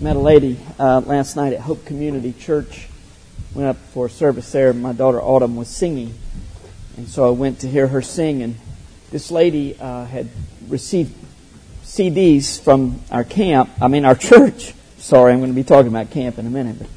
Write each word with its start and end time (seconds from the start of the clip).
met 0.00 0.16
a 0.16 0.20
lady 0.20 0.58
uh, 0.78 1.00
last 1.00 1.36
night 1.36 1.52
at 1.52 1.60
Hope 1.60 1.84
Community 1.84 2.32
Church. 2.32 2.88
Went 3.54 3.68
up 3.68 3.76
for 3.76 4.08
service 4.08 4.50
there. 4.50 4.72
My 4.72 4.94
daughter 4.94 5.20
Autumn 5.20 5.56
was 5.56 5.68
singing, 5.68 6.14
and 6.96 7.06
so 7.06 7.26
I 7.26 7.30
went 7.30 7.60
to 7.60 7.68
hear 7.68 7.86
her 7.86 8.00
sing. 8.00 8.42
And 8.42 8.56
this 9.10 9.30
lady 9.30 9.78
uh, 9.78 10.06
had 10.06 10.30
received 10.68 11.14
CDs 11.84 12.58
from 12.58 13.02
our 13.10 13.24
camp. 13.24 13.68
I 13.78 13.88
mean, 13.88 14.06
our 14.06 14.14
church. 14.14 14.72
Sorry, 14.96 15.32
I'm 15.34 15.40
going 15.40 15.50
to 15.50 15.54
be 15.54 15.64
talking 15.64 15.88
about 15.88 16.10
camp 16.10 16.38
in 16.38 16.46
a 16.46 16.50
minute. 16.50 16.78
But 16.78 16.88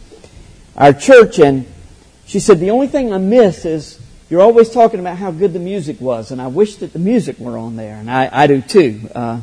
our 0.77 0.93
church, 0.93 1.39
and 1.39 1.65
she 2.25 2.39
said 2.39 2.61
the 2.61 2.69
only 2.69 2.87
thing 2.87 3.11
I 3.11 3.17
miss 3.17 3.65
is 3.65 3.99
you're 4.29 4.41
always 4.41 4.69
talking 4.69 5.01
about 5.01 5.17
how 5.17 5.31
good 5.31 5.51
the 5.51 5.59
music 5.59 5.99
was, 5.99 6.31
and 6.31 6.41
I 6.41 6.47
wish 6.47 6.77
that 6.77 6.93
the 6.93 6.99
music 6.99 7.37
were 7.37 7.57
on 7.57 7.75
there, 7.75 7.95
and 7.95 8.09
I, 8.09 8.29
I 8.31 8.47
do 8.47 8.61
too. 8.61 9.09
Uh, 9.13 9.41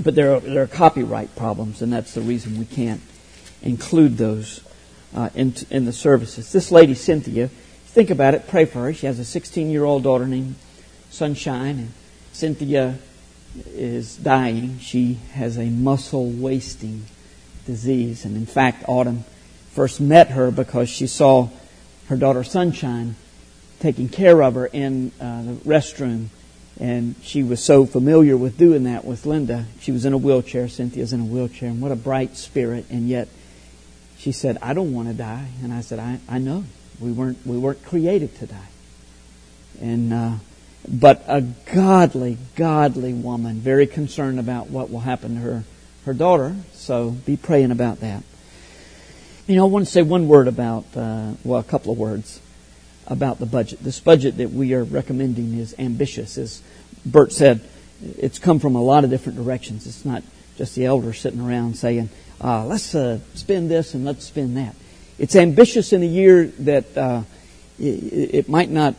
but 0.00 0.14
there 0.14 0.34
are, 0.34 0.40
there 0.40 0.62
are 0.62 0.66
copyright 0.66 1.34
problems, 1.36 1.82
and 1.82 1.92
that's 1.92 2.14
the 2.14 2.20
reason 2.20 2.58
we 2.58 2.64
can't 2.64 3.00
include 3.62 4.16
those 4.16 4.60
uh, 5.14 5.30
in, 5.34 5.54
in 5.70 5.84
the 5.84 5.92
services. 5.92 6.52
This 6.52 6.70
lady, 6.70 6.94
Cynthia, 6.94 7.48
think 7.48 8.10
about 8.10 8.34
it, 8.34 8.48
pray 8.48 8.64
for 8.64 8.80
her. 8.84 8.92
She 8.92 9.06
has 9.06 9.18
a 9.18 9.24
16 9.24 9.70
year 9.70 9.84
old 9.84 10.02
daughter 10.02 10.26
named 10.26 10.54
Sunshine, 11.10 11.78
and 11.78 11.92
Cynthia 12.32 12.98
is 13.66 14.16
dying. 14.16 14.78
She 14.78 15.14
has 15.32 15.58
a 15.58 15.66
muscle 15.66 16.30
wasting 16.30 17.04
disease, 17.66 18.24
and 18.24 18.36
in 18.36 18.46
fact, 18.46 18.84
Autumn 18.88 19.24
first 19.72 20.00
met 20.00 20.30
her 20.30 20.50
because 20.50 20.88
she 20.88 21.06
saw 21.06 21.48
her 22.08 22.16
daughter 22.16 22.42
Sunshine 22.42 23.16
taking 23.78 24.08
care 24.08 24.42
of 24.42 24.54
her 24.54 24.66
in 24.66 25.12
uh, 25.20 25.42
the 25.42 25.52
restroom 25.52 26.28
and 26.78 27.14
she 27.22 27.42
was 27.42 27.62
so 27.62 27.84
familiar 27.84 28.36
with 28.36 28.56
doing 28.56 28.84
that 28.84 29.04
with 29.04 29.26
Linda. 29.26 29.66
She 29.80 29.92
was 29.92 30.04
in 30.04 30.12
a 30.12 30.18
wheelchair. 30.18 30.68
Cynthia's 30.68 31.12
in 31.12 31.20
a 31.20 31.24
wheelchair. 31.24 31.68
And 31.68 31.80
what 31.80 31.92
a 31.92 31.96
bright 31.96 32.36
spirit. 32.36 32.86
And 32.90 33.08
yet 33.08 33.28
she 34.18 34.32
said, 34.32 34.56
I 34.62 34.72
don't 34.72 34.94
want 34.94 35.08
to 35.08 35.14
die. 35.14 35.48
And 35.62 35.72
I 35.72 35.82
said, 35.82 35.98
I, 35.98 36.20
I 36.28 36.38
know. 36.38 36.64
We 36.98 37.12
weren't, 37.12 37.38
we 37.46 37.58
weren't 37.58 37.84
created 37.84 38.34
to 38.36 38.46
die. 38.46 38.68
And, 39.80 40.12
uh, 40.12 40.32
but 40.88 41.22
a 41.26 41.42
godly, 41.42 42.38
godly 42.56 43.12
woman, 43.12 43.56
very 43.56 43.86
concerned 43.86 44.38
about 44.38 44.70
what 44.70 44.90
will 44.90 45.00
happen 45.00 45.34
to 45.34 45.40
her, 45.40 45.64
her 46.06 46.14
daughter. 46.14 46.56
So 46.72 47.10
be 47.10 47.36
praying 47.36 47.72
about 47.72 48.00
that. 48.00 48.22
You 49.46 49.56
know, 49.56 49.66
I 49.66 49.68
want 49.68 49.84
to 49.84 49.90
say 49.90 50.00
one 50.00 50.28
word 50.28 50.48
about, 50.48 50.84
uh, 50.96 51.32
well, 51.44 51.60
a 51.60 51.64
couple 51.64 51.92
of 51.92 51.98
words 51.98 52.40
about 53.10 53.40
the 53.40 53.46
budget. 53.46 53.80
This 53.82 54.00
budget 54.00 54.38
that 54.38 54.50
we 54.50 54.72
are 54.72 54.84
recommending 54.84 55.58
is 55.58 55.74
ambitious. 55.78 56.38
As 56.38 56.62
Bert 57.04 57.32
said, 57.32 57.60
it's 58.02 58.38
come 58.38 58.60
from 58.60 58.76
a 58.76 58.82
lot 58.82 59.04
of 59.04 59.10
different 59.10 59.36
directions. 59.36 59.86
It's 59.86 60.04
not 60.04 60.22
just 60.56 60.74
the 60.76 60.86
elders 60.86 61.18
sitting 61.18 61.40
around 61.40 61.76
saying, 61.76 62.08
uh, 62.42 62.64
let's 62.64 62.94
uh, 62.94 63.18
spend 63.34 63.70
this 63.70 63.92
and 63.94 64.04
let's 64.04 64.24
spend 64.24 64.56
that. 64.56 64.74
It's 65.18 65.36
ambitious 65.36 65.92
in 65.92 66.02
a 66.02 66.06
year 66.06 66.46
that 66.60 66.96
uh, 66.96 67.22
it, 67.78 68.34
it 68.34 68.48
might 68.48 68.70
not 68.70 68.94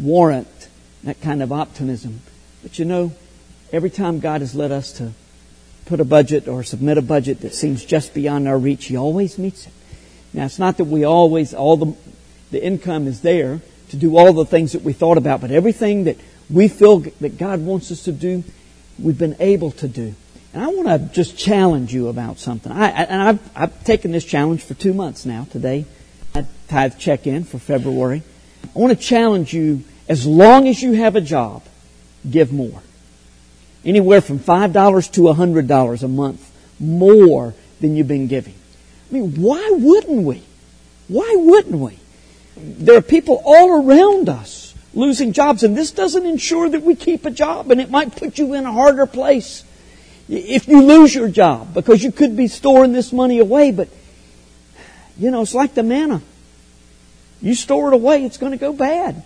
warrant 0.00 0.68
that 1.04 1.20
kind 1.20 1.42
of 1.42 1.50
optimism. 1.50 2.20
But 2.62 2.78
you 2.78 2.84
know, 2.84 3.12
every 3.72 3.90
time 3.90 4.20
God 4.20 4.42
has 4.42 4.54
led 4.54 4.70
us 4.70 4.92
to 4.94 5.12
put 5.86 6.00
a 6.00 6.04
budget 6.04 6.46
or 6.48 6.62
submit 6.62 6.98
a 6.98 7.02
budget 7.02 7.40
that 7.40 7.54
seems 7.54 7.84
just 7.84 8.12
beyond 8.12 8.46
our 8.46 8.58
reach, 8.58 8.84
He 8.86 8.96
always 8.96 9.38
meets 9.38 9.66
it. 9.66 9.72
Now, 10.34 10.44
it's 10.44 10.58
not 10.58 10.76
that 10.76 10.84
we 10.84 11.04
always, 11.04 11.54
all 11.54 11.76
the 11.76 11.96
the 12.50 12.62
income 12.62 13.06
is 13.06 13.20
there 13.20 13.60
to 13.90 13.96
do 13.96 14.16
all 14.16 14.32
the 14.32 14.44
things 14.44 14.72
that 14.72 14.82
we 14.82 14.92
thought 14.92 15.18
about, 15.18 15.40
but 15.40 15.50
everything 15.50 16.04
that 16.04 16.16
we 16.50 16.68
feel 16.68 17.00
that 17.00 17.38
God 17.38 17.60
wants 17.60 17.90
us 17.90 18.04
to 18.04 18.12
do, 18.12 18.44
we've 18.98 19.18
been 19.18 19.36
able 19.38 19.70
to 19.72 19.88
do. 19.88 20.14
And 20.52 20.62
I 20.62 20.68
want 20.68 20.88
to 20.88 21.14
just 21.14 21.36
challenge 21.36 21.92
you 21.92 22.08
about 22.08 22.38
something. 22.38 22.72
I, 22.72 22.88
and 22.88 23.22
I've, 23.22 23.50
I've 23.56 23.84
taken 23.84 24.12
this 24.12 24.24
challenge 24.24 24.62
for 24.62 24.74
two 24.74 24.94
months 24.94 25.26
now. 25.26 25.46
Today, 25.50 25.84
I 26.34 26.46
tithe 26.68 26.98
check 26.98 27.26
in 27.26 27.44
for 27.44 27.58
February. 27.58 28.22
I 28.74 28.78
want 28.78 28.98
to 28.98 29.04
challenge 29.04 29.52
you 29.52 29.84
as 30.08 30.26
long 30.26 30.66
as 30.66 30.82
you 30.82 30.92
have 30.92 31.16
a 31.16 31.20
job, 31.20 31.64
give 32.28 32.52
more. 32.52 32.82
Anywhere 33.84 34.20
from 34.20 34.38
$5 34.38 35.12
to 35.12 35.20
$100 35.20 36.02
a 36.02 36.08
month 36.08 36.50
more 36.80 37.54
than 37.80 37.94
you've 37.94 38.08
been 38.08 38.26
giving. 38.26 38.54
I 39.10 39.14
mean, 39.14 39.40
why 39.40 39.70
wouldn't 39.72 40.24
we? 40.24 40.42
Why 41.08 41.34
wouldn't 41.36 41.78
we? 41.78 41.98
There 42.60 42.96
are 42.96 43.02
people 43.02 43.42
all 43.44 43.82
around 43.82 44.28
us 44.28 44.74
losing 44.94 45.32
jobs, 45.32 45.62
and 45.62 45.76
this 45.76 45.90
doesn't 45.90 46.26
ensure 46.26 46.68
that 46.68 46.82
we 46.82 46.94
keep 46.94 47.24
a 47.24 47.30
job, 47.30 47.70
and 47.70 47.80
it 47.80 47.90
might 47.90 48.16
put 48.16 48.38
you 48.38 48.54
in 48.54 48.66
a 48.66 48.72
harder 48.72 49.06
place 49.06 49.64
if 50.28 50.68
you 50.68 50.82
lose 50.82 51.14
your 51.14 51.28
job 51.28 51.72
because 51.72 52.02
you 52.02 52.12
could 52.12 52.36
be 52.36 52.48
storing 52.48 52.92
this 52.92 53.12
money 53.12 53.38
away, 53.38 53.70
but 53.70 53.88
you 55.18 55.30
know, 55.30 55.42
it's 55.42 55.54
like 55.54 55.74
the 55.74 55.82
manna. 55.82 56.22
You 57.40 57.54
store 57.54 57.88
it 57.88 57.94
away, 57.94 58.24
it's 58.24 58.36
going 58.36 58.52
to 58.52 58.58
go 58.58 58.72
bad. 58.72 59.16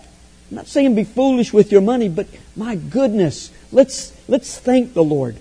I'm 0.51 0.57
not 0.57 0.67
saying 0.67 0.95
be 0.95 1.05
foolish 1.05 1.53
with 1.53 1.73
your 1.73 1.81
money, 1.81 2.09
but 2.09 2.27
my 2.55 2.77
goodness, 2.77 3.51
let's, 3.73 4.13
let's 4.29 4.59
thank 4.59 4.95
the 4.95 5.03
Lord. 5.03 5.37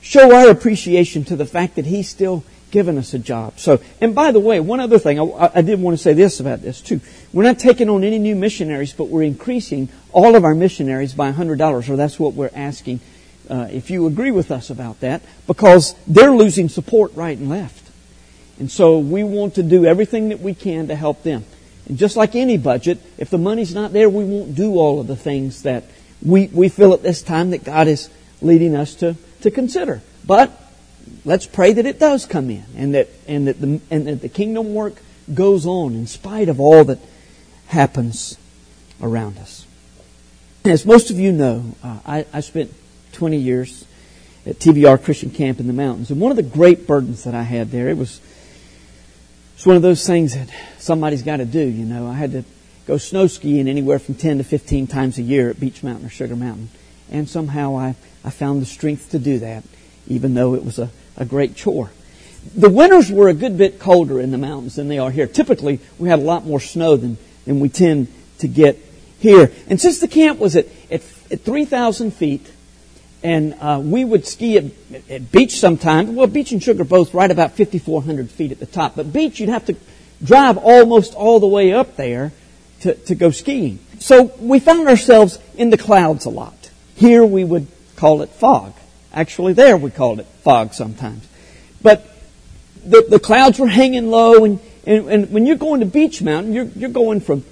Show 0.00 0.34
our 0.34 0.50
appreciation 0.50 1.24
to 1.24 1.36
the 1.36 1.46
fact 1.46 1.76
that 1.76 1.86
He 1.86 2.02
still 2.02 2.44
given 2.74 2.98
us 2.98 3.14
a 3.14 3.20
job. 3.20 3.60
So, 3.60 3.80
and 4.00 4.16
by 4.16 4.32
the 4.32 4.40
way, 4.40 4.58
one 4.58 4.80
other 4.80 4.98
thing, 4.98 5.20
I, 5.20 5.50
I, 5.54 5.62
did 5.62 5.80
want 5.80 5.96
to 5.96 6.02
say 6.02 6.12
this 6.12 6.40
about 6.40 6.60
this 6.60 6.80
too. 6.80 7.00
We're 7.32 7.44
not 7.44 7.60
taking 7.60 7.88
on 7.88 8.02
any 8.02 8.18
new 8.18 8.34
missionaries, 8.34 8.92
but 8.92 9.04
we're 9.04 9.22
increasing 9.22 9.88
all 10.10 10.34
of 10.34 10.42
our 10.42 10.56
missionaries 10.56 11.14
by 11.14 11.30
$100, 11.30 11.88
or 11.88 11.96
that's 11.96 12.18
what 12.18 12.34
we're 12.34 12.50
asking. 12.52 12.98
Uh, 13.48 13.68
if 13.70 13.90
you 13.90 14.08
agree 14.08 14.32
with 14.32 14.50
us 14.50 14.70
about 14.70 14.98
that, 15.00 15.22
because 15.46 15.94
they're 16.08 16.32
losing 16.32 16.68
support 16.68 17.14
right 17.14 17.38
and 17.38 17.48
left. 17.48 17.92
And 18.58 18.68
so 18.68 18.98
we 18.98 19.22
want 19.22 19.54
to 19.54 19.62
do 19.62 19.86
everything 19.86 20.30
that 20.30 20.40
we 20.40 20.52
can 20.52 20.88
to 20.88 20.96
help 20.96 21.22
them. 21.22 21.44
And 21.86 21.96
just 21.96 22.16
like 22.16 22.34
any 22.34 22.56
budget, 22.56 22.98
if 23.18 23.30
the 23.30 23.38
money's 23.38 23.72
not 23.72 23.92
there, 23.92 24.08
we 24.08 24.24
won't 24.24 24.56
do 24.56 24.80
all 24.80 25.00
of 25.00 25.06
the 25.06 25.14
things 25.14 25.62
that 25.62 25.84
we, 26.20 26.48
we 26.48 26.68
feel 26.68 26.92
at 26.92 27.04
this 27.04 27.22
time 27.22 27.50
that 27.50 27.62
God 27.62 27.86
is 27.86 28.10
leading 28.42 28.74
us 28.74 28.96
to, 28.96 29.14
to 29.42 29.52
consider. 29.52 30.02
But 30.26 30.50
let's 31.24 31.46
pray 31.46 31.72
that 31.72 31.86
it 31.86 31.98
does 31.98 32.26
come 32.26 32.50
in 32.50 32.64
and 32.76 32.94
that, 32.94 33.08
and 33.26 33.46
that, 33.46 33.60
the, 33.60 33.80
and 33.90 34.06
that 34.06 34.20
the 34.20 34.28
kingdom 34.28 34.74
work 34.74 34.94
goes 35.32 35.66
on 35.66 35.94
in 35.94 36.06
spite 36.06 36.48
of 36.48 36.60
all 36.60 36.84
that 36.84 36.98
happens 37.68 38.36
around 39.00 39.38
us. 39.38 39.66
As 40.64 40.86
most 40.86 41.10
of 41.10 41.18
you 41.18 41.32
know, 41.32 41.74
uh, 41.82 41.98
I, 42.06 42.26
I 42.32 42.40
spent 42.40 42.72
20 43.12 43.36
years 43.36 43.84
at 44.46 44.56
TBR 44.56 45.02
Christian 45.02 45.30
Camp 45.30 45.60
in 45.60 45.66
the 45.66 45.72
mountains. 45.72 46.10
And 46.10 46.20
one 46.20 46.30
of 46.30 46.36
the 46.36 46.42
great 46.42 46.86
burdens 46.86 47.24
that 47.24 47.34
I 47.34 47.42
had 47.42 47.70
there, 47.70 47.88
it 47.88 47.96
was, 47.96 48.20
it's 49.54 49.64
one 49.64 49.76
of 49.76 49.82
those 49.82 50.06
things 50.06 50.34
that 50.34 50.48
somebody's 50.78 51.22
got 51.22 51.38
to 51.38 51.44
do, 51.44 51.60
you 51.60 51.84
know. 51.84 52.06
I 52.06 52.14
had 52.14 52.32
to 52.32 52.44
go 52.86 52.98
snow 52.98 53.26
skiing 53.26 53.68
anywhere 53.68 53.98
from 53.98 54.14
10 54.14 54.38
to 54.38 54.44
15 54.44 54.86
times 54.86 55.18
a 55.18 55.22
year 55.22 55.48
at 55.48 55.60
Beech 55.60 55.82
Mountain 55.82 56.06
or 56.06 56.10
Sugar 56.10 56.36
Mountain. 56.36 56.68
And 57.10 57.28
somehow 57.28 57.76
I, 57.76 57.96
I 58.24 58.30
found 58.30 58.60
the 58.60 58.66
strength 58.66 59.10
to 59.10 59.18
do 59.18 59.38
that, 59.38 59.64
even 60.06 60.34
though 60.34 60.54
it 60.54 60.64
was 60.64 60.78
a 60.78 60.90
a 61.16 61.24
great 61.24 61.54
chore. 61.54 61.90
The 62.54 62.68
winters 62.68 63.10
were 63.10 63.28
a 63.28 63.34
good 63.34 63.56
bit 63.56 63.78
colder 63.78 64.20
in 64.20 64.30
the 64.30 64.38
mountains 64.38 64.76
than 64.76 64.88
they 64.88 64.98
are 64.98 65.10
here. 65.10 65.26
Typically, 65.26 65.80
we 65.98 66.08
had 66.08 66.18
a 66.18 66.22
lot 66.22 66.44
more 66.44 66.60
snow 66.60 66.96
than, 66.96 67.16
than 67.46 67.60
we 67.60 67.68
tend 67.68 68.08
to 68.38 68.48
get 68.48 68.78
here. 69.18 69.50
And 69.68 69.80
since 69.80 70.00
the 70.00 70.08
camp 70.08 70.38
was 70.38 70.56
at, 70.56 70.66
at, 70.90 71.02
at 71.30 71.40
3,000 71.40 72.12
feet, 72.12 72.50
and 73.22 73.54
uh, 73.54 73.80
we 73.82 74.04
would 74.04 74.26
ski 74.26 74.58
at, 74.58 74.64
at 75.08 75.32
Beech 75.32 75.58
sometimes. 75.58 76.10
Well, 76.10 76.26
Beech 76.26 76.52
and 76.52 76.62
Sugar 76.62 76.84
both 76.84 77.14
right 77.14 77.30
about 77.30 77.56
5,400 77.56 78.30
feet 78.30 78.52
at 78.52 78.60
the 78.60 78.66
top. 78.66 78.96
But 78.96 79.14
Beech, 79.14 79.40
you'd 79.40 79.48
have 79.48 79.64
to 79.66 79.76
drive 80.22 80.58
almost 80.58 81.14
all 81.14 81.40
the 81.40 81.46
way 81.46 81.72
up 81.72 81.96
there 81.96 82.32
to, 82.80 82.94
to 82.94 83.14
go 83.14 83.30
skiing. 83.30 83.78
So 83.98 84.34
we 84.38 84.60
found 84.60 84.88
ourselves 84.88 85.38
in 85.54 85.70
the 85.70 85.78
clouds 85.78 86.26
a 86.26 86.30
lot. 86.30 86.70
Here 86.96 87.24
we 87.24 87.44
would 87.44 87.66
call 87.96 88.20
it 88.20 88.28
fog. 88.28 88.74
Actually, 89.14 89.52
there 89.52 89.76
we 89.76 89.90
called 89.90 90.18
it 90.18 90.26
fog 90.42 90.74
sometimes. 90.74 91.26
But 91.80 92.04
the, 92.84 93.06
the 93.08 93.20
clouds 93.20 93.58
were 93.60 93.68
hanging 93.68 94.10
low, 94.10 94.44
and, 94.44 94.58
and, 94.84 95.08
and 95.08 95.30
when 95.30 95.46
you're 95.46 95.56
going 95.56 95.80
to 95.80 95.86
Beech 95.86 96.20
Mountain, 96.20 96.52
you're, 96.52 96.64
you're 96.64 96.90
going 96.90 97.20
from, 97.20 97.44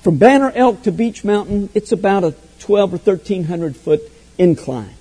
from 0.00 0.16
Banner 0.16 0.50
Elk 0.54 0.82
to 0.82 0.92
Beech 0.92 1.22
Mountain, 1.22 1.68
it's 1.74 1.92
about 1.92 2.24
a 2.24 2.34
12 2.60 2.94
or 2.94 2.96
1300 2.96 3.76
foot 3.76 4.00
incline 4.38 4.94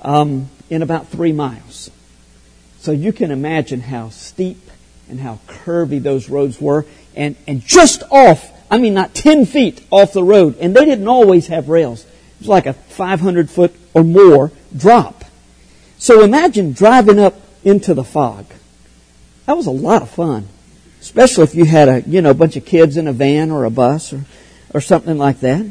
um, 0.00 0.48
in 0.70 0.80
about 0.80 1.08
three 1.08 1.32
miles. 1.32 1.90
So 2.78 2.92
you 2.92 3.12
can 3.12 3.30
imagine 3.30 3.80
how 3.80 4.08
steep 4.08 4.70
and 5.08 5.20
how 5.20 5.40
curvy 5.46 6.02
those 6.02 6.30
roads 6.30 6.60
were. 6.60 6.86
And, 7.14 7.36
and 7.46 7.60
just 7.60 8.02
off, 8.10 8.50
I 8.70 8.78
mean, 8.78 8.94
not 8.94 9.14
10 9.14 9.44
feet 9.46 9.84
off 9.90 10.12
the 10.12 10.24
road, 10.24 10.56
and 10.58 10.74
they 10.74 10.84
didn't 10.84 11.08
always 11.08 11.48
have 11.48 11.68
rails. 11.68 12.06
Like 12.44 12.66
a 12.66 12.72
500 12.72 13.50
foot 13.50 13.74
or 13.94 14.04
more 14.04 14.52
drop. 14.76 15.24
So 15.98 16.22
imagine 16.22 16.72
driving 16.72 17.18
up 17.18 17.34
into 17.64 17.94
the 17.94 18.04
fog. 18.04 18.46
That 19.46 19.56
was 19.56 19.66
a 19.66 19.70
lot 19.70 20.02
of 20.02 20.10
fun, 20.10 20.48
especially 21.00 21.44
if 21.44 21.54
you 21.54 21.64
had 21.64 21.88
a 21.88 22.02
you 22.02 22.22
know 22.22 22.30
a 22.30 22.34
bunch 22.34 22.56
of 22.56 22.64
kids 22.64 22.96
in 22.96 23.06
a 23.06 23.12
van 23.12 23.50
or 23.50 23.64
a 23.64 23.70
bus 23.70 24.12
or 24.12 24.24
or 24.72 24.80
something 24.80 25.18
like 25.18 25.40
that. 25.40 25.66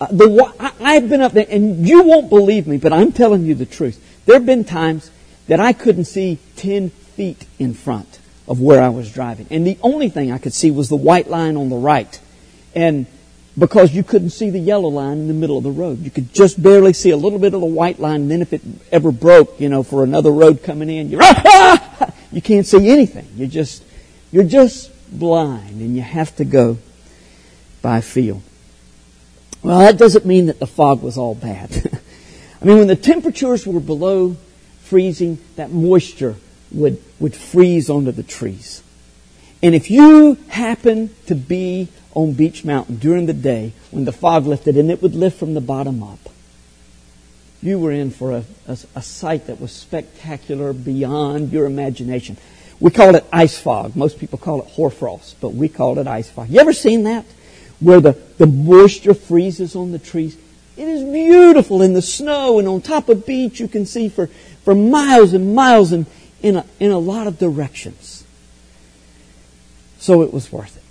Uh, 0.00 0.06
the 0.10 0.54
I, 0.60 0.72
I've 0.80 1.08
been 1.08 1.22
up 1.22 1.32
there, 1.32 1.46
and 1.48 1.86
you 1.86 2.02
won't 2.02 2.28
believe 2.28 2.66
me, 2.66 2.76
but 2.76 2.92
I'm 2.92 3.12
telling 3.12 3.44
you 3.44 3.54
the 3.54 3.66
truth. 3.66 4.02
There 4.26 4.36
have 4.36 4.46
been 4.46 4.64
times 4.64 5.10
that 5.46 5.60
I 5.60 5.72
couldn't 5.72 6.04
see 6.04 6.38
10 6.56 6.90
feet 6.90 7.46
in 7.58 7.74
front 7.74 8.18
of 8.48 8.60
where 8.60 8.82
I 8.82 8.88
was 8.88 9.12
driving. 9.12 9.46
And 9.50 9.66
the 9.66 9.78
only 9.82 10.08
thing 10.08 10.30
I 10.30 10.38
could 10.38 10.52
see 10.52 10.70
was 10.70 10.88
the 10.88 10.96
white 10.96 11.28
line 11.28 11.56
on 11.56 11.68
the 11.68 11.76
right. 11.76 12.20
And 12.74 13.06
because 13.58 13.94
you 13.94 14.02
couldn't 14.02 14.30
see 14.30 14.50
the 14.50 14.58
yellow 14.58 14.88
line 14.88 15.18
in 15.18 15.28
the 15.28 15.34
middle 15.34 15.56
of 15.56 15.64
the 15.64 15.70
road. 15.70 16.00
You 16.00 16.10
could 16.10 16.34
just 16.34 16.62
barely 16.62 16.92
see 16.92 17.10
a 17.10 17.16
little 17.16 17.38
bit 17.38 17.54
of 17.54 17.60
the 17.60 17.66
white 17.66 17.98
line, 17.98 18.22
and 18.22 18.30
then 18.30 18.42
if 18.42 18.52
it 18.52 18.60
ever 18.92 19.10
broke, 19.10 19.58
you 19.60 19.68
know, 19.68 19.82
for 19.82 20.04
another 20.04 20.30
road 20.30 20.62
coming 20.62 20.90
in, 20.90 21.08
you're, 21.08 21.22
ah, 21.22 21.42
ah! 21.46 22.12
you 22.32 22.42
can't 22.42 22.66
see 22.66 22.88
anything. 22.90 23.26
You're 23.34 23.48
just, 23.48 23.82
you're 24.30 24.44
just 24.44 24.90
blind, 25.10 25.80
and 25.80 25.96
you 25.96 26.02
have 26.02 26.36
to 26.36 26.44
go 26.44 26.78
by 27.80 28.00
feel. 28.02 28.42
Well, 29.62 29.78
that 29.80 29.96
doesn't 29.96 30.26
mean 30.26 30.46
that 30.46 30.58
the 30.58 30.66
fog 30.66 31.02
was 31.02 31.16
all 31.16 31.34
bad. 31.34 31.70
I 32.60 32.64
mean, 32.64 32.78
when 32.78 32.88
the 32.88 32.96
temperatures 32.96 33.66
were 33.66 33.80
below 33.80 34.36
freezing, 34.80 35.38
that 35.56 35.70
moisture 35.70 36.36
would, 36.72 37.02
would 37.18 37.34
freeze 37.34 37.88
onto 37.88 38.12
the 38.12 38.22
trees. 38.22 38.82
And 39.62 39.74
if 39.74 39.90
you 39.90 40.38
happen 40.48 41.10
to 41.26 41.34
be 41.34 41.88
on 42.16 42.32
Beech 42.32 42.64
Mountain 42.64 42.96
during 42.96 43.26
the 43.26 43.34
day 43.34 43.72
when 43.90 44.06
the 44.06 44.12
fog 44.12 44.46
lifted 44.46 44.78
and 44.78 44.90
it 44.90 45.02
would 45.02 45.14
lift 45.14 45.38
from 45.38 45.52
the 45.52 45.60
bottom 45.60 46.02
up, 46.02 46.18
you 47.62 47.78
were 47.78 47.92
in 47.92 48.10
for 48.10 48.32
a, 48.32 48.44
a, 48.66 48.78
a 48.94 49.02
sight 49.02 49.46
that 49.48 49.60
was 49.60 49.70
spectacular 49.70 50.72
beyond 50.72 51.52
your 51.52 51.66
imagination. 51.66 52.38
We 52.80 52.90
call 52.90 53.14
it 53.14 53.24
ice 53.30 53.58
fog. 53.58 53.94
Most 53.94 54.18
people 54.18 54.38
call 54.38 54.62
it 54.62 54.68
hoarfrost, 54.68 55.40
but 55.42 55.50
we 55.50 55.68
call 55.68 55.98
it 55.98 56.06
ice 56.06 56.30
fog. 56.30 56.48
You 56.48 56.58
ever 56.58 56.72
seen 56.72 57.02
that? 57.04 57.26
Where 57.80 58.00
the, 58.00 58.12
the 58.38 58.46
moisture 58.46 59.14
freezes 59.14 59.76
on 59.76 59.92
the 59.92 59.98
trees? 59.98 60.38
It 60.78 60.88
is 60.88 61.04
beautiful 61.04 61.82
in 61.82 61.92
the 61.92 62.02
snow 62.02 62.58
and 62.58 62.66
on 62.66 62.80
top 62.80 63.10
of 63.10 63.26
Beech 63.26 63.60
you 63.60 63.68
can 63.68 63.84
see 63.84 64.08
for, 64.08 64.28
for 64.64 64.74
miles 64.74 65.34
and 65.34 65.54
miles 65.54 65.92
and 65.92 66.06
in 66.40 66.56
a, 66.56 66.64
in 66.80 66.92
a 66.92 66.98
lot 66.98 67.26
of 67.26 67.38
directions. 67.38 68.24
So 69.98 70.22
it 70.22 70.32
was 70.32 70.50
worth 70.50 70.78
it. 70.78 70.82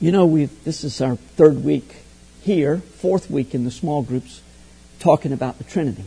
You 0.00 0.12
know, 0.12 0.26
we 0.26 0.46
this 0.46 0.84
is 0.84 1.00
our 1.00 1.16
third 1.16 1.64
week 1.64 1.96
here, 2.42 2.78
fourth 2.78 3.30
week 3.30 3.54
in 3.54 3.64
the 3.64 3.70
small 3.70 4.02
groups, 4.02 4.42
talking 4.98 5.32
about 5.32 5.58
the 5.58 5.64
Trinity. 5.64 6.04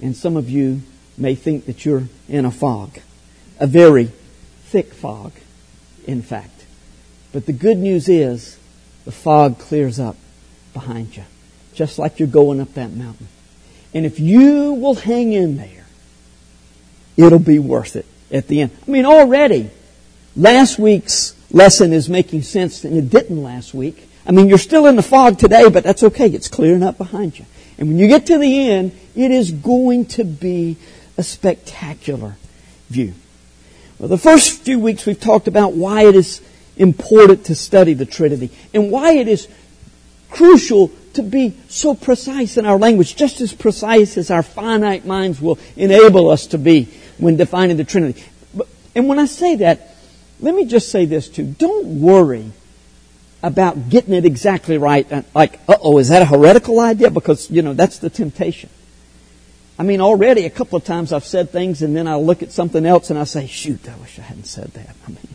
And 0.00 0.16
some 0.16 0.36
of 0.36 0.48
you 0.48 0.82
may 1.18 1.34
think 1.34 1.66
that 1.66 1.84
you're 1.84 2.04
in 2.28 2.44
a 2.44 2.50
fog, 2.50 2.98
a 3.58 3.66
very 3.66 4.10
thick 4.64 4.94
fog, 4.94 5.32
in 6.06 6.22
fact. 6.22 6.64
But 7.32 7.46
the 7.46 7.52
good 7.52 7.76
news 7.76 8.08
is 8.08 8.58
the 9.04 9.12
fog 9.12 9.58
clears 9.58 10.00
up 10.00 10.16
behind 10.72 11.16
you, 11.16 11.24
just 11.74 11.98
like 11.98 12.18
you're 12.18 12.28
going 12.28 12.60
up 12.60 12.74
that 12.74 12.92
mountain. 12.92 13.28
And 13.92 14.06
if 14.06 14.20
you 14.20 14.72
will 14.74 14.94
hang 14.94 15.32
in 15.32 15.56
there, 15.56 15.86
it'll 17.16 17.38
be 17.38 17.58
worth 17.58 17.96
it 17.96 18.06
at 18.30 18.46
the 18.48 18.62
end. 18.62 18.70
I 18.86 18.90
mean, 18.90 19.04
already, 19.04 19.70
last 20.36 20.78
week's 20.78 21.34
lesson 21.50 21.92
is 21.92 22.08
making 22.08 22.42
sense 22.42 22.84
and 22.84 22.96
it 22.96 23.10
didn't 23.10 23.42
last 23.42 23.74
week. 23.74 24.08
I 24.26 24.32
mean, 24.32 24.48
you're 24.48 24.58
still 24.58 24.86
in 24.86 24.96
the 24.96 25.02
fog 25.02 25.38
today, 25.38 25.68
but 25.68 25.82
that's 25.82 26.02
okay. 26.02 26.28
It's 26.28 26.48
clearing 26.48 26.82
up 26.82 26.98
behind 26.98 27.38
you. 27.38 27.46
And 27.78 27.88
when 27.88 27.98
you 27.98 28.08
get 28.08 28.26
to 28.26 28.38
the 28.38 28.70
end, 28.70 28.92
it 29.16 29.30
is 29.30 29.50
going 29.50 30.06
to 30.06 30.24
be 30.24 30.76
a 31.16 31.22
spectacular 31.22 32.36
view. 32.88 33.14
Well, 33.98 34.08
the 34.08 34.18
first 34.18 34.62
few 34.62 34.78
weeks 34.78 35.06
we've 35.06 35.20
talked 35.20 35.48
about 35.48 35.72
why 35.72 36.06
it 36.06 36.14
is 36.14 36.40
important 36.76 37.46
to 37.46 37.54
study 37.54 37.94
the 37.94 38.06
Trinity 38.06 38.50
and 38.72 38.90
why 38.90 39.12
it 39.12 39.28
is 39.28 39.48
crucial 40.30 40.88
to 41.14 41.22
be 41.22 41.56
so 41.68 41.94
precise 41.94 42.56
in 42.56 42.64
our 42.64 42.78
language, 42.78 43.16
just 43.16 43.40
as 43.40 43.52
precise 43.52 44.16
as 44.16 44.30
our 44.30 44.42
finite 44.42 45.04
minds 45.04 45.40
will 45.40 45.58
enable 45.76 46.30
us 46.30 46.46
to 46.48 46.58
be 46.58 46.88
when 47.18 47.36
defining 47.36 47.76
the 47.76 47.84
Trinity. 47.84 48.22
But, 48.54 48.68
and 48.94 49.08
when 49.08 49.18
I 49.18 49.26
say 49.26 49.56
that, 49.56 49.89
let 50.40 50.54
me 50.54 50.64
just 50.64 50.90
say 50.90 51.04
this 51.04 51.28
too. 51.28 51.44
Don't 51.44 52.00
worry 52.00 52.52
about 53.42 53.88
getting 53.88 54.14
it 54.14 54.24
exactly 54.24 54.78
right. 54.78 55.06
Like, 55.34 55.60
uh 55.68 55.76
oh, 55.80 55.98
is 55.98 56.08
that 56.08 56.22
a 56.22 56.26
heretical 56.26 56.80
idea? 56.80 57.10
Because, 57.10 57.50
you 57.50 57.62
know, 57.62 57.72
that's 57.72 57.98
the 57.98 58.10
temptation. 58.10 58.70
I 59.78 59.82
mean, 59.82 60.02
already 60.02 60.44
a 60.44 60.50
couple 60.50 60.76
of 60.76 60.84
times 60.84 61.12
I've 61.12 61.24
said 61.24 61.50
things 61.50 61.80
and 61.80 61.96
then 61.96 62.06
I 62.06 62.16
look 62.16 62.42
at 62.42 62.52
something 62.52 62.84
else 62.84 63.08
and 63.08 63.18
I 63.18 63.24
say, 63.24 63.46
shoot, 63.46 63.88
I 63.88 63.96
wish 63.96 64.18
I 64.18 64.22
hadn't 64.22 64.44
said 64.44 64.68
that. 64.74 64.94
I 65.06 65.10
mean, 65.10 65.28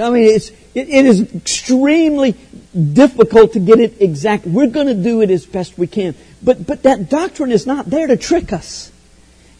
I 0.00 0.10
mean, 0.10 0.34
it's, 0.34 0.50
it, 0.74 0.88
it 0.88 1.06
is 1.06 1.34
extremely 1.34 2.34
difficult 2.74 3.52
to 3.52 3.60
get 3.60 3.80
it 3.80 4.00
exact. 4.00 4.46
We're 4.46 4.68
going 4.68 4.86
to 4.86 4.94
do 4.94 5.20
it 5.20 5.30
as 5.30 5.44
best 5.44 5.76
we 5.76 5.86
can. 5.86 6.14
But, 6.42 6.66
but 6.66 6.84
that 6.84 7.10
doctrine 7.10 7.52
is 7.52 7.66
not 7.66 7.86
there 7.86 8.06
to 8.06 8.16
trick 8.16 8.52
us. 8.52 8.90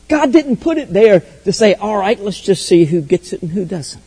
God 0.08 0.32
didn't 0.32 0.58
put 0.58 0.78
it 0.78 0.92
there 0.92 1.20
to 1.20 1.52
say, 1.52 1.74
all 1.74 1.96
right, 1.98 2.18
let's 2.18 2.40
just 2.40 2.66
see 2.66 2.84
who 2.84 3.00
gets 3.00 3.32
it 3.32 3.42
and 3.42 3.50
who 3.50 3.64
doesn't. 3.64 4.02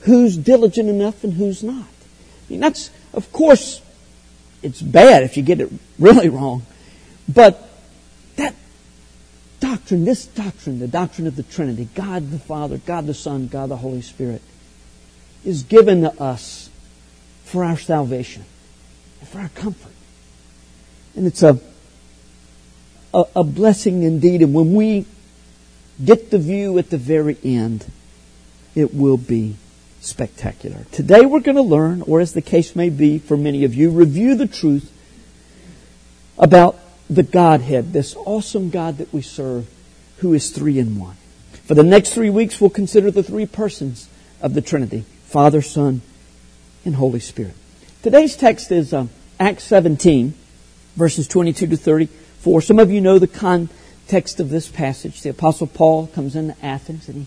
Who's 0.00 0.36
diligent 0.36 0.88
enough 0.88 1.24
and 1.24 1.34
who's 1.34 1.62
not. 1.62 1.84
I 1.84 2.52
mean, 2.52 2.60
that's, 2.60 2.90
of 3.12 3.30
course, 3.32 3.82
it's 4.62 4.80
bad 4.82 5.22
if 5.22 5.36
you 5.36 5.42
get 5.42 5.60
it 5.60 5.70
really 5.98 6.28
wrong. 6.28 6.62
But 7.28 7.68
that 8.36 8.54
doctrine, 9.60 10.04
this 10.04 10.26
doctrine, 10.26 10.78
the 10.78 10.88
doctrine 10.88 11.26
of 11.26 11.36
the 11.36 11.42
Trinity, 11.42 11.88
God 11.94 12.30
the 12.30 12.38
Father, 12.38 12.78
God 12.78 13.06
the 13.06 13.14
Son, 13.14 13.46
God 13.46 13.68
the 13.68 13.76
Holy 13.76 14.02
Spirit, 14.02 14.42
is 15.44 15.62
given 15.62 16.02
to 16.02 16.22
us 16.22 16.70
for 17.44 17.64
our 17.64 17.78
salvation 17.78 18.44
and 19.20 19.28
for 19.28 19.38
our 19.38 19.48
comfort. 19.50 19.92
And 21.14 21.26
it's 21.26 21.42
a, 21.42 21.58
a, 23.12 23.24
a 23.36 23.44
blessing 23.44 24.02
indeed. 24.02 24.42
And 24.42 24.54
when 24.54 24.74
we 24.74 25.06
get 26.04 26.30
the 26.30 26.38
view 26.38 26.78
at 26.78 26.90
the 26.90 26.98
very 26.98 27.36
end, 27.44 27.90
it 28.74 28.94
will 28.94 29.16
be 29.16 29.56
spectacular. 30.00 30.84
Today 30.92 31.26
we're 31.26 31.40
going 31.40 31.56
to 31.56 31.62
learn, 31.62 32.02
or 32.02 32.20
as 32.20 32.32
the 32.32 32.42
case 32.42 32.74
may 32.74 32.88
be 32.88 33.18
for 33.18 33.36
many 33.36 33.64
of 33.64 33.74
you, 33.74 33.90
review 33.90 34.34
the 34.34 34.46
truth 34.46 34.90
about 36.38 36.78
the 37.08 37.22
Godhead, 37.22 37.92
this 37.92 38.16
awesome 38.16 38.70
God 38.70 38.98
that 38.98 39.12
we 39.12 39.20
serve, 39.20 39.68
who 40.18 40.32
is 40.32 40.50
three 40.50 40.78
in 40.78 40.98
one. 40.98 41.16
For 41.64 41.74
the 41.74 41.82
next 41.82 42.14
three 42.14 42.30
weeks, 42.30 42.60
we'll 42.60 42.70
consider 42.70 43.10
the 43.10 43.22
three 43.22 43.46
persons 43.46 44.08
of 44.40 44.54
the 44.54 44.62
Trinity 44.62 45.04
Father, 45.24 45.62
Son, 45.62 46.00
and 46.84 46.96
Holy 46.96 47.20
Spirit. 47.20 47.54
Today's 48.02 48.34
text 48.34 48.72
is 48.72 48.92
um, 48.92 49.10
Acts 49.38 49.64
17, 49.64 50.34
verses 50.96 51.28
22 51.28 51.68
to 51.68 51.76
34. 51.76 52.62
Some 52.62 52.78
of 52.78 52.90
you 52.90 53.00
know 53.00 53.18
the 53.18 53.28
context 53.28 54.40
of 54.40 54.48
this 54.48 54.68
passage. 54.68 55.20
The 55.20 55.30
Apostle 55.30 55.66
Paul 55.66 56.08
comes 56.08 56.34
into 56.34 56.56
Athens 56.64 57.08
and 57.08 57.26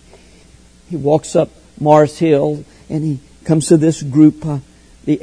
he 0.90 0.96
walks 0.96 1.34
up 1.34 1.50
Mars 1.80 2.18
Hill 2.18 2.64
and 2.88 3.04
he 3.04 3.20
comes 3.44 3.68
to 3.68 3.76
this 3.76 4.02
group, 4.02 4.44
uh, 4.44 4.58
the 5.04 5.22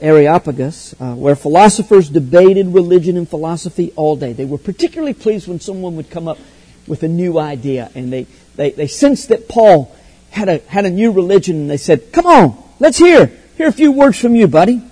Areopagus, 0.00 0.94
uh, 1.00 1.14
where 1.14 1.34
philosophers 1.34 2.08
debated 2.08 2.68
religion 2.68 3.16
and 3.16 3.28
philosophy 3.28 3.92
all 3.96 4.16
day. 4.16 4.32
They 4.32 4.44
were 4.44 4.58
particularly 4.58 5.14
pleased 5.14 5.48
when 5.48 5.60
someone 5.60 5.96
would 5.96 6.10
come 6.10 6.28
up 6.28 6.38
with 6.86 7.02
a 7.02 7.08
new 7.08 7.38
idea 7.38 7.90
and 7.94 8.12
they, 8.12 8.26
they, 8.56 8.70
they 8.70 8.86
sensed 8.86 9.28
that 9.28 9.48
Paul 9.48 9.94
had 10.30 10.48
a, 10.48 10.58
had 10.58 10.84
a 10.84 10.90
new 10.90 11.12
religion 11.12 11.56
and 11.56 11.70
they 11.70 11.76
said, 11.76 12.12
come 12.12 12.26
on, 12.26 12.62
let's 12.78 12.98
hear, 12.98 13.26
hear 13.56 13.68
a 13.68 13.72
few 13.72 13.92
words 13.92 14.20
from 14.20 14.34
you, 14.34 14.46
buddy. 14.46 14.82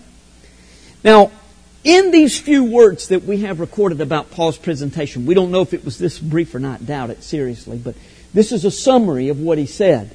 Now, 1.05 1.31
in 1.85 2.11
these 2.11 2.41
few 2.41 2.65
words 2.65 3.09
that 3.09 3.23
we 3.25 3.43
have 3.43 3.61
recorded 3.61 4.01
about 4.01 4.33
Paul's 4.33 4.59
presentation, 4.59 5.25
we 5.25 5.35
don't 5.35 5.53
know 5.53 5.63
if 5.63 5.73
it 5.73 5.85
was 5.85 5.99
this 5.99 6.19
brief 6.19 6.55
or 6.55 6.59
not, 6.59 6.85
doubt 6.85 7.11
it 7.11 7.23
seriously, 7.23 7.79
but 7.79 7.95
this 8.35 8.51
is 8.51 8.65
a 8.65 8.71
summary 8.71 9.29
of 9.29 9.39
what 9.39 9.57
he 9.57 9.67
said 9.67 10.15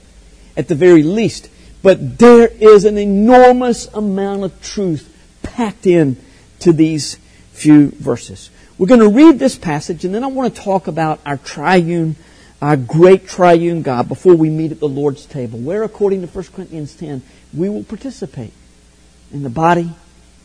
at 0.55 0.67
the 0.67 0.75
very 0.75 1.03
least. 1.03 1.50
But 1.81 2.20
there 2.20 2.48
is 2.48 2.86
an 2.86 2.98
enormous 2.98 3.88
amount 3.88 4.43
of 4.43 4.62
truth 4.62 5.08
packed 5.41 5.88
in 5.88 6.17
to 6.60 6.72
these 6.72 7.15
few 7.53 7.89
verses. 7.91 8.50
We're 8.77 8.88
going 8.88 9.00
to 9.00 9.10
read 9.10 9.39
this 9.39 9.58
passage 9.58 10.05
and 10.05 10.13
then 10.13 10.24
I 10.24 10.27
want 10.27 10.55
to 10.55 10.62
talk 10.62 10.88
about 10.88 11.20
our 11.25 11.38
triune 11.38 12.15
our 12.62 12.77
great 12.77 13.27
triune 13.27 13.81
God 13.81 14.08
before 14.08 14.36
we 14.36 14.50
meet 14.50 14.72
at 14.72 14.79
the 14.79 14.88
Lord's 14.88 15.25
table, 15.25 15.58
where, 15.58 15.84
according 15.84 16.22
to 16.22 16.27
1 16.27 16.46
Corinthians 16.53 16.96
10, 16.96 17.24
we 17.53 17.70
will 17.70 17.84
participate 17.84 18.53
in 19.34 19.41
the 19.41 19.50
body 19.50 19.91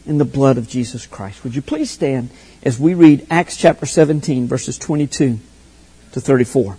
and 0.07 0.19
the 0.19 0.25
blood 0.25 0.57
of 0.57 0.69
Jesus 0.69 1.07
Christ. 1.07 1.45
Would 1.45 1.55
you 1.55 1.63
please 1.63 1.91
stand 1.91 2.31
as 2.63 2.81
we 2.81 2.95
read 2.95 3.27
Acts 3.29 3.57
chapter 3.57 3.85
17, 3.85 4.47
verses 4.47 4.79
22 4.79 5.39
to 6.13 6.21
34? 6.21 6.79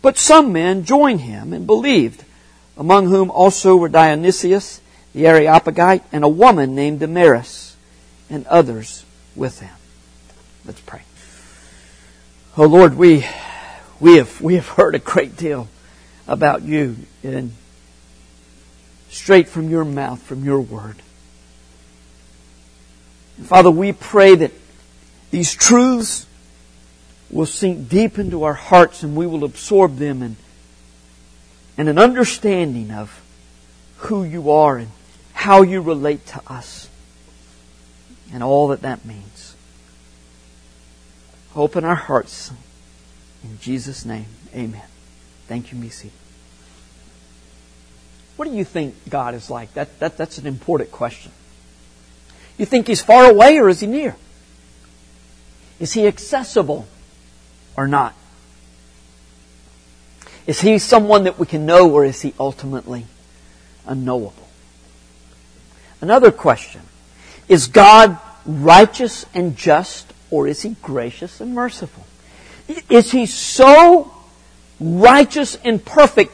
But 0.00 0.18
some 0.18 0.52
men 0.52 0.84
joined 0.84 1.22
him 1.22 1.52
and 1.52 1.66
believed, 1.66 2.24
among 2.76 3.08
whom 3.08 3.30
also 3.30 3.76
were 3.76 3.88
Dionysius 3.88 4.80
the 5.12 5.26
Areopagite 5.26 6.04
and 6.12 6.22
a 6.22 6.28
woman 6.28 6.76
named 6.76 7.00
Damaris 7.00 7.76
and 8.30 8.46
others 8.46 9.04
with 9.34 9.58
them. 9.58 9.74
Let's 10.64 10.80
pray. 10.80 11.02
Oh 12.56 12.66
Lord, 12.66 12.96
we, 12.96 13.26
we 13.98 14.16
have, 14.16 14.40
we 14.40 14.54
have 14.54 14.68
heard 14.68 14.94
a 14.94 15.00
great 15.00 15.36
deal 15.36 15.68
about 16.28 16.62
you 16.62 16.96
and 17.24 17.52
straight 19.10 19.48
from 19.48 19.70
your 19.70 19.84
mouth, 19.84 20.22
from 20.22 20.44
your 20.44 20.60
word. 20.60 20.96
Father, 23.42 23.70
we 23.70 23.92
pray 23.92 24.36
that 24.36 24.52
these 25.32 25.52
truths 25.52 26.26
will 27.30 27.46
sink 27.46 27.88
deep 27.88 28.18
into 28.18 28.44
our 28.44 28.54
hearts 28.54 29.02
and 29.02 29.14
we 29.14 29.26
will 29.26 29.44
absorb 29.44 29.96
them 29.96 30.22
and, 30.22 30.36
and 31.76 31.88
an 31.88 31.98
understanding 31.98 32.90
of 32.90 33.20
who 33.98 34.24
you 34.24 34.50
are 34.50 34.78
and 34.78 34.88
how 35.34 35.62
you 35.62 35.80
relate 35.80 36.26
to 36.26 36.40
us 36.46 36.88
and 38.32 38.42
all 38.42 38.68
that 38.68 38.82
that 38.82 39.04
means. 39.04 39.54
Open 41.54 41.84
our 41.84 41.94
hearts. 41.94 42.50
In 43.42 43.58
Jesus' 43.60 44.04
name, 44.04 44.26
amen. 44.54 44.82
Thank 45.46 45.72
you, 45.72 45.78
Missy. 45.78 46.10
What 48.36 48.48
do 48.48 48.54
you 48.54 48.64
think 48.64 48.94
God 49.08 49.34
is 49.34 49.50
like? 49.50 49.74
That, 49.74 49.98
that, 49.98 50.16
that's 50.16 50.38
an 50.38 50.46
important 50.46 50.92
question. 50.92 51.32
You 52.56 52.66
think 52.66 52.86
He's 52.86 53.02
far 53.02 53.30
away 53.30 53.58
or 53.58 53.68
is 53.68 53.80
He 53.80 53.86
near? 53.86 54.16
Is 55.80 55.92
He 55.92 56.06
accessible 56.06 56.86
or 57.78 57.86
not? 57.86 58.12
Is 60.48 60.60
he 60.60 60.78
someone 60.78 61.24
that 61.24 61.38
we 61.38 61.46
can 61.46 61.64
know 61.64 61.92
or 61.92 62.04
is 62.04 62.20
he 62.22 62.34
ultimately 62.40 63.06
unknowable? 63.86 64.48
Another 66.00 66.32
question. 66.32 66.80
Is 67.48 67.68
God 67.68 68.18
righteous 68.44 69.26
and 69.32 69.56
just 69.56 70.12
or 70.28 70.48
is 70.48 70.62
he 70.62 70.74
gracious 70.82 71.40
and 71.40 71.54
merciful? 71.54 72.04
Is 72.90 73.12
he 73.12 73.26
so 73.26 74.12
righteous 74.80 75.56
and 75.64 75.82
perfect, 75.84 76.32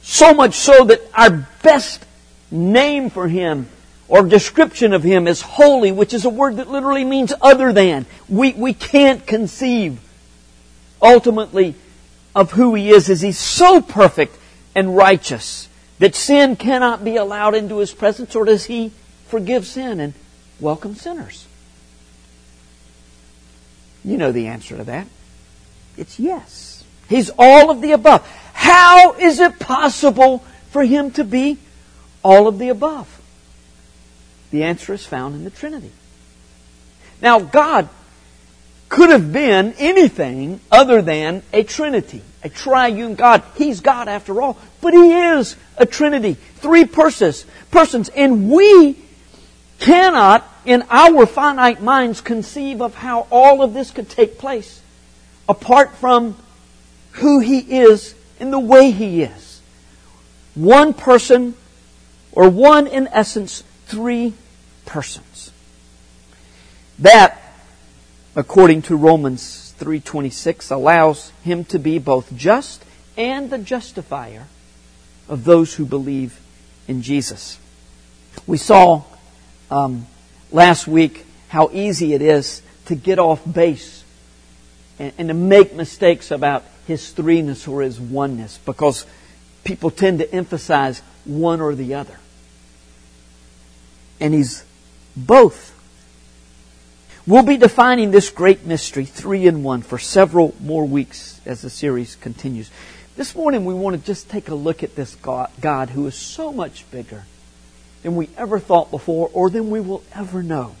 so 0.00 0.32
much 0.32 0.54
so 0.54 0.86
that 0.86 1.02
our 1.14 1.46
best 1.62 2.06
name 2.50 3.10
for 3.10 3.28
him 3.28 3.68
or 4.08 4.22
description 4.22 4.94
of 4.94 5.02
him 5.02 5.28
is 5.28 5.42
holy, 5.42 5.92
which 5.92 6.14
is 6.14 6.24
a 6.24 6.30
word 6.30 6.56
that 6.56 6.70
literally 6.70 7.04
means 7.04 7.34
other 7.42 7.70
than. 7.70 8.06
We, 8.30 8.54
we 8.54 8.72
can't 8.72 9.26
conceive 9.26 10.00
ultimately 11.02 11.74
of 12.34 12.52
who 12.52 12.74
he 12.74 12.90
is 12.90 13.08
is 13.08 13.20
he's 13.20 13.38
so 13.38 13.80
perfect 13.80 14.36
and 14.74 14.96
righteous 14.96 15.68
that 15.98 16.14
sin 16.14 16.56
cannot 16.56 17.04
be 17.04 17.16
allowed 17.16 17.54
into 17.54 17.78
his 17.78 17.92
presence 17.92 18.34
or 18.34 18.44
does 18.44 18.66
he 18.66 18.92
forgive 19.26 19.66
sin 19.66 20.00
and 20.00 20.14
welcome 20.60 20.94
sinners? 20.94 21.46
You 24.04 24.16
know 24.16 24.32
the 24.32 24.46
answer 24.46 24.76
to 24.76 24.84
that. 24.84 25.06
It's 25.96 26.18
yes. 26.18 26.84
He's 27.08 27.30
all 27.38 27.70
of 27.70 27.80
the 27.80 27.92
above. 27.92 28.26
How 28.54 29.14
is 29.14 29.40
it 29.40 29.58
possible 29.58 30.38
for 30.70 30.84
him 30.84 31.10
to 31.12 31.24
be 31.24 31.58
all 32.22 32.46
of 32.46 32.58
the 32.58 32.68
above? 32.68 33.20
The 34.50 34.62
answer 34.62 34.94
is 34.94 35.04
found 35.04 35.34
in 35.34 35.44
the 35.44 35.50
Trinity. 35.50 35.90
Now, 37.20 37.40
God 37.40 37.88
could 38.90 39.08
have 39.08 39.32
been 39.32 39.72
anything 39.78 40.60
other 40.70 41.00
than 41.00 41.42
a 41.52 41.62
Trinity, 41.62 42.20
a 42.42 42.48
triune 42.48 43.14
God. 43.14 43.42
He's 43.54 43.80
God 43.80 44.08
after 44.08 44.42
all, 44.42 44.58
but 44.82 44.92
He 44.92 45.12
is 45.12 45.56
a 45.78 45.86
Trinity, 45.86 46.34
three 46.34 46.84
persons, 46.84 47.46
persons, 47.70 48.10
and 48.10 48.50
we 48.50 48.98
cannot, 49.78 50.44
in 50.66 50.84
our 50.90 51.24
finite 51.24 51.80
minds, 51.80 52.20
conceive 52.20 52.82
of 52.82 52.94
how 52.96 53.28
all 53.30 53.62
of 53.62 53.72
this 53.72 53.92
could 53.92 54.10
take 54.10 54.38
place 54.38 54.82
apart 55.48 55.94
from 55.94 56.36
who 57.12 57.38
He 57.38 57.58
is 57.58 58.14
and 58.40 58.52
the 58.52 58.58
way 58.58 58.90
He 58.90 59.22
is. 59.22 59.62
One 60.56 60.94
person, 60.94 61.54
or 62.32 62.48
one 62.48 62.88
in 62.88 63.06
essence, 63.06 63.62
three 63.86 64.34
persons. 64.84 65.52
That 66.98 67.39
according 68.34 68.82
to 68.82 68.96
Romans 68.96 69.74
3:26 69.78 70.70
allows 70.70 71.32
him 71.42 71.64
to 71.66 71.78
be 71.78 71.98
both 71.98 72.34
just 72.36 72.84
and 73.16 73.50
the 73.50 73.58
justifier 73.58 74.46
of 75.28 75.44
those 75.44 75.74
who 75.74 75.84
believe 75.84 76.38
in 76.86 77.02
Jesus. 77.02 77.58
We 78.46 78.56
saw 78.58 79.02
um, 79.70 80.06
last 80.50 80.86
week 80.86 81.26
how 81.48 81.70
easy 81.72 82.14
it 82.14 82.22
is 82.22 82.62
to 82.86 82.94
get 82.94 83.18
off 83.18 83.40
base 83.50 84.04
and, 84.98 85.12
and 85.18 85.28
to 85.28 85.34
make 85.34 85.74
mistakes 85.74 86.30
about 86.30 86.64
his 86.86 87.12
threeness 87.12 87.68
or 87.68 87.82
his 87.82 88.00
oneness 88.00 88.58
because 88.64 89.06
people 89.64 89.90
tend 89.90 90.18
to 90.18 90.34
emphasize 90.34 91.02
one 91.24 91.60
or 91.60 91.74
the 91.74 91.94
other. 91.94 92.18
And 94.20 94.34
he's 94.34 94.64
both 95.16 95.74
We'll 97.26 97.42
be 97.42 97.58
defining 97.58 98.10
this 98.10 98.30
great 98.30 98.64
mystery, 98.64 99.04
three 99.04 99.46
in 99.46 99.62
one, 99.62 99.82
for 99.82 99.98
several 99.98 100.54
more 100.58 100.86
weeks 100.86 101.38
as 101.44 101.60
the 101.60 101.68
series 101.68 102.16
continues. 102.16 102.70
This 103.14 103.34
morning 103.34 103.66
we 103.66 103.74
want 103.74 103.94
to 103.94 104.02
just 104.02 104.30
take 104.30 104.48
a 104.48 104.54
look 104.54 104.82
at 104.82 104.96
this 104.96 105.16
God, 105.16 105.50
God 105.60 105.90
who 105.90 106.06
is 106.06 106.14
so 106.14 106.50
much 106.50 106.90
bigger 106.90 107.26
than 108.02 108.16
we 108.16 108.30
ever 108.38 108.58
thought 108.58 108.90
before 108.90 109.28
or 109.34 109.50
than 109.50 109.68
we 109.68 109.80
will 109.80 110.02
ever 110.14 110.42
know. 110.42 110.76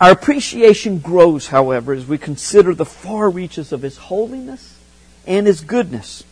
Our 0.00 0.12
appreciation 0.12 1.00
grows, 1.00 1.48
however, 1.48 1.92
as 1.92 2.06
we 2.06 2.16
consider 2.16 2.74
the 2.74 2.86
far 2.86 3.28
reaches 3.28 3.72
of 3.72 3.82
His 3.82 3.98
holiness 3.98 4.78
and 5.26 5.46
His 5.46 5.60
goodness. 5.60 6.24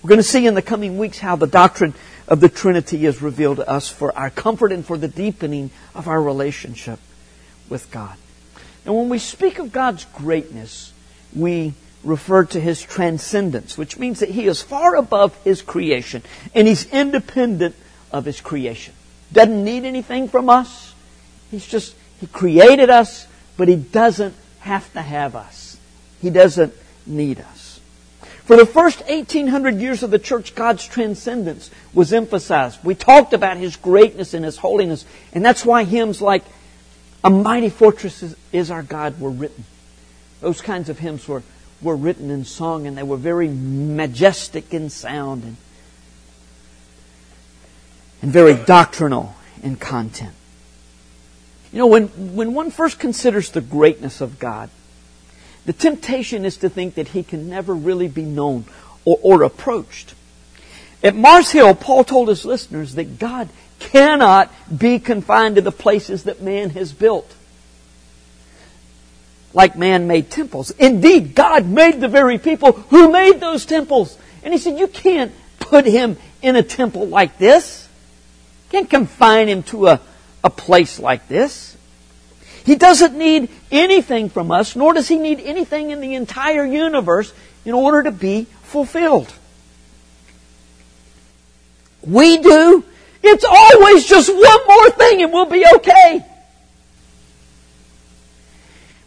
We're 0.00 0.08
going 0.08 0.18
to 0.18 0.22
see 0.22 0.46
in 0.46 0.54
the 0.54 0.62
coming 0.62 0.98
weeks 0.98 1.18
how 1.18 1.34
the 1.34 1.48
doctrine 1.48 1.94
of 2.28 2.38
the 2.38 2.48
Trinity 2.48 3.06
is 3.06 3.20
revealed 3.20 3.56
to 3.56 3.68
us 3.68 3.88
for 3.88 4.16
our 4.16 4.30
comfort 4.30 4.70
and 4.70 4.86
for 4.86 4.96
the 4.96 5.08
deepening 5.08 5.72
of 5.96 6.06
our 6.06 6.22
relationship 6.22 7.00
with 7.72 7.90
God. 7.90 8.16
And 8.84 8.94
when 8.94 9.08
we 9.08 9.18
speak 9.18 9.58
of 9.58 9.72
God's 9.72 10.04
greatness, 10.04 10.92
we 11.34 11.72
refer 12.04 12.44
to 12.44 12.60
his 12.60 12.82
transcendence, 12.82 13.78
which 13.78 13.98
means 13.98 14.20
that 14.20 14.28
he 14.28 14.46
is 14.46 14.60
far 14.60 14.94
above 14.94 15.34
his 15.42 15.62
creation 15.62 16.22
and 16.54 16.68
he's 16.68 16.84
independent 16.92 17.74
of 18.12 18.26
his 18.26 18.40
creation. 18.40 18.92
Doesn't 19.32 19.64
need 19.64 19.84
anything 19.84 20.28
from 20.28 20.50
us. 20.50 20.94
He's 21.50 21.66
just, 21.66 21.94
he 22.20 22.26
created 22.26 22.90
us, 22.90 23.26
but 23.56 23.68
he 23.68 23.76
doesn't 23.76 24.34
have 24.60 24.92
to 24.92 25.00
have 25.00 25.34
us. 25.34 25.78
He 26.20 26.28
doesn't 26.28 26.74
need 27.06 27.40
us. 27.40 27.80
For 28.44 28.56
the 28.56 28.66
first 28.66 29.00
1800 29.08 29.76
years 29.76 30.02
of 30.02 30.10
the 30.10 30.18
church, 30.18 30.54
God's 30.54 30.86
transcendence 30.86 31.70
was 31.94 32.12
emphasized. 32.12 32.84
We 32.84 32.94
talked 32.94 33.32
about 33.32 33.56
His 33.56 33.76
greatness 33.76 34.34
and 34.34 34.44
His 34.44 34.58
holiness, 34.58 35.04
and 35.32 35.44
that's 35.44 35.64
why 35.64 35.84
hymns 35.84 36.20
like 36.20 36.42
A 37.24 37.30
Mighty 37.30 37.68
Fortress 37.68 38.22
is, 38.22 38.36
is 38.52 38.70
Our 38.70 38.82
God 38.82 39.20
were 39.20 39.30
written. 39.30 39.64
Those 40.40 40.60
kinds 40.60 40.88
of 40.88 40.98
hymns 40.98 41.28
were, 41.28 41.42
were 41.80 41.94
written 41.96 42.30
in 42.30 42.44
song, 42.44 42.86
and 42.86 42.98
they 42.98 43.02
were 43.02 43.16
very 43.16 43.48
majestic 43.48 44.74
in 44.74 44.90
sound 44.90 45.44
and, 45.44 45.56
and 48.20 48.32
very 48.32 48.54
doctrinal 48.54 49.34
in 49.62 49.76
content. 49.76 50.34
You 51.72 51.78
know, 51.78 51.86
when, 51.86 52.08
when 52.34 52.54
one 52.54 52.70
first 52.70 52.98
considers 52.98 53.50
the 53.50 53.60
greatness 53.60 54.20
of 54.20 54.38
God, 54.38 54.68
the 55.64 55.72
temptation 55.72 56.44
is 56.44 56.56
to 56.58 56.68
think 56.68 56.96
that 56.96 57.08
he 57.08 57.22
can 57.22 57.48
never 57.48 57.74
really 57.74 58.08
be 58.08 58.24
known 58.24 58.64
or, 59.04 59.18
or 59.22 59.42
approached. 59.42 60.14
At 61.04 61.14
Mars 61.14 61.50
Hill, 61.50 61.74
Paul 61.74 62.04
told 62.04 62.28
his 62.28 62.44
listeners 62.44 62.96
that 62.96 63.18
God 63.18 63.48
cannot 63.90 64.50
be 64.76 64.98
confined 64.98 65.56
to 65.56 65.62
the 65.62 65.72
places 65.72 66.24
that 66.24 66.40
man 66.40 66.70
has 66.70 66.92
built. 66.92 67.34
Like 69.52 69.76
man 69.76 70.06
made 70.06 70.30
temples. 70.30 70.70
Indeed, 70.70 71.34
God 71.34 71.66
made 71.66 72.00
the 72.00 72.08
very 72.08 72.38
people 72.38 72.72
who 72.72 73.10
made 73.10 73.40
those 73.40 73.66
temples. 73.66 74.16
And 74.42 74.54
he 74.54 74.58
said, 74.58 74.78
you 74.78 74.88
can't 74.88 75.32
put 75.58 75.84
him 75.84 76.16
in 76.40 76.56
a 76.56 76.62
temple 76.62 77.06
like 77.06 77.38
this. 77.38 77.88
You 78.66 78.78
can't 78.78 78.90
confine 78.90 79.48
him 79.48 79.62
to 79.64 79.88
a, 79.88 80.00
a 80.42 80.50
place 80.50 80.98
like 80.98 81.28
this. 81.28 81.76
He 82.64 82.76
doesn't 82.76 83.16
need 83.16 83.50
anything 83.70 84.30
from 84.30 84.50
us, 84.50 84.76
nor 84.76 84.94
does 84.94 85.08
he 85.08 85.18
need 85.18 85.40
anything 85.40 85.90
in 85.90 86.00
the 86.00 86.14
entire 86.14 86.64
universe 86.64 87.32
in 87.64 87.74
order 87.74 88.04
to 88.04 88.12
be 88.12 88.46
fulfilled. 88.62 89.32
We 92.02 92.38
do. 92.38 92.84
It's 93.22 93.44
always 93.44 94.06
just 94.06 94.28
one 94.28 94.66
more 94.66 94.90
thing 94.90 95.22
and 95.22 95.32
we'll 95.32 95.46
be 95.46 95.64
okay. 95.76 96.24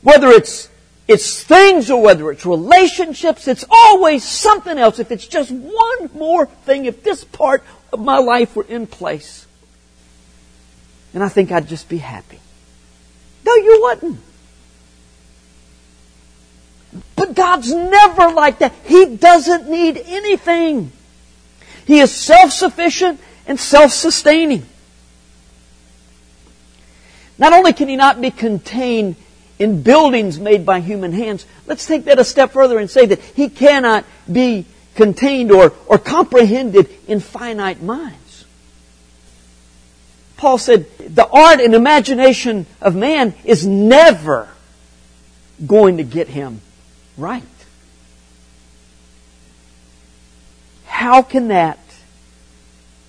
Whether 0.02 0.30
it's, 0.30 0.70
it's 1.08 1.44
things 1.44 1.90
or 1.92 2.02
whether 2.02 2.32
it's 2.32 2.46
relationships, 2.46 3.48
it's 3.48 3.66
always 3.70 4.24
something 4.24 4.78
else. 4.78 5.00
If 5.00 5.12
it's 5.12 5.28
just 5.28 5.52
one 5.52 6.10
more 6.14 6.46
thing, 6.46 6.86
if 6.86 7.04
this 7.04 7.24
part 7.24 7.64
of 7.92 8.00
my 8.00 8.18
life 8.18 8.56
were 8.56 8.64
in 8.64 8.88
place, 8.88 9.46
and 11.14 11.24
I 11.24 11.30
think 11.30 11.52
I'd 11.52 11.68
just 11.68 11.90
be 11.90 11.98
happy. 11.98 12.40
No, 13.46 13.56
you 13.56 13.80
wouldn't. 13.84 14.20
But 17.16 17.34
God's 17.34 17.74
never 17.74 18.30
like 18.32 18.60
that. 18.60 18.74
He 18.86 19.16
doesn't 19.16 19.70
need 19.70 19.98
anything. 19.98 20.92
He 21.86 22.00
is 22.00 22.12
self-sufficient 22.12 23.20
and 23.48 23.60
self-sustaining. 23.60 24.66
Not 27.38 27.54
only 27.54 27.74
can 27.74 27.88
He 27.88 27.96
not 27.96 28.22
be 28.22 28.32
contained 28.32 29.16
in 29.60 29.82
buildings 29.82 30.40
made 30.40 30.66
by 30.66 30.80
human 30.80 31.12
hands, 31.12 31.46
let's 31.66 31.86
take 31.86 32.06
that 32.06 32.20
a 32.20 32.24
step 32.24 32.52
further 32.52 32.78
and 32.78 32.90
say 32.90 33.06
that 33.06 33.20
He 33.20 33.50
cannot 33.50 34.06
be 34.32 34.66
contained 34.96 35.52
or, 35.52 35.74
or 35.88 35.98
comprehended 35.98 36.90
in 37.08 37.20
finite 37.20 37.82
minds. 37.82 38.46
Paul 40.38 40.58
said, 40.58 40.86
the 40.98 41.28
art 41.28 41.60
and 41.60 41.74
imagination 41.74 42.66
of 42.82 42.96
man 42.96 43.34
is 43.44 43.66
never 43.66 44.50
going 45.66 45.98
to 45.98 46.04
get 46.04 46.28
him 46.28 46.62
right. 47.18 47.44
How 50.86 51.22
can 51.22 51.50
that 51.50 51.80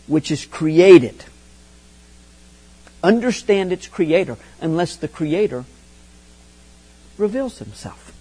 which 0.07 0.31
is 0.31 0.45
created 0.45 1.25
understand 3.03 3.73
its 3.73 3.87
creator 3.87 4.37
unless 4.61 4.97
the 4.97 5.09
creator 5.09 5.64
reveals 7.19 7.59
himself? 7.59 8.12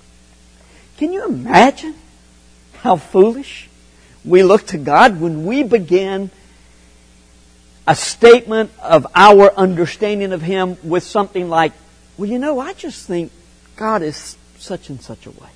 Can 0.97 1.11
you 1.11 1.25
imagine 1.25 1.95
how 2.81 2.95
foolish 2.95 3.67
we 4.23 4.43
look 4.43 4.67
to 4.67 4.77
God 4.77 5.19
when 5.19 5.45
we 5.45 5.63
begin 5.63 6.29
a 7.87 7.95
statement 7.95 8.71
of 8.81 9.05
our 9.13 9.53
understanding 9.53 10.33
of 10.33 10.41
Him 10.41 10.77
with 10.83 11.03
something 11.03 11.49
like, 11.49 11.71
well, 12.17 12.29
you 12.29 12.39
know, 12.39 12.59
I 12.59 12.73
just 12.73 13.05
think 13.05 13.31
God 13.75 14.01
is 14.01 14.37
such 14.57 14.89
and 14.89 15.01
such 15.01 15.25
a 15.25 15.31
way. 15.31 15.49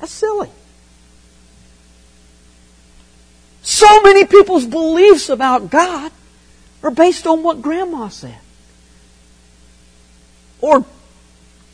That's 0.00 0.12
silly. 0.12 0.50
So 3.70 4.02
many 4.02 4.24
people's 4.24 4.66
beliefs 4.66 5.28
about 5.28 5.70
God 5.70 6.10
are 6.82 6.90
based 6.90 7.24
on 7.24 7.44
what 7.44 7.62
grandma 7.62 8.08
said. 8.08 8.40
Or 10.60 10.84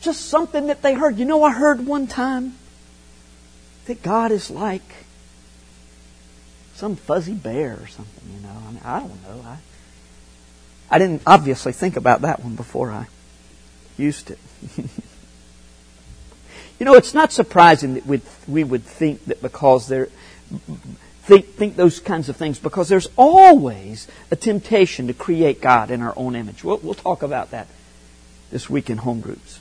just 0.01 0.27
something 0.27 0.67
that 0.67 0.83
they 0.83 0.93
heard. 0.93 1.17
You 1.17 1.25
know, 1.25 1.41
I 1.41 1.51
heard 1.51 1.87
one 1.87 2.05
time 2.05 2.53
that 3.87 4.03
God 4.03 4.31
is 4.31 4.51
like 4.51 4.83
some 6.75 6.97
fuzzy 6.97 7.33
bear 7.33 7.79
or 7.81 7.87
something, 7.87 8.29
you 8.31 8.41
know. 8.41 8.55
I 8.67 8.71
mean, 8.71 8.81
I 8.85 8.99
don't 8.99 9.23
know. 9.23 9.41
I, 9.43 9.57
I 10.91 10.99
didn't 10.99 11.23
obviously 11.25 11.71
think 11.71 11.97
about 11.97 12.21
that 12.21 12.43
one 12.43 12.55
before 12.55 12.91
I 12.91 13.07
used 13.97 14.29
it. 14.29 14.37
you 14.77 14.85
know, 16.85 16.93
it's 16.93 17.15
not 17.15 17.31
surprising 17.31 17.95
that 17.95 18.05
we'd, 18.05 18.21
we 18.47 18.63
would 18.63 18.83
think 18.83 19.25
that 19.25 19.41
because 19.41 19.87
there, 19.87 20.09
think, 21.27 21.45
think 21.45 21.75
those 21.75 21.99
kinds 21.99 22.29
of 22.29 22.37
things 22.37 22.57
because 22.57 22.87
there's 22.87 23.09
always 23.17 24.07
a 24.31 24.35
temptation 24.35 25.07
to 25.07 25.13
create 25.13 25.59
God 25.59 25.91
in 25.91 26.01
our 26.01 26.13
own 26.15 26.35
image. 26.35 26.63
We'll, 26.63 26.77
we'll 26.77 26.93
talk 26.93 27.21
about 27.21 27.51
that 27.51 27.67
this 28.49 28.69
week 28.69 28.89
in 28.89 28.97
home 28.97 29.19
groups. 29.19 29.59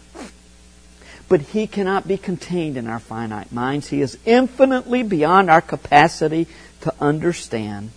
But 1.29 1.41
He 1.41 1.67
cannot 1.67 2.07
be 2.07 2.19
contained 2.19 2.77
in 2.77 2.87
our 2.87 3.01
finite 3.01 3.51
minds. 3.51 3.89
He 3.89 4.01
is 4.01 4.17
infinitely 4.25 5.03
beyond 5.03 5.51
our 5.51 5.61
capacity 5.61 6.47
to 6.83 6.95
understand 7.01 7.91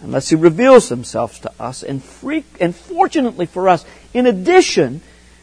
unless 0.00 0.28
He 0.28 0.36
reveals 0.36 0.88
Himself 0.88 1.40
to 1.42 1.52
us. 1.58 1.82
And, 1.82 2.02
free, 2.02 2.44
and 2.60 2.76
fortunately 2.76 3.46
for 3.46 3.68
us, 3.68 3.84
in 4.12 4.26
addition 4.26 5.00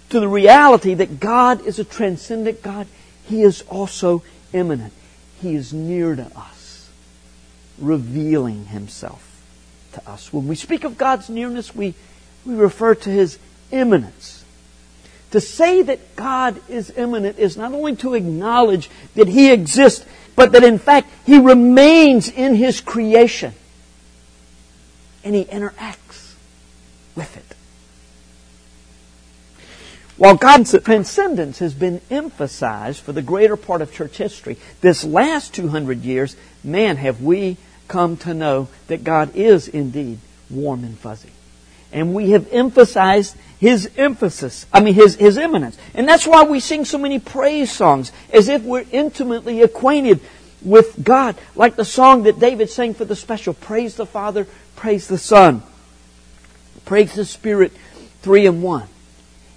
to 0.09 0.21
the 0.21 0.27
reality 0.27 0.93
that 0.93 1.19
God 1.19 1.65
is 1.65 1.79
a 1.79 1.83
transcendent 1.83 2.61
God, 2.61 2.87
He 3.25 3.41
is 3.41 3.61
also 3.63 4.23
immanent. 4.53 4.93
He 5.41 5.55
is 5.55 5.73
near 5.73 6.15
to 6.15 6.25
us, 6.37 6.60
revealing 7.77 8.65
Himself 8.65 9.41
to 9.93 10.09
us. 10.09 10.31
When 10.31 10.47
we 10.47 10.55
speak 10.55 10.83
of 10.83 10.97
God's 10.97 11.29
nearness, 11.29 11.75
we, 11.75 11.93
we 12.45 12.55
refer 12.55 12.95
to 12.95 13.09
His 13.09 13.39
immanence. 13.71 14.43
To 15.31 15.39
say 15.39 15.81
that 15.83 16.15
God 16.15 16.61
is 16.67 16.89
immanent 16.91 17.39
is 17.39 17.55
not 17.55 17.73
only 17.73 17.95
to 17.97 18.13
acknowledge 18.13 18.89
that 19.15 19.27
He 19.27 19.51
exists, 19.51 20.05
but 20.35 20.51
that 20.51 20.63
in 20.63 20.77
fact 20.77 21.09
He 21.25 21.39
remains 21.39 22.29
in 22.29 22.55
His 22.55 22.81
creation. 22.81 23.53
And 25.23 25.35
He 25.35 25.45
interacts 25.45 26.35
with 27.15 27.37
it. 27.37 27.55
While 30.21 30.35
God's 30.35 30.79
transcendence 30.83 31.57
has 31.57 31.73
been 31.73 31.99
emphasized 32.11 33.01
for 33.01 33.11
the 33.11 33.23
greater 33.23 33.57
part 33.57 33.81
of 33.81 33.91
church 33.91 34.17
history, 34.17 34.55
this 34.81 35.03
last 35.03 35.55
200 35.55 36.03
years, 36.03 36.35
man, 36.63 36.97
have 36.97 37.23
we 37.23 37.57
come 37.87 38.17
to 38.17 38.35
know 38.35 38.67
that 38.85 39.03
God 39.03 39.35
is 39.35 39.67
indeed 39.67 40.19
warm 40.47 40.83
and 40.83 40.95
fuzzy. 40.95 41.31
And 41.91 42.13
we 42.13 42.29
have 42.29 42.47
emphasized 42.53 43.35
His 43.59 43.89
emphasis, 43.97 44.67
I 44.71 44.81
mean 44.81 44.93
His, 44.93 45.15
His 45.15 45.37
immanence. 45.37 45.75
And 45.95 46.07
that's 46.07 46.27
why 46.27 46.43
we 46.43 46.59
sing 46.59 46.85
so 46.85 46.99
many 46.99 47.17
praise 47.17 47.71
songs, 47.71 48.11
as 48.31 48.47
if 48.47 48.61
we're 48.61 48.85
intimately 48.91 49.63
acquainted 49.63 50.19
with 50.61 51.03
God. 51.03 51.35
Like 51.55 51.77
the 51.77 51.83
song 51.83 52.21
that 52.23 52.39
David 52.39 52.69
sang 52.69 52.93
for 52.93 53.05
the 53.05 53.15
special, 53.15 53.55
Praise 53.55 53.95
the 53.95 54.05
Father, 54.05 54.45
Praise 54.75 55.07
the 55.07 55.17
Son, 55.17 55.63
Praise 56.85 57.15
the 57.15 57.25
Spirit, 57.25 57.71
three 58.21 58.45
and 58.45 58.61
one. 58.61 58.87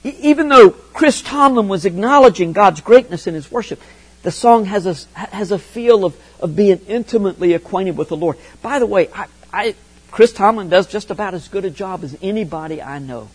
Even 0.05 0.49
though 0.49 0.71
Chris 0.71 1.23
Tomlin 1.23 1.67
was 1.67 1.87
acknowledging 1.87 2.53
God's 2.53 2.83
greatness 2.83 3.27
in 3.27 3.35
his 3.35 3.51
worship, 3.51 3.81
the 4.23 4.31
song 4.31 4.67
has 4.67 4.87
a, 4.87 5.19
has 5.19 5.51
a 5.51 5.59
feel 5.59 6.05
of, 6.05 6.15
of 6.41 6.55
being 6.55 6.79
intimately 6.87 7.55
acquainted 7.55 7.97
with 7.97 8.09
the 8.09 8.17
Lord. 8.17 8.37
By 8.63 8.79
the 8.79 8.87
way, 8.87 9.09
I, 9.15 9.27
I, 9.53 9.75
Chris 10.11 10.33
Tomlin 10.33 10.69
does 10.69 10.87
just 10.87 11.11
about 11.11 11.35
as 11.35 11.49
good 11.49 11.65
a 11.65 11.71
job 11.71 12.05
as 12.05 12.17
anybody 12.23 12.83
I 12.83 12.99
know 12.99 13.31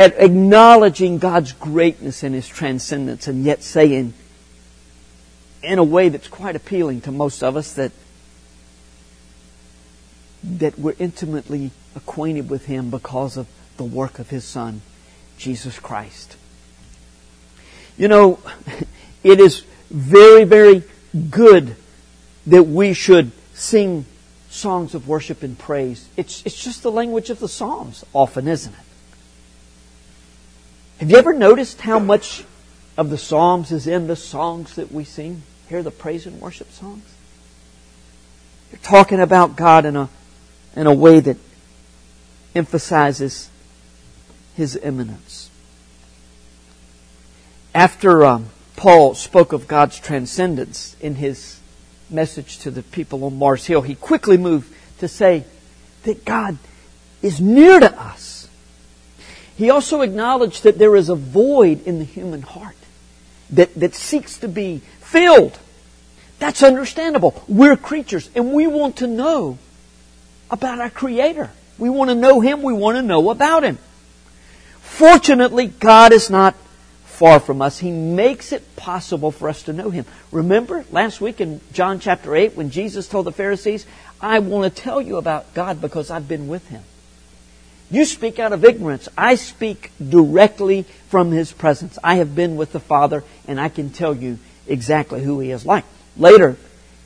at 0.00 0.14
acknowledging 0.18 1.18
God's 1.18 1.52
greatness 1.52 2.22
and 2.22 2.34
His 2.34 2.48
transcendence 2.48 3.28
and 3.28 3.44
yet 3.44 3.62
saying, 3.62 4.14
in 5.62 5.78
a 5.78 5.84
way 5.84 6.08
that's 6.08 6.26
quite 6.26 6.56
appealing 6.56 7.02
to 7.02 7.12
most 7.12 7.42
of 7.42 7.54
us, 7.54 7.74
that, 7.74 7.92
that 10.42 10.78
we're 10.78 10.94
intimately 10.98 11.70
acquainted 11.94 12.48
with 12.48 12.64
Him 12.64 12.88
because 12.88 13.36
of 13.36 13.46
the 13.80 13.84
work 13.84 14.18
of 14.18 14.28
His 14.28 14.44
Son, 14.44 14.82
Jesus 15.38 15.78
Christ. 15.78 16.36
You 17.96 18.08
know, 18.08 18.38
it 19.24 19.40
is 19.40 19.64
very, 19.88 20.44
very 20.44 20.82
good 21.30 21.76
that 22.46 22.64
we 22.64 22.92
should 22.92 23.32
sing 23.54 24.04
songs 24.50 24.94
of 24.94 25.08
worship 25.08 25.42
and 25.42 25.58
praise. 25.58 26.06
It's, 26.18 26.44
it's 26.44 26.62
just 26.62 26.82
the 26.82 26.90
language 26.90 27.30
of 27.30 27.38
the 27.38 27.48
Psalms, 27.48 28.04
often, 28.12 28.48
isn't 28.48 28.74
it? 28.74 28.78
Have 30.98 31.10
you 31.10 31.16
ever 31.16 31.32
noticed 31.32 31.80
how 31.80 31.98
much 31.98 32.44
of 32.98 33.08
the 33.08 33.16
Psalms 33.16 33.72
is 33.72 33.86
in 33.86 34.08
the 34.08 34.16
songs 34.16 34.74
that 34.74 34.92
we 34.92 35.04
sing? 35.04 35.40
Hear 35.70 35.82
the 35.82 35.90
praise 35.90 36.26
and 36.26 36.38
worship 36.38 36.70
songs? 36.70 37.04
You're 38.72 38.82
talking 38.82 39.20
about 39.20 39.56
God 39.56 39.86
in 39.86 39.96
a, 39.96 40.10
in 40.76 40.86
a 40.86 40.92
way 40.92 41.20
that 41.20 41.38
emphasizes 42.54 43.49
His 44.60 44.76
immanence. 44.76 45.48
After 47.74 48.26
um, 48.26 48.50
Paul 48.76 49.14
spoke 49.14 49.52
of 49.52 49.66
God's 49.66 49.98
transcendence 49.98 50.96
in 51.00 51.14
his 51.14 51.60
message 52.10 52.58
to 52.58 52.70
the 52.70 52.82
people 52.82 53.24
on 53.24 53.38
Mars 53.38 53.64
Hill, 53.64 53.82
he 53.82 53.94
quickly 53.94 54.36
moved 54.36 54.74
to 54.98 55.08
say 55.08 55.44
that 56.02 56.24
God 56.24 56.58
is 57.22 57.40
near 57.40 57.80
to 57.80 58.00
us 58.00 58.40
he 59.60 59.68
also 59.68 60.00
acknowledged 60.00 60.62
that 60.62 60.78
there 60.78 60.96
is 60.96 61.10
a 61.10 61.14
void 61.14 61.86
in 61.86 61.98
the 61.98 62.04
human 62.06 62.40
heart 62.40 62.76
that, 63.50 63.74
that 63.74 63.94
seeks 63.94 64.38
to 64.38 64.48
be 64.48 64.80
filled. 65.00 65.58
That's 66.38 66.62
understandable. 66.62 67.44
We're 67.46 67.76
creatures 67.76 68.30
and 68.34 68.54
we 68.54 68.66
want 68.66 68.96
to 68.96 69.06
know 69.06 69.58
about 70.50 70.80
our 70.80 70.88
Creator. 70.88 71.50
We 71.76 71.90
want 71.90 72.08
to 72.08 72.14
know 72.14 72.40
Him. 72.40 72.62
We 72.62 72.72
want 72.72 72.96
to 72.96 73.02
know 73.02 73.28
about 73.28 73.62
Him. 73.62 73.76
Fortunately, 74.90 75.66
God 75.66 76.12
is 76.12 76.28
not 76.28 76.54
far 77.06 77.40
from 77.40 77.62
us. 77.62 77.78
He 77.78 77.90
makes 77.90 78.52
it 78.52 78.76
possible 78.76 79.30
for 79.30 79.48
us 79.48 79.62
to 79.62 79.72
know 79.72 79.88
Him. 79.88 80.04
Remember 80.30 80.84
last 80.90 81.22
week 81.22 81.40
in 81.40 81.60
John 81.72 82.00
chapter 82.00 82.36
8 82.36 82.54
when 82.54 82.70
Jesus 82.70 83.08
told 83.08 83.24
the 83.24 83.32
Pharisees, 83.32 83.86
I 84.20 84.40
want 84.40 84.74
to 84.74 84.82
tell 84.82 85.00
you 85.00 85.16
about 85.16 85.54
God 85.54 85.80
because 85.80 86.10
I've 86.10 86.28
been 86.28 86.48
with 86.48 86.68
Him. 86.68 86.82
You 87.90 88.04
speak 88.04 88.38
out 88.38 88.52
of 88.52 88.64
ignorance. 88.64 89.08
I 89.16 89.36
speak 89.36 89.90
directly 90.06 90.82
from 91.08 91.30
His 91.30 91.52
presence. 91.52 91.98
I 92.04 92.16
have 92.16 92.34
been 92.34 92.56
with 92.56 92.72
the 92.72 92.80
Father 92.80 93.24
and 93.48 93.58
I 93.58 93.70
can 93.70 93.90
tell 93.90 94.14
you 94.14 94.38
exactly 94.66 95.22
who 95.22 95.40
He 95.40 95.50
is 95.50 95.64
like. 95.64 95.84
Later, 96.16 96.56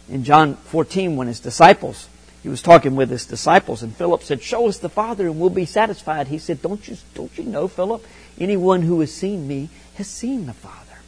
in 0.09 0.25
John 0.25 0.57
14, 0.57 1.17
when 1.17 1.29
His 1.29 1.39
disciples, 1.39 2.09
He 2.45 2.51
was 2.51 2.61
talking 2.61 2.95
with 2.95 3.09
His 3.09 3.25
disciples 3.25 3.83
and 3.83 3.97
Philip 3.97 4.23
said, 4.23 4.43
show 4.43 4.69
us 4.69 4.77
the 4.77 4.91
Father 4.91 5.27
and 5.27 5.41
we'll 5.41 5.49
be 5.49 5.65
satisfied. 5.65 6.29
He 6.29 6.37
said, 6.37 6.61
don't 6.61 6.87
you, 6.87 6.99
don't 7.15 7.37
you 7.39 7.45
know, 7.45 7.69
Philip? 7.69 8.07
Anyone 8.39 8.83
who 8.83 9.01
has 9.01 9.15
seen 9.15 9.49
me 9.49 9.71
has 9.95 10.09
seen 10.09 10.45
the 10.45 10.53
Father. 10.53 10.99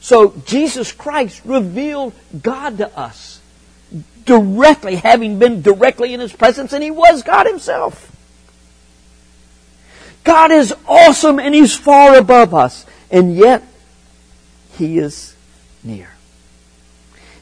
So 0.00 0.34
Jesus 0.44 0.92
Christ 0.92 1.40
revealed 1.46 2.12
God 2.42 2.76
to 2.76 2.94
us 2.94 3.40
directly, 4.26 4.96
having 4.96 5.38
been 5.38 5.62
directly 5.62 6.12
in 6.12 6.20
His 6.20 6.34
presence 6.34 6.74
and 6.74 6.84
He 6.84 6.90
was 6.90 7.22
God 7.22 7.46
Himself. 7.46 8.14
God 10.24 10.52
is 10.52 10.74
awesome 10.86 11.38
and 11.38 11.54
He's 11.54 11.74
far 11.74 12.18
above 12.18 12.52
us. 12.52 12.84
And 13.10 13.34
yet, 13.34 13.62
He 14.76 14.98
is 14.98 15.34
near. 15.82 16.10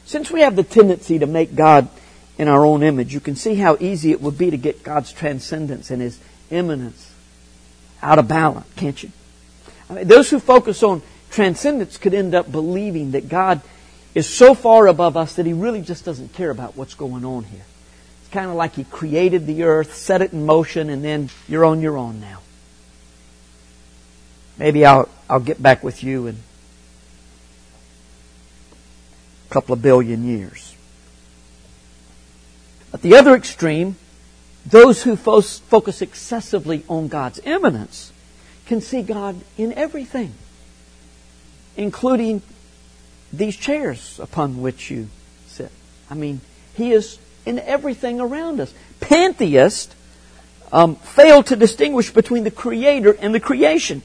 Since 0.05 0.31
we 0.31 0.39
have 0.39 0.55
the 0.55 0.63
tendency 0.63 1.19
to 1.19 1.25
make 1.25 1.53
God 1.53 1.89
in 2.37 2.47
our 2.47 2.65
own 2.65 2.83
image, 2.83 3.13
you 3.13 3.19
can 3.19 3.35
see 3.35 3.55
how 3.55 3.77
easy 3.79 4.11
it 4.11 4.21
would 4.21 4.37
be 4.37 4.49
to 4.49 4.57
get 4.57 4.83
God's 4.83 5.11
transcendence 5.11 5.91
and 5.91 6.01
His 6.01 6.19
immanence 6.49 7.11
out 8.01 8.19
of 8.19 8.27
balance, 8.27 8.67
can't 8.75 9.01
you? 9.01 9.11
I 9.89 9.93
mean, 9.93 10.07
those 10.07 10.29
who 10.29 10.39
focus 10.39 10.83
on 10.83 11.01
transcendence 11.29 11.97
could 11.97 12.13
end 12.13 12.35
up 12.35 12.51
believing 12.51 13.11
that 13.11 13.29
God 13.29 13.61
is 14.15 14.27
so 14.27 14.53
far 14.53 14.87
above 14.87 15.17
us 15.17 15.35
that 15.35 15.45
He 15.45 15.53
really 15.53 15.81
just 15.81 16.05
doesn't 16.05 16.33
care 16.33 16.49
about 16.49 16.75
what's 16.75 16.93
going 16.93 17.25
on 17.25 17.43
here. 17.45 17.65
It's 18.21 18.33
kind 18.33 18.49
of 18.49 18.55
like 18.55 18.75
He 18.75 18.83
created 18.83 19.45
the 19.45 19.63
earth, 19.63 19.95
set 19.95 20.21
it 20.21 20.33
in 20.33 20.45
motion, 20.45 20.89
and 20.89 21.03
then 21.03 21.29
you're 21.47 21.65
on 21.65 21.81
your 21.81 21.97
own 21.97 22.19
now. 22.19 22.39
Maybe 24.57 24.85
I'll, 24.85 25.09
I'll 25.29 25.39
get 25.39 25.61
back 25.61 25.83
with 25.83 26.03
you 26.03 26.27
in 26.27 26.37
a 29.49 29.53
couple 29.53 29.73
of 29.73 29.81
billion 29.81 30.23
years. 30.25 30.72
At 32.93 33.01
the 33.01 33.15
other 33.15 33.35
extreme, 33.35 33.95
those 34.65 35.03
who 35.03 35.15
focus 35.15 36.01
excessively 36.01 36.83
on 36.87 37.07
God's 37.07 37.39
immanence 37.43 38.13
can 38.65 38.81
see 38.81 39.01
God 39.01 39.35
in 39.57 39.73
everything, 39.73 40.33
including 41.75 42.41
these 43.33 43.57
chairs 43.57 44.19
upon 44.21 44.61
which 44.61 44.91
you 44.91 45.09
sit. 45.47 45.71
I 46.09 46.13
mean, 46.13 46.39
He 46.75 46.91
is 46.91 47.17
in 47.45 47.59
everything 47.59 48.21
around 48.21 48.61
us. 48.61 48.73
Pantheists 48.99 49.93
um, 50.71 50.95
fail 50.95 51.43
to 51.43 51.55
distinguish 51.55 52.11
between 52.11 52.43
the 52.43 52.51
Creator 52.51 53.17
and 53.19 53.33
the 53.33 53.39
creation. 53.39 54.01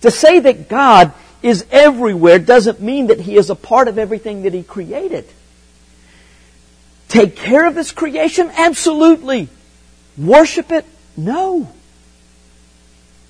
To 0.00 0.10
say 0.10 0.40
that 0.40 0.68
God 0.68 1.12
is 1.42 1.66
everywhere 1.70 2.38
doesn't 2.38 2.80
mean 2.80 3.08
that 3.08 3.20
He 3.20 3.36
is 3.36 3.50
a 3.50 3.54
part 3.54 3.86
of 3.86 3.98
everything 3.98 4.42
that 4.42 4.54
He 4.54 4.62
created. 4.62 5.26
Take 7.10 7.34
care 7.34 7.66
of 7.66 7.74
His 7.74 7.90
creation? 7.90 8.50
Absolutely. 8.56 9.48
Worship 10.16 10.70
it? 10.70 10.86
No. 11.16 11.68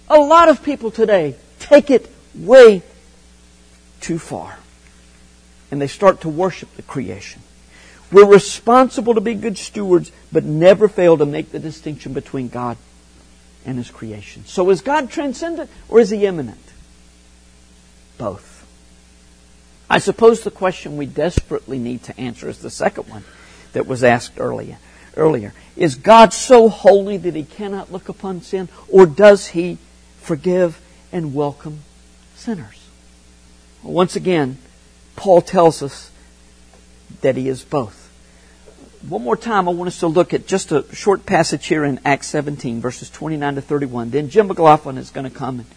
A 0.08 0.18
lot 0.18 0.50
of 0.50 0.62
people 0.62 0.90
today 0.90 1.34
take 1.58 1.90
it 1.90 2.10
way 2.34 2.82
too 4.02 4.18
far. 4.18 4.58
And 5.70 5.80
they 5.80 5.86
start 5.86 6.20
to 6.22 6.28
worship 6.28 6.76
the 6.76 6.82
creation. 6.82 7.40
We're 8.12 8.26
responsible 8.26 9.14
to 9.14 9.20
be 9.22 9.34
good 9.34 9.56
stewards, 9.56 10.12
but 10.30 10.44
never 10.44 10.86
fail 10.86 11.16
to 11.16 11.24
make 11.24 11.50
the 11.50 11.58
distinction 11.58 12.12
between 12.12 12.48
God 12.48 12.76
and 13.64 13.78
His 13.78 13.90
creation. 13.90 14.44
So 14.44 14.68
is 14.68 14.82
God 14.82 15.10
transcendent 15.10 15.70
or 15.88 16.00
is 16.00 16.10
He 16.10 16.26
immanent? 16.26 16.58
Both. 18.18 18.66
I 19.88 20.00
suppose 20.00 20.42
the 20.42 20.50
question 20.50 20.98
we 20.98 21.06
desperately 21.06 21.78
need 21.78 22.02
to 22.04 22.20
answer 22.20 22.46
is 22.46 22.58
the 22.58 22.68
second 22.68 23.08
one 23.08 23.24
that 23.72 23.86
was 23.86 24.04
asked 24.04 24.38
earlier. 24.38 24.78
Earlier, 25.16 25.52
is 25.76 25.96
God 25.96 26.32
so 26.32 26.68
holy 26.68 27.16
that 27.16 27.34
He 27.34 27.42
cannot 27.42 27.90
look 27.90 28.08
upon 28.08 28.42
sin, 28.42 28.68
or 28.88 29.06
does 29.06 29.48
He 29.48 29.78
forgive 30.20 30.80
and 31.12 31.34
welcome 31.34 31.80
sinners? 32.36 32.86
Once 33.82 34.14
again, 34.14 34.58
Paul 35.16 35.42
tells 35.42 35.82
us 35.82 36.10
that 37.22 37.36
He 37.36 37.48
is 37.48 37.64
both 37.64 38.00
one 39.08 39.22
more 39.22 39.36
time, 39.36 39.66
I 39.68 39.72
want 39.72 39.88
us 39.88 40.00
to 40.00 40.08
look 40.08 40.34
at 40.34 40.46
just 40.46 40.72
a 40.72 40.84
short 40.94 41.24
passage 41.24 41.66
here 41.66 41.84
in 41.84 42.00
Acts 42.04 42.26
17, 42.28 42.80
verses 42.80 43.08
29 43.08 43.54
to 43.54 43.62
31. 43.62 44.10
Then 44.10 44.28
Jim 44.28 44.48
McLaughlin 44.48 44.98
is 44.98 45.10
going 45.10 45.24
to 45.24 45.34
come 45.34 45.60
and 45.60 45.68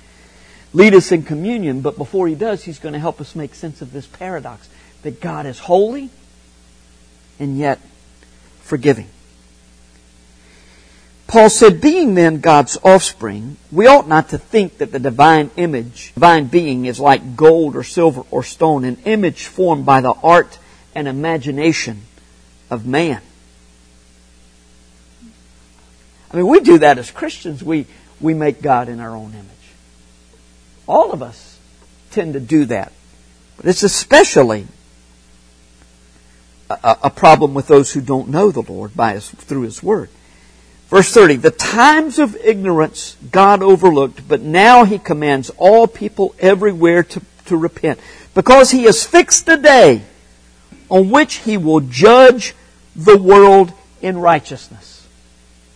lead 0.74 0.94
us 0.94 1.12
in 1.12 1.24
communion, 1.24 1.82
but 1.82 1.98
before 1.98 2.28
he 2.28 2.36
does, 2.36 2.64
he's 2.64 2.80
going 2.80 2.94
to 2.94 3.00
help 3.00 3.22
us 3.22 3.36
make 3.36 3.56
sense 3.56 3.82
of 3.82 3.94
this 3.94 4.08
paradox 4.08 4.68
that 5.04 5.22
God 5.22 5.46
is 5.46 5.60
holy 5.60 6.10
and 7.40 7.58
yet 7.58 7.80
forgiving. 8.62 9.08
Paul 11.28 11.50
said, 11.50 11.82
being 11.82 12.14
then 12.14 12.42
God's 12.42 12.78
offspring, 12.84 13.58
we 13.72 13.88
ought 13.88 14.08
not 14.08 14.30
to 14.30 14.38
think 14.38 14.78
that 14.78 14.92
the 14.92 15.00
divine 15.00 15.50
image, 15.58 16.14
divine 16.14 16.46
being 16.46 16.86
is 16.86 17.00
like 17.00 17.36
gold 17.36 17.76
or 17.76 17.84
silver 17.84 18.22
or 18.30 18.44
stone, 18.44 18.84
an 18.84 18.98
image 19.06 19.46
formed 19.46 19.86
by 19.86 20.02
the 20.02 20.14
art 20.22 20.60
and 20.94 21.08
imagination 21.08 22.02
of 22.70 22.86
man. 22.86 23.22
I 26.32 26.38
mean, 26.38 26.48
we 26.48 26.60
do 26.60 26.78
that 26.80 26.98
as 26.98 27.10
Christians. 27.10 27.64
We, 27.64 27.88
we 28.20 28.34
make 28.34 28.62
God 28.62 28.90
in 28.90 29.00
our 29.00 29.16
own 29.16 29.34
image. 29.34 29.48
All 30.88 31.14
of 31.14 31.24
us 31.24 31.58
tend 32.12 32.34
to 32.34 32.40
do 32.40 32.66
that. 32.66 32.92
But 33.58 33.68
it's 33.68 33.84
especially 33.84 34.68
a, 37.04 37.10
problem 37.10 37.54
with 37.54 37.68
those 37.68 37.92
who 37.92 38.02
don't 38.02 38.30
know 38.30 38.52
the 38.52 38.62
Lord 38.62 38.96
by 38.96 39.14
his, 39.14 39.30
through 39.30 39.62
His 39.62 39.82
Word. 39.82 40.10
Verse 40.90 41.12
30, 41.12 41.38
the 41.38 41.52
times 41.52 42.20
of 42.20 42.36
ignorance 42.36 43.18
God 43.32 43.64
overlooked, 43.64 44.28
but 44.28 44.42
now 44.42 44.84
He 44.84 45.00
commands 45.00 45.50
all 45.58 45.88
people 45.88 46.36
everywhere 46.40 47.04
to, 47.04 47.22
to 47.46 47.58
repent, 47.58 48.00
because 48.34 48.72
He 48.72 48.84
has 48.84 49.06
fixed 49.06 49.48
a 49.48 49.58
day 49.58 50.04
on 50.90 51.10
which 51.10 51.36
He 51.36 51.58
will 51.58 51.80
judge 51.80 52.54
the 52.96 53.18
world 53.18 53.74
in 54.02 54.18
righteousness. 54.18 55.08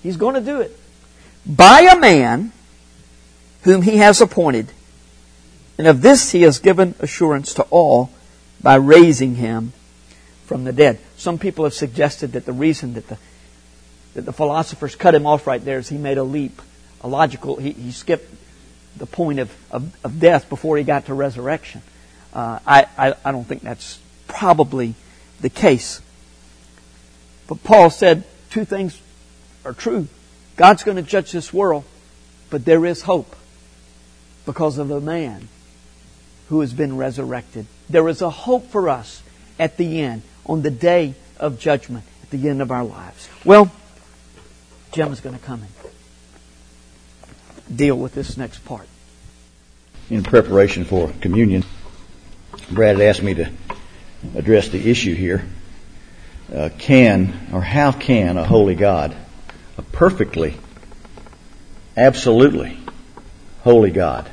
He's 0.04 0.18
going 0.18 0.36
to 0.36 0.42
do 0.42 0.62
it 0.62 0.78
by 1.46 1.82
a 1.82 1.98
man 1.98 2.52
whom 3.64 3.82
he 3.82 3.98
has 3.98 4.22
appointed. 4.22 4.72
And 5.78 5.88
of 5.88 6.02
this 6.02 6.32
he 6.32 6.42
has 6.44 6.60
given 6.60 6.96
assurance 7.00 7.54
to 7.56 7.64
all 7.64 8.10
by 8.62 8.76
raising 8.76 9.36
him 9.36 9.74
from 10.48 10.64
the 10.64 10.74
dead. 10.74 10.98
Some 11.18 11.38
people 11.38 11.66
have 11.66 11.74
suggested 11.74 12.32
that 12.32 12.46
the 12.46 12.54
reason 12.54 12.94
that 12.96 13.08
the 13.08 13.18
that 14.16 14.26
the 14.26 14.34
philosophers 14.34 14.96
cut 14.96 15.14
him 15.14 15.28
off 15.28 15.46
right 15.46 15.64
there 15.64 15.78
is 15.78 15.90
he 15.90 15.98
made 15.98 16.18
a 16.18 16.24
leap, 16.24 16.60
a 17.02 17.08
logical. 17.08 17.58
He, 17.58 17.74
he 17.74 17.92
skipped 17.92 18.34
the 18.96 19.06
point 19.06 19.38
of, 19.38 19.56
of, 19.70 19.96
of, 20.04 20.20
death 20.20 20.50
before 20.50 20.76
he 20.76 20.84
got 20.84 21.06
to 21.06 21.14
resurrection. 21.14 21.84
Uh, 22.34 22.58
I, 22.66 22.88
I 22.98 23.14
I 23.24 23.32
don't 23.32 23.44
think 23.44 23.62
that's 23.62 24.00
probably 24.28 24.96
the 25.40 25.52
case. 25.52 26.02
But 27.48 27.64
Paul 27.64 27.92
said 27.92 28.24
two 28.50 28.66
things 28.66 29.00
are 29.64 29.74
true. 29.74 30.08
God's 30.56 30.84
going 30.84 30.98
to 30.98 31.04
judge 31.04 31.32
this 31.32 31.54
world, 31.54 31.84
but 32.50 32.66
there 32.66 32.86
is 32.88 33.04
hope 33.04 33.36
because 34.46 34.80
of 34.80 34.90
a 34.90 35.00
man 35.00 35.48
who 36.50 36.62
has 36.62 36.74
been 36.74 36.98
resurrected. 36.98 37.68
There 37.90 38.08
is 38.10 38.22
a 38.22 38.30
hope 38.30 38.72
for 38.72 38.90
us 38.90 39.22
at 39.60 39.78
the 39.78 40.02
end, 40.02 40.24
on 40.48 40.62
the 40.62 40.72
day 40.72 41.14
of 41.40 41.60
judgment, 41.60 42.06
at 42.24 42.30
the 42.30 42.50
end 42.50 42.62
of 42.62 42.72
our 42.72 42.84
lives. 42.84 43.30
Well, 43.46 43.72
Jim 44.92 45.12
is 45.12 45.20
going 45.20 45.38
to 45.38 45.44
come 45.44 45.62
and 45.62 45.72
deal 47.78 47.98
with 47.98 48.14
this 48.14 48.38
next 48.38 48.66
part. 48.66 48.88
In 50.10 50.24
preparation 50.24 50.86
for 50.86 51.12
communion, 51.22 51.64
Brad 52.72 52.98
had 52.98 53.06
asked 53.08 53.24
me 53.24 53.34
to 53.36 53.52
address 54.36 54.70
the 54.70 54.90
issue 54.90 55.14
here. 55.14 55.46
Uh, 56.54 56.70
can, 56.78 57.50
or 57.52 57.62
how 57.62 57.92
can 57.92 58.38
a 58.38 58.46
holy 58.46 58.76
God, 58.76 59.16
a 59.78 59.82
perfectly, 59.82 60.56
absolutely 61.98 62.78
holy 63.64 63.92
God, 63.92 64.32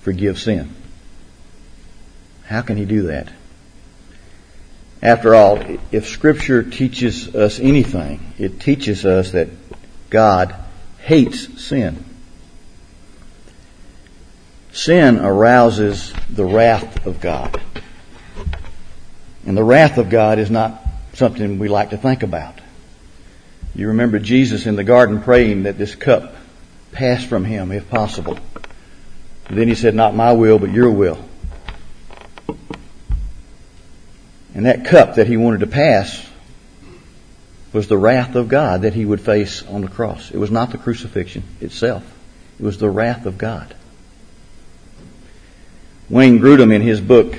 forgive 0.00 0.38
sin? 0.38 0.74
How 2.44 2.62
can 2.62 2.78
he 2.78 2.86
do 2.86 3.02
that? 3.08 3.30
After 5.04 5.34
all, 5.34 5.60
if 5.92 6.08
Scripture 6.08 6.62
teaches 6.62 7.36
us 7.36 7.60
anything, 7.60 8.32
it 8.38 8.58
teaches 8.58 9.04
us 9.04 9.32
that 9.32 9.50
God 10.08 10.54
hates 10.98 11.62
sin. 11.62 12.02
Sin 14.72 15.18
arouses 15.18 16.14
the 16.30 16.46
wrath 16.46 17.06
of 17.06 17.20
God. 17.20 17.60
And 19.46 19.54
the 19.54 19.62
wrath 19.62 19.98
of 19.98 20.08
God 20.08 20.38
is 20.38 20.50
not 20.50 20.82
something 21.12 21.58
we 21.58 21.68
like 21.68 21.90
to 21.90 21.98
think 21.98 22.22
about. 22.22 22.58
You 23.74 23.88
remember 23.88 24.18
Jesus 24.18 24.64
in 24.64 24.74
the 24.74 24.84
garden 24.84 25.20
praying 25.20 25.64
that 25.64 25.76
this 25.76 25.94
cup 25.94 26.34
pass 26.92 27.22
from 27.22 27.44
him 27.44 27.72
if 27.72 27.90
possible. 27.90 28.38
then 29.50 29.68
he 29.68 29.74
said, 29.74 29.94
Not 29.94 30.14
my 30.14 30.32
will, 30.32 30.58
but 30.58 30.72
your 30.72 30.90
will. 30.90 31.22
And 34.54 34.66
that 34.66 34.84
cup 34.84 35.16
that 35.16 35.26
he 35.26 35.36
wanted 35.36 35.60
to 35.60 35.66
pass 35.66 36.24
was 37.72 37.88
the 37.88 37.98
wrath 37.98 38.36
of 38.36 38.48
God 38.48 38.82
that 38.82 38.94
he 38.94 39.04
would 39.04 39.20
face 39.20 39.64
on 39.66 39.80
the 39.82 39.88
cross. 39.88 40.30
It 40.30 40.38
was 40.38 40.52
not 40.52 40.70
the 40.70 40.78
crucifixion 40.78 41.42
itself. 41.60 42.04
It 42.58 42.62
was 42.62 42.78
the 42.78 42.88
wrath 42.88 43.26
of 43.26 43.36
God. 43.36 43.74
Wayne 46.08 46.38
Grudem 46.38 46.72
in 46.72 46.82
his 46.82 47.00
book, 47.00 47.36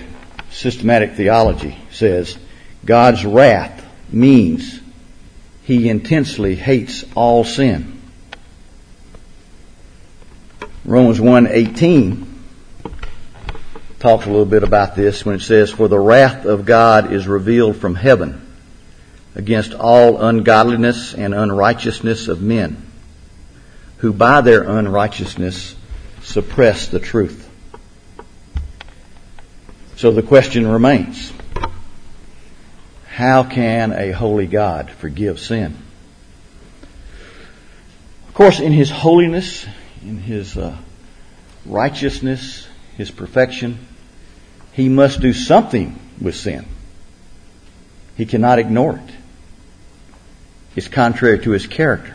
Systematic 0.51 1.13
Theology, 1.13 1.77
says, 1.91 2.37
God's 2.83 3.23
wrath 3.23 3.85
means 4.11 4.81
he 5.63 5.87
intensely 5.87 6.55
hates 6.55 7.05
all 7.15 7.45
sin. 7.45 8.01
Romans 10.83 11.19
1:18 11.19 12.34
talks 14.05 14.27
a 14.27 14.29
little 14.29 14.45
bit 14.45 14.61
about 14.61 14.95
this 14.95 15.25
when 15.25 15.33
it 15.33 15.41
says, 15.41 15.71
For 15.71 15.87
the 15.87 15.97
wrath 15.97 16.45
of 16.45 16.63
God 16.63 17.11
is 17.11 17.27
revealed 17.27 17.75
from 17.77 17.95
heaven 17.95 18.39
against 19.33 19.73
all 19.73 20.21
ungodliness 20.21 21.15
and 21.15 21.33
unrighteousness 21.33 22.27
of 22.27 22.39
men, 22.39 22.85
who 23.97 24.13
by 24.13 24.41
their 24.41 24.61
unrighteousness 24.61 25.75
suppress 26.21 26.85
the 26.89 26.99
truth. 26.99 27.49
So 29.95 30.11
the 30.11 30.21
question 30.21 30.67
remains, 30.67 31.33
how 33.07 33.43
can 33.43 33.91
a 33.91 34.11
holy 34.11 34.45
God 34.45 34.91
forgive 34.91 35.39
sin? 35.39 35.75
Of 38.27 38.35
course, 38.35 38.59
in 38.59 38.71
His 38.71 38.91
holiness, 38.91 39.65
in 40.03 40.19
His 40.19 40.55
uh, 40.59 40.77
righteousness, 41.65 42.67
His 42.97 43.09
perfection, 43.09 43.79
he 44.75 44.89
must 44.89 45.21
do 45.21 45.31
something 45.31 45.97
with 46.19 46.35
sin. 46.35 46.65
He 48.17 48.25
cannot 48.25 48.59
ignore 48.59 48.97
it. 48.97 49.15
It's 50.75 50.89
contrary 50.89 51.39
to 51.39 51.51
his 51.51 51.65
character. 51.65 52.13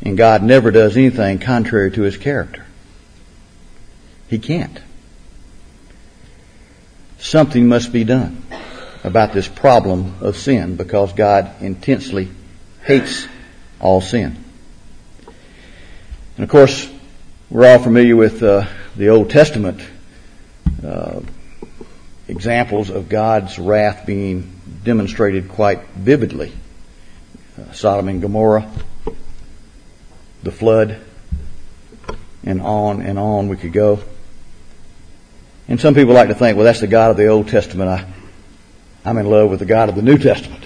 And 0.00 0.16
God 0.16 0.44
never 0.44 0.70
does 0.70 0.96
anything 0.96 1.40
contrary 1.40 1.90
to 1.92 2.02
his 2.02 2.16
character. 2.16 2.64
He 4.28 4.38
can't. 4.38 4.78
Something 7.18 7.66
must 7.66 7.92
be 7.92 8.04
done 8.04 8.40
about 9.02 9.32
this 9.32 9.48
problem 9.48 10.14
of 10.20 10.36
sin 10.36 10.76
because 10.76 11.14
God 11.14 11.50
intensely 11.62 12.28
hates 12.84 13.26
all 13.80 14.00
sin. 14.00 14.36
And 16.36 16.44
of 16.44 16.48
course, 16.48 16.88
we're 17.50 17.66
all 17.66 17.80
familiar 17.80 18.14
with 18.14 18.40
uh, 18.40 18.66
the 18.94 19.08
Old 19.08 19.30
Testament 19.30 19.80
uh, 20.84 21.20
examples 22.28 22.90
of 22.90 23.08
God's 23.08 23.58
wrath 23.58 24.06
being 24.06 24.52
demonstrated 24.82 25.48
quite 25.48 25.82
vividly. 25.88 26.52
Uh, 27.58 27.72
Sodom 27.72 28.08
and 28.08 28.20
Gomorrah, 28.20 28.70
the 30.42 30.50
flood, 30.50 31.00
and 32.42 32.60
on 32.60 33.00
and 33.00 33.18
on 33.18 33.48
we 33.48 33.56
could 33.56 33.72
go. 33.72 34.02
And 35.68 35.80
some 35.80 35.94
people 35.94 36.12
like 36.14 36.28
to 36.28 36.34
think, 36.34 36.56
well, 36.56 36.64
that's 36.64 36.80
the 36.80 36.86
God 36.86 37.10
of 37.10 37.16
the 37.16 37.28
Old 37.28 37.48
Testament. 37.48 37.88
I, 37.88 38.06
I'm 39.04 39.16
in 39.18 39.30
love 39.30 39.50
with 39.50 39.60
the 39.60 39.66
God 39.66 39.88
of 39.88 39.94
the 39.94 40.02
New 40.02 40.18
Testament. 40.18 40.62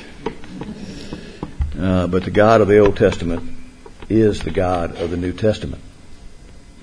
Uh, 1.78 2.08
but 2.08 2.24
the 2.24 2.32
God 2.32 2.60
of 2.60 2.66
the 2.66 2.78
Old 2.78 2.96
Testament 2.96 3.54
is 4.08 4.40
the 4.40 4.50
God 4.50 4.96
of 4.96 5.10
the 5.10 5.16
New 5.16 5.32
Testament. 5.32 5.82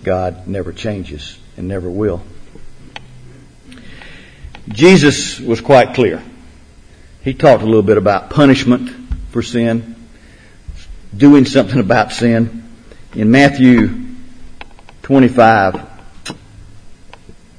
God 0.03 0.47
never 0.47 0.71
changes 0.71 1.37
and 1.57 1.67
never 1.67 1.89
will. 1.89 2.23
Jesus 4.69 5.39
was 5.39 5.61
quite 5.61 5.93
clear. 5.93 6.23
He 7.23 7.33
talked 7.33 7.63
a 7.63 7.65
little 7.65 7.83
bit 7.83 7.97
about 7.97 8.29
punishment 8.29 8.89
for 9.29 9.41
sin, 9.41 9.95
doing 11.15 11.45
something 11.45 11.79
about 11.79 12.11
sin. 12.11 12.63
In 13.13 13.31
Matthew 13.31 14.05
25, 15.03 15.87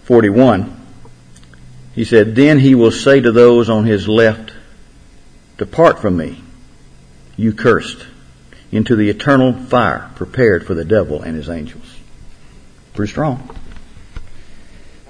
41, 0.04 0.76
he 1.94 2.04
said, 2.04 2.34
Then 2.34 2.58
he 2.58 2.74
will 2.74 2.90
say 2.90 3.20
to 3.20 3.32
those 3.32 3.70
on 3.70 3.84
his 3.86 4.08
left, 4.08 4.52
Depart 5.58 6.00
from 6.00 6.16
me, 6.16 6.42
you 7.36 7.52
cursed, 7.52 8.06
into 8.70 8.96
the 8.96 9.08
eternal 9.08 9.52
fire 9.52 10.10
prepared 10.16 10.66
for 10.66 10.74
the 10.74 10.84
devil 10.84 11.22
and 11.22 11.36
his 11.36 11.48
angels. 11.48 11.96
Pretty 12.94 13.10
strong. 13.10 13.55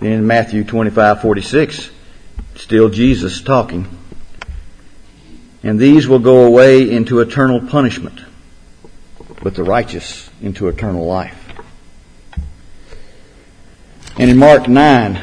In 0.01 0.27
Matthew 0.27 0.63
25, 0.63 1.23
46, 1.23 1.91
still 2.55 2.91
Jesus 2.91 3.41
talking. 3.41 3.89
And 5.63 5.79
these 5.79 6.07
will 6.07 6.19
go 6.19 6.45
away 6.45 6.91
into 6.91 7.21
eternal 7.21 7.67
punishment, 7.67 8.21
but 9.43 9.55
the 9.55 9.65
righteous 9.65 10.29
into 10.43 10.69
eternal 10.69 11.07
life. 11.07 11.43
And 14.19 14.31
in 14.31 14.37
Mark 14.37 14.69
9, 14.69 15.19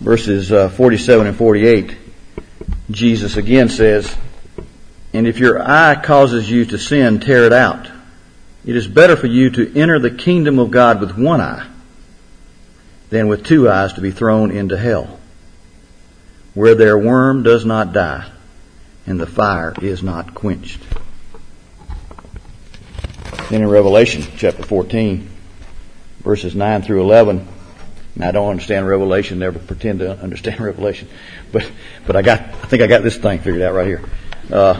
verses 0.00 0.50
uh, 0.50 0.70
47 0.70 1.26
and 1.26 1.36
48, 1.36 1.94
Jesus 2.90 3.36
again 3.36 3.68
says, 3.68 4.16
And 5.12 5.26
if 5.26 5.38
your 5.38 5.62
eye 5.62 6.00
causes 6.02 6.50
you 6.50 6.64
to 6.64 6.78
sin, 6.78 7.20
tear 7.20 7.44
it 7.44 7.52
out. 7.52 7.90
It 8.64 8.76
is 8.76 8.88
better 8.88 9.14
for 9.14 9.26
you 9.26 9.50
to 9.50 9.78
enter 9.78 9.98
the 9.98 10.10
kingdom 10.10 10.58
of 10.58 10.70
God 10.70 11.02
with 11.02 11.18
one 11.18 11.42
eye 11.42 11.68
than 13.14 13.28
with 13.28 13.44
two 13.44 13.70
eyes 13.70 13.92
to 13.92 14.00
be 14.00 14.10
thrown 14.10 14.50
into 14.50 14.76
hell, 14.76 15.20
where 16.52 16.74
their 16.74 16.98
worm 16.98 17.44
does 17.44 17.64
not 17.64 17.92
die 17.92 18.28
and 19.06 19.20
the 19.20 19.26
fire 19.26 19.72
is 19.80 20.02
not 20.02 20.34
quenched. 20.34 20.80
Then 23.50 23.62
in 23.62 23.68
Revelation 23.68 24.24
chapter 24.36 24.64
14, 24.64 25.28
verses 26.22 26.56
9 26.56 26.82
through 26.82 27.02
11, 27.02 27.46
and 28.16 28.24
I 28.24 28.32
don't 28.32 28.50
understand 28.50 28.88
Revelation, 28.88 29.38
never 29.38 29.60
pretend 29.60 30.00
to 30.00 30.18
understand 30.18 30.60
Revelation, 30.64 31.08
but, 31.52 31.70
but 32.06 32.16
I 32.16 32.22
got, 32.22 32.40
I 32.40 32.66
think 32.66 32.82
I 32.82 32.88
got 32.88 33.04
this 33.04 33.16
thing 33.16 33.38
figured 33.38 33.62
out 33.62 33.74
right 33.74 33.86
here. 33.86 34.02
Uh, 34.52 34.74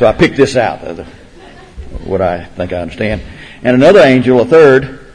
So 0.00 0.06
I 0.06 0.12
picked 0.12 0.38
this 0.38 0.56
out, 0.56 0.82
uh, 0.82 1.04
what 2.04 2.22
I 2.22 2.46
think 2.46 2.72
I 2.72 2.78
understand. 2.78 3.20
And 3.62 3.76
another 3.76 4.00
angel, 4.00 4.40
a 4.40 4.46
third, 4.46 5.09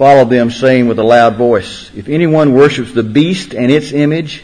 followed 0.00 0.30
them 0.30 0.50
saying 0.50 0.88
with 0.88 0.98
a 0.98 1.04
loud 1.04 1.36
voice, 1.36 1.90
If 1.94 2.08
anyone 2.08 2.54
worships 2.54 2.94
the 2.94 3.02
beast 3.02 3.52
and 3.52 3.70
its 3.70 3.92
image 3.92 4.42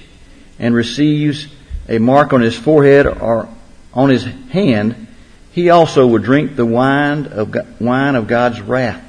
and 0.58 0.74
receives 0.74 1.46
a 1.88 1.98
mark 1.98 2.34
on 2.34 2.42
his 2.42 2.54
forehead 2.54 3.06
or 3.06 3.48
on 3.94 4.10
his 4.10 4.24
hand, 4.50 5.06
he 5.52 5.70
also 5.70 6.08
will 6.08 6.18
drink 6.18 6.56
the 6.56 6.66
wine 6.66 7.24
of, 7.28 7.56
wine 7.80 8.16
of 8.16 8.26
God's 8.26 8.60
wrath, 8.60 9.02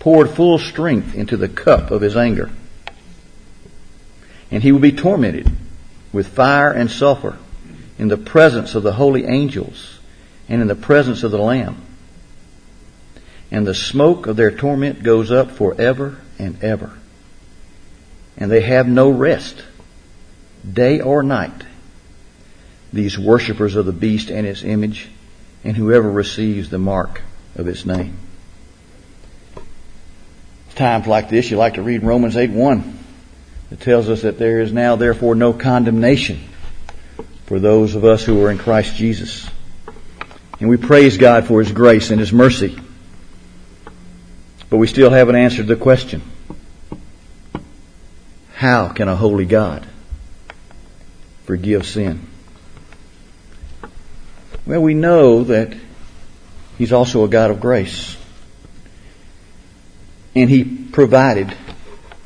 poured 0.00 0.30
full 0.30 0.58
strength 0.58 1.14
into 1.14 1.36
the 1.36 1.48
cup 1.48 1.92
of 1.92 2.02
his 2.02 2.16
anger. 2.16 2.50
And 4.50 4.64
he 4.64 4.72
will 4.72 4.80
be 4.80 4.90
tormented 4.90 5.48
with 6.12 6.26
fire 6.26 6.72
and 6.72 6.90
sulfur 6.90 7.38
in 8.00 8.08
the 8.08 8.16
presence 8.16 8.74
of 8.74 8.82
the 8.82 8.94
holy 8.94 9.24
angels 9.24 10.00
and 10.48 10.60
in 10.60 10.66
the 10.66 10.74
presence 10.74 11.22
of 11.22 11.30
the 11.30 11.38
Lamb. 11.38 11.80
And 13.56 13.66
the 13.66 13.74
smoke 13.74 14.26
of 14.26 14.36
their 14.36 14.50
torment 14.50 15.02
goes 15.02 15.30
up 15.32 15.50
forever 15.50 16.18
and 16.38 16.62
ever. 16.62 16.92
And 18.36 18.50
they 18.50 18.60
have 18.60 18.86
no 18.86 19.08
rest, 19.08 19.64
day 20.70 21.00
or 21.00 21.22
night, 21.22 21.64
these 22.92 23.18
worshippers 23.18 23.74
of 23.74 23.86
the 23.86 23.92
beast 23.92 24.28
and 24.28 24.46
its 24.46 24.62
image, 24.62 25.08
and 25.64 25.74
whoever 25.74 26.10
receives 26.10 26.68
the 26.68 26.78
mark 26.78 27.22
of 27.54 27.66
its 27.66 27.86
name. 27.86 28.18
Times 30.74 31.06
like 31.06 31.30
this, 31.30 31.50
you 31.50 31.56
like 31.56 31.76
to 31.76 31.82
read 31.82 32.02
Romans 32.02 32.36
8 32.36 32.50
1. 32.50 32.98
It 33.70 33.80
tells 33.80 34.10
us 34.10 34.20
that 34.20 34.38
there 34.38 34.60
is 34.60 34.70
now 34.70 34.96
therefore 34.96 35.34
no 35.34 35.54
condemnation 35.54 36.40
for 37.46 37.58
those 37.58 37.94
of 37.94 38.04
us 38.04 38.22
who 38.22 38.44
are 38.44 38.50
in 38.50 38.58
Christ 38.58 38.96
Jesus. 38.96 39.48
And 40.60 40.68
we 40.68 40.76
praise 40.76 41.16
God 41.16 41.46
for 41.46 41.60
His 41.62 41.72
grace 41.72 42.10
and 42.10 42.20
His 42.20 42.34
mercy. 42.34 42.78
But 44.68 44.78
we 44.78 44.86
still 44.86 45.10
haven't 45.10 45.36
answered 45.36 45.66
the 45.66 45.76
question. 45.76 46.22
How 48.54 48.88
can 48.88 49.08
a 49.08 49.14
holy 49.14 49.44
God 49.44 49.86
forgive 51.44 51.86
sin? 51.86 52.26
Well, 54.66 54.82
we 54.82 54.94
know 54.94 55.44
that 55.44 55.76
He's 56.78 56.92
also 56.92 57.24
a 57.24 57.28
God 57.28 57.50
of 57.50 57.60
grace. 57.60 58.16
And 60.34 60.50
He 60.50 60.64
provided 60.64 61.54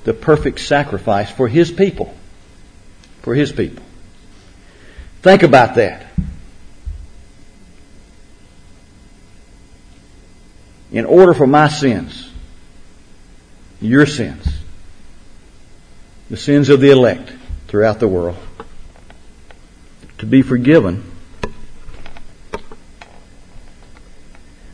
the 0.04 0.14
perfect 0.14 0.60
sacrifice 0.60 1.30
for 1.30 1.46
His 1.46 1.70
people. 1.70 2.14
For 3.22 3.34
His 3.34 3.52
people. 3.52 3.84
Think 5.22 5.42
about 5.42 5.74
that. 5.74 6.06
In 10.90 11.04
order 11.04 11.34
for 11.34 11.46
my 11.46 11.68
sins, 11.68 12.29
your 13.80 14.06
sins, 14.06 14.46
the 16.28 16.36
sins 16.36 16.68
of 16.68 16.80
the 16.80 16.90
elect 16.90 17.32
throughout 17.68 18.00
the 18.00 18.08
world, 18.08 18.36
to 20.18 20.26
be 20.26 20.42
forgiven 20.42 21.04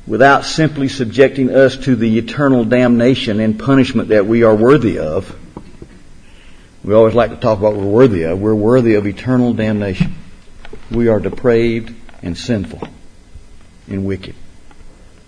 without 0.06 0.44
simply 0.44 0.88
subjecting 0.88 1.50
us 1.50 1.76
to 1.76 1.96
the 1.96 2.18
eternal 2.18 2.64
damnation 2.64 3.40
and 3.40 3.58
punishment 3.58 4.08
that 4.08 4.26
we 4.26 4.42
are 4.44 4.54
worthy 4.54 4.98
of. 4.98 5.36
We 6.84 6.94
always 6.94 7.14
like 7.14 7.30
to 7.30 7.36
talk 7.36 7.58
about 7.58 7.74
what 7.74 7.82
we're 7.82 7.90
worthy 7.90 8.22
of. 8.22 8.38
We're 8.38 8.54
worthy 8.54 8.94
of 8.94 9.06
eternal 9.06 9.52
damnation. 9.52 10.14
We 10.90 11.08
are 11.08 11.18
depraved 11.18 11.92
and 12.22 12.38
sinful 12.38 12.86
and 13.88 14.06
wicked. 14.06 14.36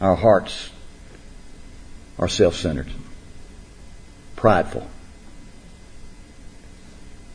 Our 0.01 0.15
hearts 0.15 0.71
are 2.17 2.29
self-centered, 2.29 2.89
prideful. 4.39 4.87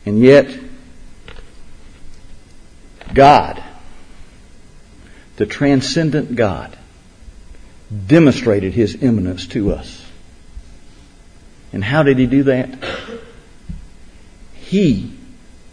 And 0.06 0.20
yet, 0.20 0.48
God, 3.12 3.62
the 5.36 5.44
transcendent 5.44 6.34
God, 6.34 6.78
demonstrated 8.06 8.72
His 8.72 9.02
immanence 9.02 9.46
to 9.48 9.72
us. 9.72 10.02
And 11.74 11.84
how 11.84 12.02
did 12.02 12.18
He 12.18 12.24
do 12.24 12.44
that? 12.44 12.70
He 14.54 15.12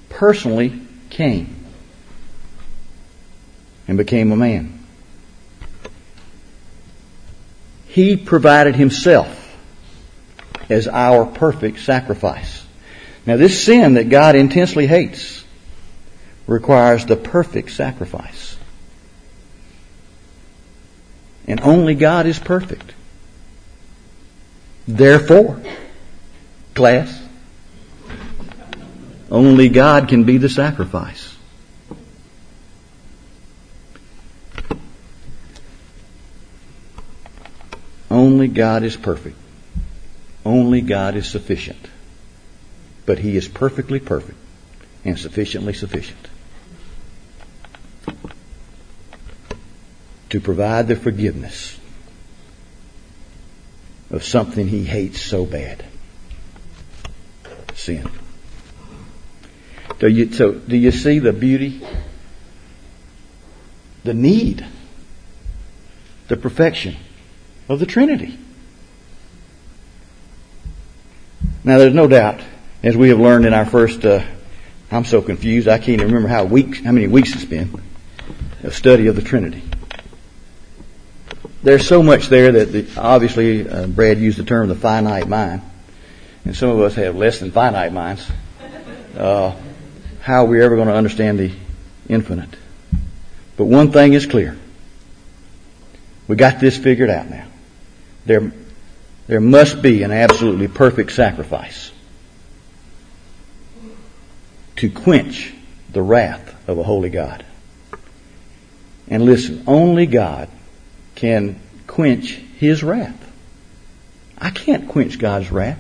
personally 0.10 0.82
came 1.10 1.56
and 3.88 3.98
became 3.98 4.34
a 4.34 4.36
man. 4.36 4.80
He 7.88 8.18
provided 8.18 8.76
himself 8.76 9.41
as 10.72 10.88
our 10.88 11.26
perfect 11.26 11.80
sacrifice. 11.80 12.66
Now 13.26 13.38
this 13.38 13.64
sin 13.64 13.96
that 13.96 14.10
God 14.10 14.36
intensely 14.36 14.88
hates 14.88 15.44
requires 16.48 17.06
the 17.06 17.16
perfect 17.16 17.72
sacrifice. 17.72 18.58
And 21.48 21.62
only 21.62 21.96
God 21.96 22.26
is 22.26 22.40
perfect. 22.40 22.94
Therefore, 24.88 25.62
class, 26.74 27.22
only 29.30 29.70
God 29.70 30.08
can 30.08 30.24
be 30.24 30.38
the 30.38 30.50
sacrifice. 30.50 31.36
Only 38.10 38.50
God 38.50 38.84
is 38.84 38.98
perfect. 38.98 39.38
Only 40.46 40.82
God 40.82 41.16
is 41.16 41.28
sufficient. 41.28 41.88
But 43.06 43.20
He 43.20 43.36
is 43.36 43.48
perfectly 43.48 44.00
perfect 44.00 44.38
and 45.04 45.18
sufficiently 45.18 45.74
sufficient 45.74 46.28
to 50.30 50.40
provide 50.40 50.88
the 50.88 50.96
forgiveness 50.96 51.78
of 54.10 54.24
something 54.24 54.68
He 54.68 54.84
hates 54.84 55.22
so 55.22 55.46
bad. 55.46 55.84
Sin. 57.74 58.10
Do 60.00 60.08
you, 60.08 60.32
so 60.32 60.54
do 60.54 60.78
you 60.78 60.92
see 60.92 61.20
the 61.20 61.34
beauty? 61.34 61.82
The 64.04 64.14
need? 64.14 64.66
The 66.28 66.38
perfection? 66.38 66.96
of 67.72 67.80
the 67.80 67.86
Trinity. 67.86 68.38
Now, 71.64 71.78
there's 71.78 71.94
no 71.94 72.08
doubt, 72.08 72.40
as 72.82 72.98
we 72.98 73.10
have 73.10 73.20
learned 73.20 73.46
in 73.46 73.54
our 73.54 73.66
first, 73.66 74.04
uh, 74.04 74.24
I'm 74.92 75.06
so 75.06 75.22
confused, 75.22 75.68
I 75.68 75.78
can't 75.78 76.02
even 76.02 76.08
remember 76.08 76.28
how 76.28 76.44
weeks, 76.44 76.84
how 76.84 76.92
many 76.92 77.08
weeks 77.08 77.34
it's 77.34 77.46
been, 77.46 77.82
a 78.64 78.72
study 78.72 79.08
of 79.08 79.16
the 79.16 79.22
Trinity. 79.22 79.62
There's 81.62 81.88
so 81.88 82.02
much 82.02 82.28
there 82.28 82.52
that 82.52 82.72
the, 82.72 82.88
obviously 82.98 83.70
uh, 83.70 83.86
Brad 83.86 84.18
used 84.18 84.40
the 84.40 84.44
term 84.44 84.68
the 84.70 84.76
finite 84.76 85.28
mind, 85.28 85.62
and 86.46 86.56
some 86.56 86.70
of 86.70 86.80
us 86.80 86.96
have 86.96 87.16
less 87.16 87.40
than 87.40 87.52
finite 87.52 87.94
minds. 87.94 88.28
Uh, 89.16 89.56
how 90.22 90.46
are 90.46 90.48
we 90.48 90.64
ever 90.64 90.76
going 90.76 90.88
to 90.88 90.96
understand 90.96 91.38
the 91.38 91.52
infinite? 92.10 92.50
But 93.56 93.66
one 93.66 93.92
thing 93.92 94.14
is 94.14 94.26
clear. 94.26 94.58
We 96.28 96.36
got 96.36 96.60
this 96.60 96.78
figured 96.78 97.12
out 97.12 97.30
now. 97.30 97.46
There, 98.26 98.52
there 99.32 99.40
must 99.40 99.82
be 99.82 100.04
an 100.04 100.12
absolutely 100.12 100.68
perfect 100.68 101.10
sacrifice 101.14 101.94
to 104.76 104.90
quench 104.90 105.54
the 105.94 106.02
wrath 106.02 106.54
of 106.68 106.78
a 106.78 106.84
holy 106.84 107.10
God. 107.10 107.46
And 109.08 109.24
listen, 109.24 109.64
only 109.68 110.06
God 110.06 110.50
can 111.16 111.62
quench 111.88 112.42
His 112.58 112.84
wrath. 112.84 113.32
I 114.38 114.50
can't 114.50 114.90
quench 114.90 115.18
God's 115.18 115.50
wrath. 115.50 115.80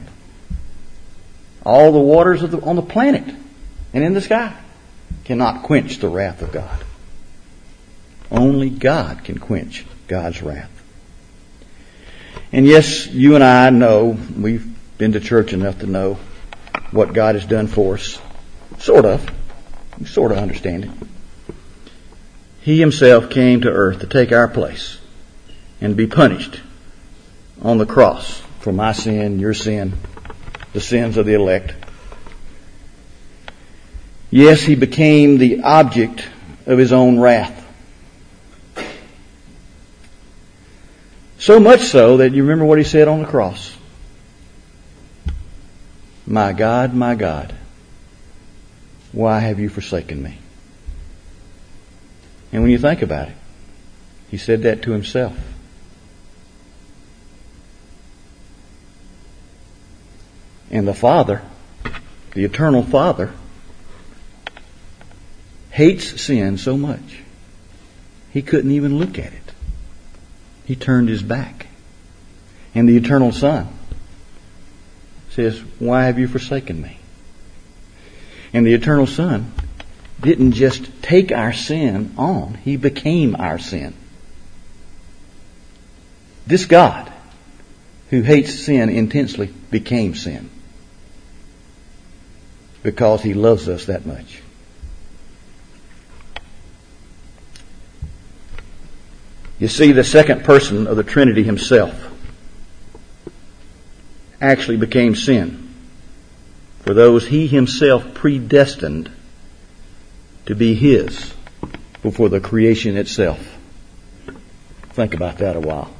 All 1.66 1.92
the 1.92 2.00
waters 2.00 2.40
the, 2.40 2.62
on 2.62 2.78
the 2.78 2.82
planet 2.82 3.36
and 3.94 4.02
in 4.02 4.14
the 4.14 4.22
sky 4.22 4.56
cannot 5.26 5.64
quench 5.64 5.98
the 5.98 6.08
wrath 6.08 6.42
of 6.42 6.54
God. 6.54 6.86
Only 8.32 8.70
God 8.70 9.26
can 9.26 9.40
quench 9.40 9.86
God's 10.08 10.42
wrath. 10.42 10.81
And 12.52 12.66
yes, 12.66 13.08
you 13.08 13.36
and 13.36 13.44
I 13.44 13.70
know, 13.70 14.18
we've 14.38 14.68
been 14.98 15.14
to 15.14 15.20
church 15.20 15.54
enough 15.54 15.80
to 15.80 15.88
know 15.88 16.20
what 16.92 17.14
God 17.14 17.36
has 17.36 17.46
done 17.46 17.68
for 17.68 17.96
us. 17.96 18.20
Sort 18.80 19.06
of. 19.06 19.30
Sort 20.06 20.32
of 20.32 20.38
understand 20.38 20.86
it. 20.86 20.92
He 22.62 22.80
himself 22.80 23.30
came 23.30 23.62
to 23.62 23.70
earth 23.70 24.00
to 24.00 24.08
take 24.08 24.32
our 24.32 24.48
place 24.48 25.00
and 25.80 25.96
be 25.96 26.08
punished 26.08 26.62
on 27.62 27.78
the 27.78 27.86
cross 27.86 28.42
for 28.60 28.72
my 28.72 28.92
sin, 28.92 29.40
your 29.40 29.54
sin, 29.54 29.94
the 30.74 30.82
sins 30.82 31.18
of 31.18 31.26
the 31.26 31.34
elect. 31.34 31.74
Yes, 34.30 34.62
he 34.62 34.76
became 34.76 35.38
the 35.38 35.64
object 35.64 36.28
of 36.66 36.78
his 36.78 36.92
own 36.92 37.20
wrath. 37.20 37.61
So 41.42 41.60
much 41.60 41.82
so 41.82 42.18
that 42.18 42.34
you 42.34 42.44
remember 42.44 42.66
what 42.66 42.78
he 42.78 42.84
said 42.84 43.08
on 43.08 43.22
the 43.22 43.26
cross. 43.26 43.76
My 46.28 46.54
God, 46.54 46.94
my 46.94 47.16
God, 47.16 47.56
why 49.12 49.40
have 49.40 49.60
you 49.60 49.68
forsaken 49.68 50.22
me? 50.22 50.38
And 52.52 52.62
when 52.62 52.72
you 52.72 52.78
think 52.78 53.02
about 53.02 53.30
it, 53.30 53.36
he 54.30 54.38
said 54.38 54.62
that 54.62 54.84
to 54.84 54.92
himself. 54.92 55.36
And 60.70 60.88
the 60.88 60.94
Father, 60.94 61.42
the 62.36 62.46
eternal 62.46 62.84
Father, 62.84 63.34
hates 65.72 66.22
sin 66.22 66.60
so 66.60 66.78
much, 66.78 67.24
he 68.30 68.44
couldn't 68.44 68.72
even 68.72 69.00
look 69.00 69.18
at 69.18 69.34
it. 69.34 69.41
He 70.72 70.78
turned 70.78 71.10
his 71.10 71.22
back. 71.22 71.68
And 72.74 72.88
the 72.88 72.96
eternal 72.96 73.34
Son 73.34 73.68
says, 75.32 75.60
Why 75.80 76.06
have 76.06 76.18
you 76.18 76.30
forsaken 76.30 76.82
me? 76.82 76.98
And 78.54 78.66
the 78.66 78.74
eternal 78.74 79.06
Son 79.06 79.52
didn't 80.22 80.54
just 80.54 80.90
take 81.02 81.34
our 81.34 81.52
sin 81.52 82.14
on, 82.18 82.54
He 82.54 82.78
became 82.78 83.36
our 83.36 83.60
sin. 83.60 83.94
This 86.48 86.64
God, 86.64 87.12
who 88.10 88.22
hates 88.22 88.58
sin 88.58 88.88
intensely, 88.88 89.48
became 89.72 90.16
sin. 90.16 90.50
Because 92.82 93.22
He 93.22 93.34
loves 93.34 93.68
us 93.68 93.88
that 93.88 94.06
much. 94.06 94.41
You 99.62 99.68
see, 99.68 99.92
the 99.92 100.04
second 100.04 100.44
person 100.44 100.88
of 100.88 100.98
the 100.98 101.04
Trinity 101.04 101.44
Himself 101.44 102.12
actually 104.42 104.78
became 104.78 105.14
sin 105.14 105.72
for 106.80 106.96
those 106.96 107.28
He 107.28 107.46
Himself 107.46 108.16
predestined 108.16 109.12
to 110.48 110.56
be 110.56 110.74
His 110.74 111.36
before 112.02 112.28
the 112.28 112.40
creation 112.40 112.98
itself. 112.98 113.56
Think 114.94 115.14
about 115.14 115.38
that 115.38 115.56
a 115.56 115.60
while. 115.60 115.94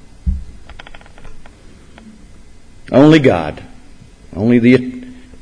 Only 2.92 3.20
God, 3.20 3.64
only 4.36 4.58
the 4.58 4.74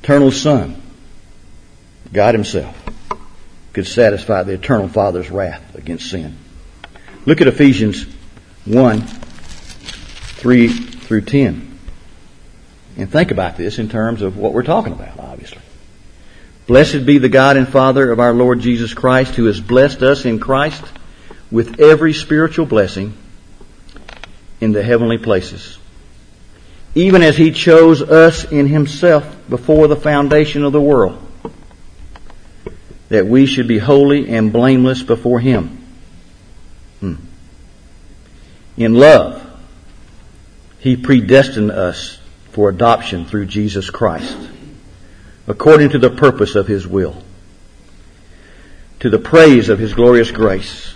eternal 0.03 0.32
Son, 0.32 0.82
God 2.11 2.36
Himself, 2.36 2.76
could 3.72 3.88
satisfy 3.88 4.43
the 4.43 4.55
eternal 4.55 4.89
Father's 4.89 5.32
wrath 5.32 5.74
against 5.76 6.09
sin. 6.09 6.36
Look 7.26 7.41
at 7.41 7.47
Ephesians 7.47 8.05
1, 8.65 9.01
3 9.01 10.67
through 10.67 11.22
10. 11.22 11.80
And 12.97 13.11
think 13.11 13.32
about 13.32 13.57
this 13.57 13.78
in 13.78 13.89
terms 13.89 14.22
of 14.22 14.38
what 14.38 14.53
we're 14.53 14.63
talking 14.63 14.93
about, 14.93 15.20
obviously. 15.20 15.61
Blessed 16.65 17.05
be 17.05 17.17
the 17.17 17.30
God 17.30 17.57
and 17.57 17.67
Father 17.67 18.11
of 18.11 18.20
our 18.20 18.34
Lord 18.34 18.59
Jesus 18.61 18.93
Christ, 18.93 19.36
who 19.36 19.45
has 19.45 19.59
blessed 19.59 20.01
us 20.01 20.26
in 20.26 20.39
Christ 20.39 20.84
with 21.51 21.80
every 21.80 22.13
spiritual 22.13 22.65
blessing 22.65 23.17
in 24.61 24.72
the 24.72 24.84
heavenly 24.84 25.17
places. 25.17 25.78
Even 26.95 27.22
as 27.22 27.36
He 27.36 27.51
chose 27.51 28.01
us 28.01 28.45
in 28.45 28.67
Himself 28.67 29.49
before 29.49 29.88
the 29.88 29.95
foundation 29.95 30.63
of 30.63 30.72
the 30.72 30.82
world, 30.82 31.26
that 33.09 33.26
we 33.26 33.45
should 33.45 33.67
be 33.67 33.80
holy 33.80 34.30
and 34.30 34.53
blameless 34.53 35.03
before 35.03 35.39
Him. 35.39 35.78
In 38.80 38.93
love, 38.93 39.45
He 40.80 40.95
predestined 40.95 41.69
us 41.69 42.17
for 42.53 42.69
adoption 42.69 43.25
through 43.25 43.47
Jesus 43.47 43.89
Christ 43.89 44.38
according 45.47 45.89
to 45.89 45.99
the 45.99 46.09
purpose 46.09 46.55
of 46.55 46.67
His 46.67 46.88
will, 46.88 47.21
to 48.99 49.09
the 49.09 49.19
praise 49.19 49.67
of 49.67 49.80
His 49.80 49.93
glorious 49.93 50.32
grace, 50.32 50.95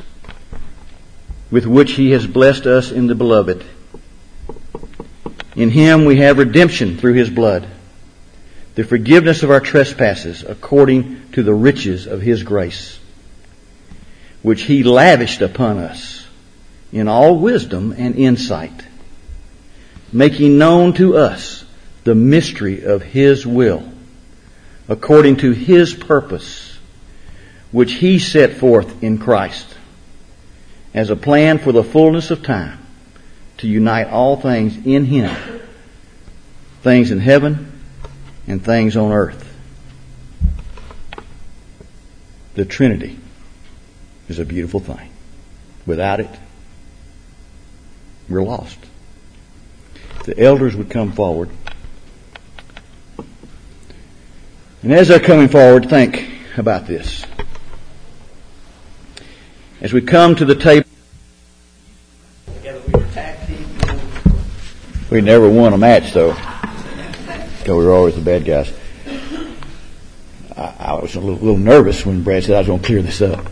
with 1.51 1.65
which 1.65 1.93
He 1.93 2.11
has 2.11 2.25
blessed 2.25 2.67
us 2.67 2.91
in 2.91 3.07
the 3.07 3.15
Beloved. 3.15 3.65
In 5.55 5.69
Him 5.69 6.05
we 6.05 6.17
have 6.17 6.37
redemption 6.37 6.97
through 6.97 7.15
His 7.15 7.29
blood, 7.29 7.67
the 8.75 8.83
forgiveness 8.85 9.43
of 9.43 9.51
our 9.51 9.59
trespasses 9.59 10.43
according 10.43 11.31
to 11.31 11.43
the 11.43 11.53
riches 11.53 12.07
of 12.07 12.21
His 12.21 12.43
grace, 12.43 12.97
which 14.41 14.61
He 14.61 14.83
lavished 14.83 15.41
upon 15.41 15.79
us 15.79 16.22
in 16.93 17.09
all 17.09 17.35
wisdom 17.37 17.93
and 17.97 18.15
insight, 18.15 18.85
making 20.13 20.57
known 20.57 20.93
to 20.93 21.17
us 21.17 21.65
the 22.05 22.15
mystery 22.15 22.85
of 22.85 23.01
His 23.01 23.45
will 23.45 23.83
according 24.87 25.37
to 25.37 25.51
his 25.51 25.93
purpose, 25.93 26.77
which 27.71 27.93
he 27.93 28.19
set 28.19 28.57
forth 28.57 29.03
in 29.03 29.17
Christ 29.17 29.67
as 30.93 31.09
a 31.09 31.15
plan 31.15 31.57
for 31.57 31.71
the 31.71 31.83
fullness 31.83 32.31
of 32.31 32.43
time 32.43 32.79
to 33.57 33.67
unite 33.67 34.07
all 34.07 34.35
things 34.35 34.77
in 34.85 35.05
him, 35.05 35.35
things 36.81 37.11
in 37.11 37.19
heaven 37.19 37.71
and 38.47 38.63
things 38.63 38.97
on 38.97 39.11
earth. 39.11 39.49
The 42.55 42.65
Trinity 42.65 43.17
is 44.27 44.37
a 44.37 44.45
beautiful 44.45 44.79
thing. 44.79 45.09
Without 45.85 46.19
it, 46.19 46.29
we're 48.29 48.43
lost. 48.43 48.79
The 50.25 50.39
elders 50.39 50.75
would 50.75 50.89
come 50.89 51.11
forward 51.11 51.49
And 54.83 54.91
as 54.91 55.07
they're 55.07 55.19
coming 55.21 55.47
forward, 55.47 55.89
think 55.89 56.29
about 56.57 56.85
this. 56.85 57.25
As 59.79 59.93
we 59.93 60.01
come 60.01 60.35
to 60.35 60.43
the 60.43 60.55
table. 60.55 60.89
We 65.09 65.21
never 65.21 65.49
won 65.49 65.71
a 65.71 65.77
match 65.77 66.11
though, 66.11 66.33
because 66.33 67.67
we 67.67 67.85
were 67.85 67.93
always 67.93 68.15
the 68.15 68.21
bad 68.21 68.43
guys. 68.43 68.73
I, 70.57 70.75
I 70.79 70.93
was 70.95 71.15
a 71.15 71.19
little, 71.19 71.39
little 71.39 71.57
nervous 71.57 72.05
when 72.05 72.23
Brad 72.23 72.43
said 72.43 72.55
I 72.55 72.57
was 72.59 72.67
going 72.67 72.81
to 72.81 72.85
clear 72.85 73.01
this 73.01 73.21
up. 73.21 73.45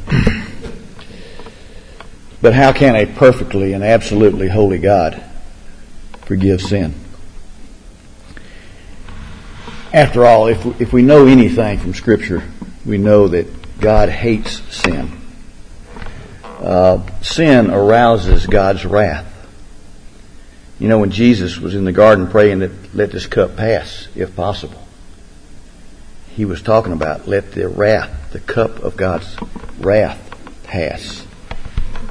But 2.41 2.53
how 2.53 2.71
can 2.71 2.95
a 2.95 3.05
perfectly 3.05 3.73
and 3.73 3.83
absolutely 3.83 4.47
holy 4.47 4.79
God 4.79 5.23
forgive 6.25 6.61
sin? 6.61 6.95
After 9.93 10.25
all, 10.25 10.47
if, 10.47 10.65
if 10.79 10.93
we 10.93 11.01
know 11.01 11.27
anything 11.27 11.77
from 11.79 11.93
Scripture, 11.93 12.43
we 12.85 12.97
know 12.97 13.27
that 13.27 13.79
God 13.79 14.09
hates 14.09 14.61
sin. 14.73 15.11
Uh, 16.43 17.05
sin 17.21 17.69
arouses 17.69 18.45
God's 18.47 18.85
wrath. 18.85 19.27
You 20.79 20.87
know, 20.87 20.99
when 20.99 21.11
Jesus 21.11 21.57
was 21.57 21.75
in 21.75 21.85
the 21.85 21.91
garden 21.91 22.27
praying 22.27 22.59
that 22.59 22.95
let 22.95 23.11
this 23.11 23.27
cup 23.27 23.55
pass, 23.55 24.07
if 24.15 24.35
possible, 24.35 24.81
he 26.29 26.45
was 26.45 26.61
talking 26.61 26.93
about 26.93 27.27
let 27.27 27.51
the 27.51 27.67
wrath, 27.67 28.31
the 28.31 28.39
cup 28.39 28.79
of 28.79 28.95
God's 28.95 29.35
wrath 29.79 30.19
pass. 30.63 31.27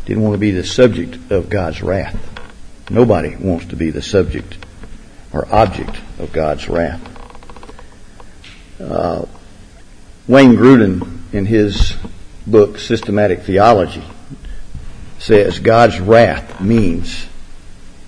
Didn't 0.07 0.23
want 0.23 0.35
to 0.35 0.39
be 0.39 0.51
the 0.51 0.65
subject 0.65 1.31
of 1.31 1.49
God's 1.49 1.83
wrath. 1.83 2.19
Nobody 2.91 3.37
wants 3.37 3.67
to 3.67 3.77
be 3.77 3.91
the 3.91 4.03
subject 4.03 4.59
or 5.33 5.47
object 5.55 5.97
of 6.19 6.33
God's 6.33 6.69
wrath. 6.69 7.01
Uh, 8.81 9.27
Wayne 10.27 10.57
Grudem, 10.57 11.19
in 11.33 11.47
his 11.47 11.97
book 12.47 12.79
Systematic 12.79 13.43
Theology, 13.43 14.05
says 15.19 15.59
God's 15.59 16.01
wrath 16.01 16.61
means 16.61 17.27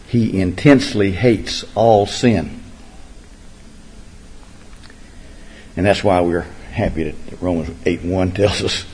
he 0.09 0.41
intensely 0.41 1.13
hates 1.13 1.65
all 1.75 2.07
sin. 2.07 2.63
And 5.77 5.87
that's 5.87 6.03
why 6.03 6.21
we're 6.21 6.47
happy 6.73 7.05
that 7.05 7.41
Romans 7.41 7.71
8 7.87 8.03
1 8.03 8.33
tells 8.33 8.63
us 8.63 8.85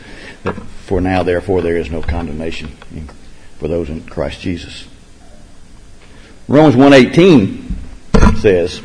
that 0.42 0.56
for 0.88 1.02
now, 1.02 1.22
therefore, 1.22 1.60
there 1.60 1.76
is 1.76 1.90
no 1.90 2.00
condemnation 2.00 2.68
for 3.58 3.68
those 3.68 3.90
in 3.90 4.02
Christ 4.06 4.40
Jesus. 4.40 4.88
Romans 6.48 6.76
1.18 6.76 8.38
says, 8.38 8.80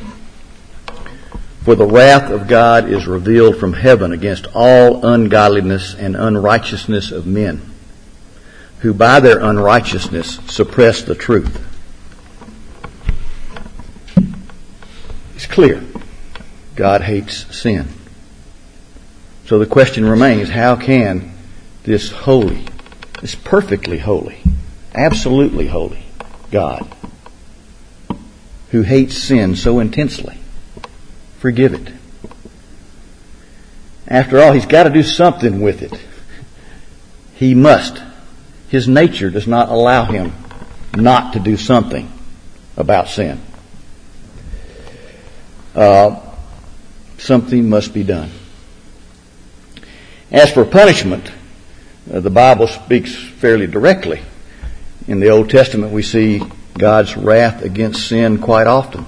for 1.64 1.76
the 1.76 1.86
wrath 1.86 2.30
of 2.30 2.50
God 2.50 2.90
is 2.90 3.08
revealed 3.08 3.56
from 3.56 3.72
heaven 3.72 4.12
against 4.12 4.48
all 4.54 5.06
ungodliness 5.06 5.96
and 5.96 6.18
unrighteousness 6.18 7.10
of 7.10 7.26
men, 7.26 7.62
who 8.80 8.94
by 8.94 9.22
their 9.22 9.40
unrighteousness 9.40 10.42
suppress 10.48 11.04
the 11.04 11.16
truth. 11.16 11.66
It's 15.36 15.46
clear. 15.46 15.82
God 16.76 17.00
hates 17.00 17.58
sin. 17.58 17.88
So 19.46 19.58
the 19.58 19.66
question 19.66 20.06
remains, 20.06 20.50
how 20.50 20.76
can 20.76 21.33
this 21.84 22.12
holy, 22.12 22.66
this 23.22 23.36
perfectly 23.36 24.00
holy, 24.00 24.42
absolutely 24.96 25.68
holy 25.68 26.04
God 26.52 26.88
who 28.74 28.82
hates 28.82 29.16
sin 29.16 29.56
so 29.56 29.80
intensely. 29.80 30.36
Forgive 31.38 31.76
it. 31.76 31.94
After 34.08 34.42
all, 34.42 34.52
he's 34.52 34.66
got 34.66 34.84
to 34.84 34.90
do 34.90 35.04
something 35.04 35.62
with 35.62 35.84
it. 35.84 35.94
He 37.36 37.54
must. 37.54 38.02
His 38.70 38.88
nature 38.88 39.30
does 39.30 39.46
not 39.46 39.70
allow 39.70 40.06
him 40.06 40.34
not 40.96 41.34
to 41.34 41.40
do 41.40 41.56
something 41.56 42.12
about 42.76 43.10
sin. 43.10 43.40
Uh, 45.76 46.20
something 47.20 47.70
must 47.70 47.94
be 47.94 48.02
done. 48.02 48.32
As 50.32 50.52
for 50.52 50.66
punishment, 50.66 51.32
the 52.06 52.30
Bible 52.30 52.68
speaks 52.68 53.16
fairly 53.16 53.68
directly. 53.68 54.22
In 55.08 55.20
the 55.20 55.30
Old 55.30 55.50
Testament, 55.50 55.94
we 55.94 56.04
see 56.04 56.42
God's 56.78 57.16
wrath 57.16 57.62
against 57.62 58.08
sin 58.08 58.40
quite 58.40 58.68
often. 58.68 59.06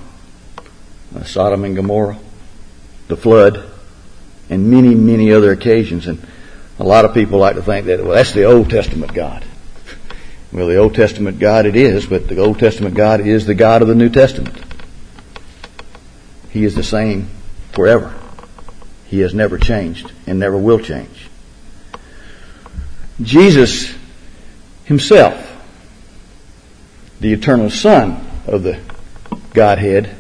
Uh, 1.16 1.24
Sodom 1.24 1.64
and 1.66 1.76
Gomorrah, 1.76 2.18
the 3.08 3.18
flood, 3.18 3.64
and 4.50 4.70
many, 4.70 4.94
many 4.94 5.32
other 5.32 5.52
occasions. 5.52 6.08
And 6.08 6.26
a 6.80 6.84
lot 6.84 7.06
of 7.06 7.14
people 7.14 7.40
like 7.40 7.56
to 7.56 7.62
think 7.62 7.88
that, 7.88 8.04
well, 8.04 8.14
that's 8.14 8.34
the 8.34 8.44
Old 8.44 8.70
Testament 8.70 9.14
God. 9.14 9.46
Well, 10.52 10.68
the 10.68 10.78
Old 10.78 10.96
Testament 10.96 11.38
God 11.40 11.66
it 11.66 11.76
is, 11.76 12.06
but 12.06 12.30
the 12.30 12.38
Old 12.38 12.60
Testament 12.60 12.96
God 12.96 13.20
is 13.20 13.46
the 13.46 13.56
God 13.56 13.82
of 13.82 13.90
the 13.90 13.96
New 13.96 14.08
Testament. 14.08 14.58
He 16.50 16.64
is 16.64 16.76
the 16.76 16.84
same 16.84 17.28
forever. 17.74 18.14
He 19.08 19.20
has 19.20 19.34
never 19.34 19.58
changed 19.58 20.14
and 20.26 20.40
never 20.40 20.58
will 20.58 20.80
change. 20.80 21.30
Jesus 23.22 23.96
himself, 24.84 25.42
the 27.20 27.32
eternal 27.32 27.70
Son 27.70 28.26
of 28.46 28.64
the 28.64 28.80
Godhead, 29.54 30.14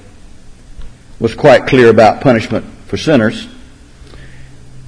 was 1.19 1.35
quite 1.35 1.67
clear 1.67 1.89
about 1.89 2.21
punishment 2.21 2.65
for 2.87 2.97
sinners. 2.97 3.47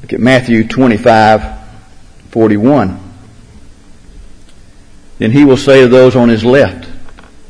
Look 0.01 0.13
at 0.13 0.19
Matthew 0.19 0.67
25, 0.67 1.59
41. 2.31 2.99
Then 5.17 5.31
he 5.31 5.43
will 5.43 5.57
say 5.57 5.81
to 5.81 5.87
those 5.87 6.15
on 6.15 6.29
his 6.29 6.45
left, 6.45 6.87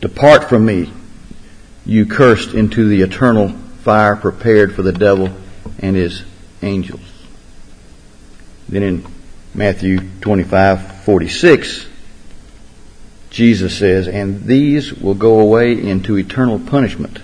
Depart 0.02 0.50
from 0.50 0.66
me, 0.66 0.92
you 1.86 2.06
cursed, 2.06 2.54
into 2.54 2.88
the 2.88 3.02
eternal 3.02 3.50
fire 3.84 4.16
prepared 4.16 4.74
for 4.76 4.82
the 4.82 4.92
devil 4.92 5.32
and 5.80 5.96
his 5.96 6.24
angels. 6.62 7.02
Then 8.70 8.84
in 8.84 9.17
Matthew 9.58 10.02
25, 10.22 11.02
46, 11.02 11.88
Jesus 13.32 13.76
says, 13.76 14.08
And 14.08 14.44
these 14.44 14.94
will 14.94 15.16
go 15.16 15.40
away 15.40 15.72
into 15.72 16.16
eternal 16.16 16.60
punishment, 16.60 17.18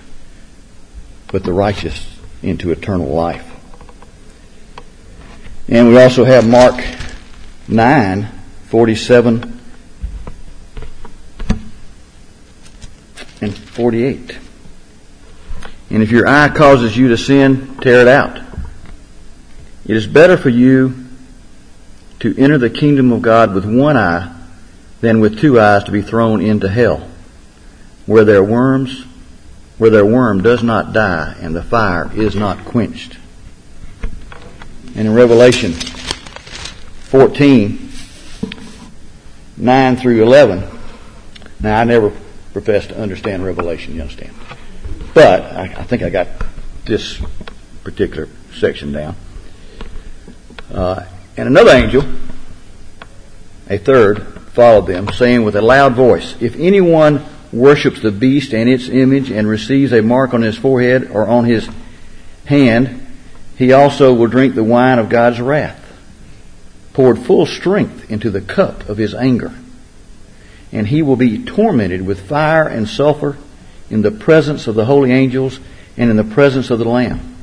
but 1.28 1.44
the 1.44 1.52
righteous 1.52 2.18
into 2.42 2.72
eternal 2.72 3.06
life. 3.06 3.48
And 5.68 5.86
we 5.86 6.02
also 6.02 6.24
have 6.24 6.44
Mark 6.44 6.84
9, 7.68 8.28
47 8.64 9.60
and 13.42 13.56
48. 13.56 14.38
And 15.90 16.02
if 16.02 16.10
your 16.10 16.26
eye 16.26 16.48
causes 16.48 16.96
you 16.96 17.06
to 17.10 17.16
sin, 17.16 17.76
tear 17.76 18.00
it 18.00 18.08
out. 18.08 18.40
It 19.86 19.96
is 19.96 20.08
better 20.08 20.36
for 20.36 20.48
you 20.48 21.03
to 22.24 22.34
enter 22.38 22.56
the 22.56 22.70
kingdom 22.70 23.12
of 23.12 23.20
God 23.20 23.52
with 23.52 23.66
one 23.66 23.98
eye 23.98 24.34
than 25.02 25.20
with 25.20 25.38
two 25.38 25.60
eyes 25.60 25.84
to 25.84 25.90
be 25.90 26.00
thrown 26.00 26.40
into 26.40 26.70
hell, 26.70 27.06
where 28.06 28.24
their 28.24 28.42
worms, 28.42 29.04
where 29.76 29.90
their 29.90 30.06
worm 30.06 30.42
does 30.42 30.62
not 30.62 30.94
die 30.94 31.36
and 31.42 31.54
the 31.54 31.62
fire 31.62 32.10
is 32.14 32.34
not 32.34 32.64
quenched. 32.64 33.18
And 34.96 35.06
in 35.06 35.12
Revelation 35.12 35.72
14, 35.72 37.90
9 39.58 39.96
through 39.96 40.22
11, 40.22 40.66
now 41.60 41.78
I 41.78 41.84
never 41.84 42.10
profess 42.54 42.86
to 42.86 42.98
understand 42.98 43.44
Revelation, 43.44 43.96
you 43.96 44.00
understand. 44.00 44.32
But 45.12 45.42
I, 45.42 45.64
I 45.64 45.82
think 45.82 46.02
I 46.02 46.08
got 46.08 46.28
this 46.86 47.20
particular 47.82 48.30
section 48.54 48.92
down. 48.92 49.14
Uh, 50.72 51.04
and 51.36 51.48
another 51.48 51.72
angel, 51.72 52.04
a 53.68 53.78
third, 53.78 54.22
followed 54.52 54.86
them, 54.86 55.08
saying 55.12 55.44
with 55.44 55.56
a 55.56 55.62
loud 55.62 55.94
voice, 55.94 56.34
If 56.40 56.56
anyone 56.56 57.24
worships 57.52 58.00
the 58.00 58.12
beast 58.12 58.52
and 58.52 58.68
its 58.68 58.88
image 58.88 59.30
and 59.30 59.48
receives 59.48 59.92
a 59.92 60.02
mark 60.02 60.34
on 60.34 60.42
his 60.42 60.56
forehead 60.56 61.10
or 61.10 61.26
on 61.26 61.44
his 61.44 61.68
hand, 62.44 63.06
he 63.56 63.72
also 63.72 64.12
will 64.12 64.26
drink 64.26 64.54
the 64.54 64.64
wine 64.64 64.98
of 64.98 65.08
God's 65.08 65.40
wrath, 65.40 65.80
poured 66.92 67.18
full 67.18 67.46
strength 67.46 68.10
into 68.10 68.30
the 68.30 68.40
cup 68.40 68.88
of 68.88 68.96
his 68.96 69.14
anger 69.14 69.52
and 70.74 70.88
he 70.88 71.02
will 71.02 71.16
be 71.16 71.44
tormented 71.44 72.04
with 72.04 72.28
fire 72.28 72.66
and 72.66 72.88
sulfur 72.88 73.38
in 73.88 74.02
the 74.02 74.10
presence 74.10 74.66
of 74.66 74.74
the 74.74 74.84
holy 74.84 75.12
angels 75.12 75.60
and 75.96 76.10
in 76.10 76.16
the 76.16 76.24
presence 76.24 76.68
of 76.68 76.80
the 76.80 76.84
Lamb. 76.84 77.33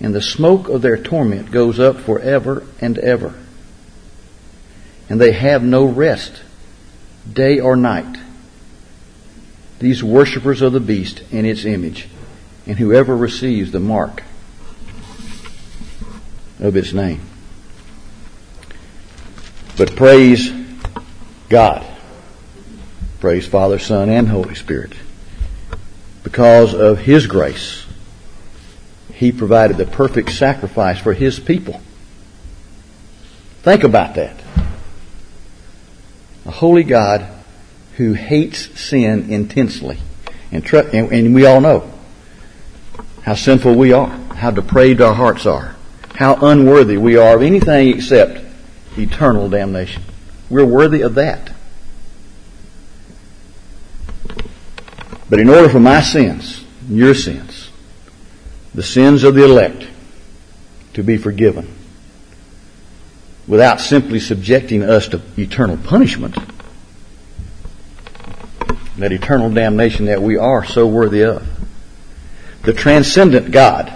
And 0.00 0.14
the 0.14 0.22
smoke 0.22 0.68
of 0.68 0.82
their 0.82 0.96
torment 0.96 1.50
goes 1.50 1.80
up 1.80 1.98
forever 1.98 2.64
and 2.80 2.98
ever. 2.98 3.34
And 5.08 5.20
they 5.20 5.32
have 5.32 5.62
no 5.62 5.84
rest, 5.84 6.42
day 7.30 7.58
or 7.58 7.76
night. 7.76 8.18
These 9.78 10.02
worshippers 10.02 10.62
of 10.62 10.72
the 10.72 10.80
beast 10.80 11.22
and 11.32 11.46
its 11.46 11.64
image, 11.64 12.08
and 12.66 12.78
whoever 12.78 13.16
receives 13.16 13.72
the 13.72 13.80
mark 13.80 14.22
of 16.60 16.76
its 16.76 16.92
name. 16.92 17.20
But 19.76 19.94
praise 19.94 20.52
God. 21.48 21.86
Praise 23.20 23.46
Father, 23.46 23.78
Son, 23.78 24.08
and 24.08 24.28
Holy 24.28 24.54
Spirit. 24.54 24.92
Because 26.22 26.74
of 26.74 26.98
His 26.98 27.26
grace, 27.26 27.84
He 29.18 29.32
provided 29.32 29.78
the 29.78 29.84
perfect 29.84 30.30
sacrifice 30.30 31.00
for 31.00 31.12
His 31.12 31.40
people. 31.40 31.80
Think 33.62 33.82
about 33.82 34.14
that. 34.14 34.40
A 36.46 36.52
holy 36.52 36.84
God 36.84 37.26
who 37.96 38.12
hates 38.12 38.80
sin 38.80 39.28
intensely. 39.28 39.98
And, 40.52 40.64
tr- 40.64 40.88
and, 40.92 41.12
and 41.12 41.34
we 41.34 41.44
all 41.44 41.60
know 41.60 41.92
how 43.22 43.34
sinful 43.34 43.74
we 43.74 43.92
are, 43.92 44.08
how 44.36 44.52
depraved 44.52 45.00
our 45.00 45.14
hearts 45.14 45.46
are, 45.46 45.74
how 46.14 46.36
unworthy 46.36 46.96
we 46.96 47.16
are 47.16 47.34
of 47.34 47.42
anything 47.42 47.88
except 47.88 48.40
eternal 48.96 49.48
damnation. 49.48 50.04
We're 50.48 50.64
worthy 50.64 51.02
of 51.02 51.16
that. 51.16 51.50
But 55.28 55.40
in 55.40 55.48
order 55.48 55.68
for 55.68 55.80
my 55.80 56.02
sins, 56.02 56.64
your 56.88 57.16
sins, 57.16 57.67
the 58.74 58.82
sins 58.82 59.24
of 59.24 59.34
the 59.34 59.44
elect, 59.44 59.86
to 60.94 61.02
be 61.02 61.16
forgiven, 61.16 61.72
without 63.46 63.80
simply 63.80 64.20
subjecting 64.20 64.82
us 64.82 65.08
to 65.08 65.20
eternal 65.36 65.76
punishment, 65.76 66.36
that 68.98 69.12
eternal 69.12 69.50
damnation 69.50 70.06
that 70.06 70.20
we 70.20 70.36
are 70.36 70.64
so 70.64 70.86
worthy 70.86 71.22
of, 71.22 71.46
the 72.62 72.72
transcendent 72.72 73.50
God 73.50 73.92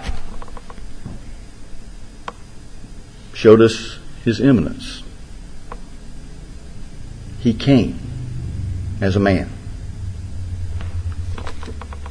showed 3.34 3.60
us 3.60 3.98
his 4.24 4.40
immanence. 4.40 5.02
He 7.40 7.52
came 7.52 7.98
as 9.00 9.16
a 9.16 9.20
man. 9.20 9.50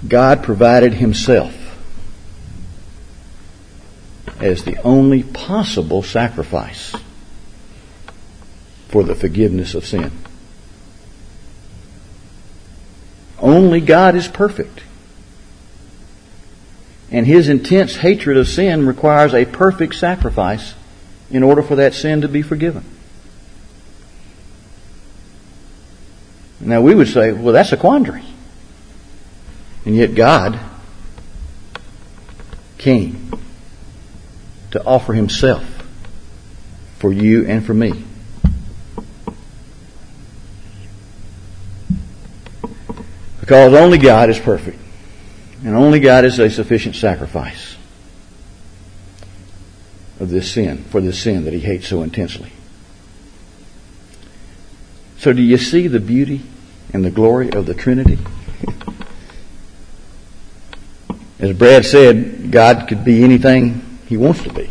God 0.08 0.44
provided 0.44 0.96
himself 0.96 1.56
as 4.42 4.64
the 4.64 4.82
only 4.82 5.24
possible 5.24 6.02
sacrifice 6.02 6.96
for 8.88 9.04
the 9.04 9.16
forgiveness 9.16 9.76
of 9.76 9.86
sin. 9.86 10.12
Only 13.40 13.82
God 13.82 14.16
is 14.16 14.28
perfect. 14.28 14.82
And 17.12 17.26
his 17.26 17.50
intense 17.50 17.98
hatred 17.98 18.38
of 18.38 18.48
sin 18.48 18.86
requires 18.86 19.34
a 19.34 19.46
perfect 19.46 19.96
sacrifice 19.96 20.76
in 21.30 21.44
order 21.44 21.62
for 21.62 21.76
that 21.76 21.94
sin 21.94 22.22
to 22.22 22.28
be 22.28 22.42
forgiven. 22.42 22.86
Now 26.60 26.82
we 26.82 26.94
would 26.94 27.08
say, 27.08 27.32
well, 27.32 27.54
that's 27.54 27.72
a 27.72 27.78
quandary. 27.78 28.24
And 29.86 29.96
yet 29.96 30.14
God 30.14 30.60
came 32.78 33.41
to 34.72 34.84
offer 34.86 35.14
himself 35.14 35.64
for 36.98 37.12
you 37.12 37.46
and 37.46 37.66
for 37.66 37.74
me. 37.74 38.06
Because 43.40 43.74
only 43.74 43.98
God 43.98 44.30
is 44.30 44.40
perfect. 44.40 44.80
And 45.64 45.76
only 45.76 46.00
God 46.00 46.26
is 46.26 46.40
a 46.40 46.50
sufficient 46.50 46.96
sacrifice 46.96 47.76
of 50.20 50.30
this 50.30 50.52
sin, 50.52 50.84
for 50.86 51.02
this 51.02 51.20
sin 51.20 51.46
that 51.46 51.54
he 51.54 51.60
hates 51.60 51.88
so 51.88 52.02
intensely. 52.02 52.52
So 55.18 55.34
do 55.34 55.42
you 55.42 55.58
see 55.58 55.88
the 55.88 56.00
beauty 56.00 56.42
and 56.94 57.04
the 57.04 57.12
glory 57.12 57.52
of 57.52 57.66
the 57.66 57.74
Trinity? 57.74 58.20
As 61.40 61.54
Brad 61.58 61.86
said, 61.86 62.52
God 62.52 62.88
could 62.88 63.04
be 63.04 63.24
anything 63.24 63.91
he 64.12 64.18
wants 64.18 64.44
to 64.44 64.52
be. 64.52 64.70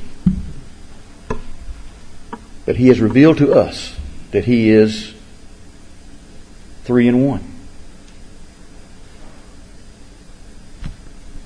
But 2.66 2.76
he 2.76 2.88
has 2.88 3.00
revealed 3.00 3.38
to 3.38 3.54
us 3.54 3.96
that 4.32 4.44
he 4.44 4.68
is 4.68 5.14
three 6.84 7.08
in 7.08 7.24
one. 7.24 7.42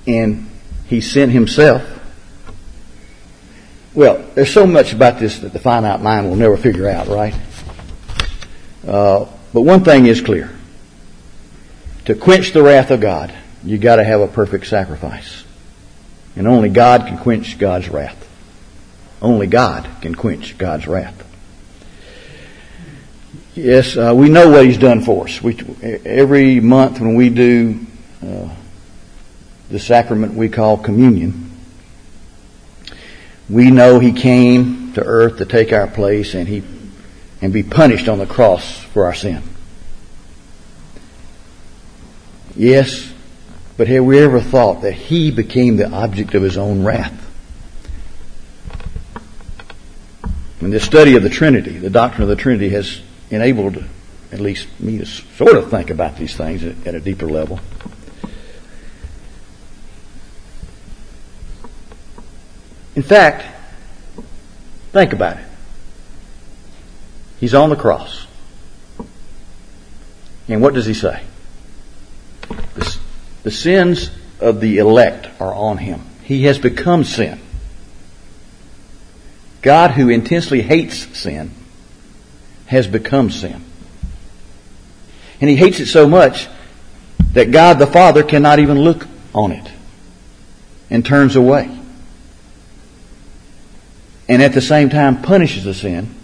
And 0.05 0.49
he 0.87 0.99
sent 0.99 1.31
himself. 1.31 1.83
Well, 3.93 4.25
there's 4.35 4.51
so 4.51 4.67
much 4.67 4.91
about 4.91 5.17
this 5.17 5.39
that 5.39 5.53
the 5.53 5.59
finite 5.59 6.01
mind 6.01 6.29
will 6.29 6.35
never 6.35 6.57
figure 6.57 6.89
out, 6.89 7.07
right? 7.07 7.33
Uh, 8.85 9.25
but 9.53 9.61
one 9.61 9.85
thing 9.85 10.05
is 10.05 10.19
clear. 10.19 10.53
To 12.03 12.13
quench 12.13 12.51
the 12.51 12.61
wrath 12.61 12.91
of 12.91 12.99
God, 12.99 13.33
you 13.63 13.77
gotta 13.77 14.03
have 14.03 14.19
a 14.19 14.27
perfect 14.27 14.67
sacrifice. 14.67 15.44
And 16.35 16.47
only 16.47 16.69
God 16.69 17.07
can 17.07 17.17
quench 17.17 17.57
God's 17.57 17.89
wrath. 17.89 18.21
Only 19.21 19.47
God 19.47 19.87
can 20.01 20.15
quench 20.15 20.57
God's 20.57 20.87
wrath. 20.87 21.21
Yes, 23.55 23.95
uh, 23.95 24.13
we 24.13 24.27
know 24.29 24.49
what 24.49 24.65
He's 24.65 24.77
done 24.77 25.01
for 25.01 25.25
us. 25.25 25.41
We, 25.41 25.57
every 25.81 26.59
month 26.59 26.99
when 26.99 27.15
we 27.15 27.29
do 27.29 27.79
uh, 28.21 28.49
the 29.69 29.79
sacrament 29.79 30.33
we 30.33 30.49
call 30.49 30.77
communion, 30.77 31.51
we 33.49 33.71
know 33.71 33.99
He 33.99 34.11
came 34.11 34.91
to 34.93 35.03
earth 35.03 35.37
to 35.37 35.45
take 35.45 35.71
our 35.71 35.87
place 35.87 36.33
and 36.33 36.49
He 36.49 36.63
and 37.41 37.53
be 37.53 37.63
punished 37.63 38.09
on 38.09 38.17
the 38.17 38.25
cross 38.25 38.77
for 38.77 39.05
our 39.05 39.13
sin. 39.13 39.41
Yes, 42.55 43.11
but 43.77 43.87
have 43.87 44.05
we 44.05 44.19
ever 44.19 44.39
thought 44.39 44.81
that 44.81 44.93
He 44.93 45.31
became 45.31 45.77
the 45.77 45.89
object 45.89 46.33
of 46.33 46.43
His 46.43 46.57
own 46.57 46.83
wrath? 46.83 47.21
And 50.61 50.73
the 50.73 50.79
study 50.79 51.15
of 51.15 51.23
the 51.23 51.29
Trinity, 51.29 51.77
the 51.77 51.89
doctrine 51.89 52.23
of 52.23 52.29
the 52.29 52.35
Trinity 52.35 52.69
has 52.69 53.01
enabled 53.29 53.83
at 54.31 54.39
least 54.39 54.67
me 54.79 54.97
to 54.97 55.05
sort 55.05 55.55
of 55.55 55.69
think 55.69 55.89
about 55.89 56.17
these 56.17 56.35
things 56.35 56.63
at 56.63 56.95
a 56.95 56.99
deeper 56.99 57.27
level. 57.27 57.59
In 62.95 63.03
fact, 63.03 63.45
think 64.91 65.13
about 65.13 65.37
it. 65.37 65.45
He's 67.39 67.53
on 67.53 67.69
the 67.69 67.75
cross. 67.75 68.25
And 70.47 70.61
what 70.61 70.73
does 70.73 70.85
he 70.85 70.93
say? 70.93 71.21
The, 72.75 72.97
the 73.45 73.51
sins 73.51 74.09
of 74.39 74.59
the 74.59 74.79
elect 74.79 75.29
are 75.39 75.53
on 75.53 75.77
him. 75.77 76.01
He 76.23 76.45
has 76.45 76.57
become 76.57 77.03
sin. 77.03 77.39
God, 79.61 79.91
who 79.91 80.09
intensely 80.09 80.63
hates 80.63 81.15
sin, 81.15 81.51
has 82.65 82.87
become 82.87 83.29
sin. 83.29 83.63
And 85.39 85.47
he 85.47 85.55
hates 85.55 85.79
it 85.79 85.85
so 85.85 86.07
much 86.07 86.47
that 87.33 87.51
God 87.51 87.77
the 87.77 87.85
Father 87.85 88.23
cannot 88.23 88.57
even 88.57 88.79
look 88.79 89.05
on 89.31 89.51
it 89.51 89.71
and 90.89 91.05
turns 91.05 91.35
away. 91.35 91.69
And 94.27 94.41
at 94.41 94.53
the 94.53 94.61
same 94.61 94.89
time 94.89 95.21
punishes 95.21 95.65
the 95.65 95.75
sin 95.75 96.15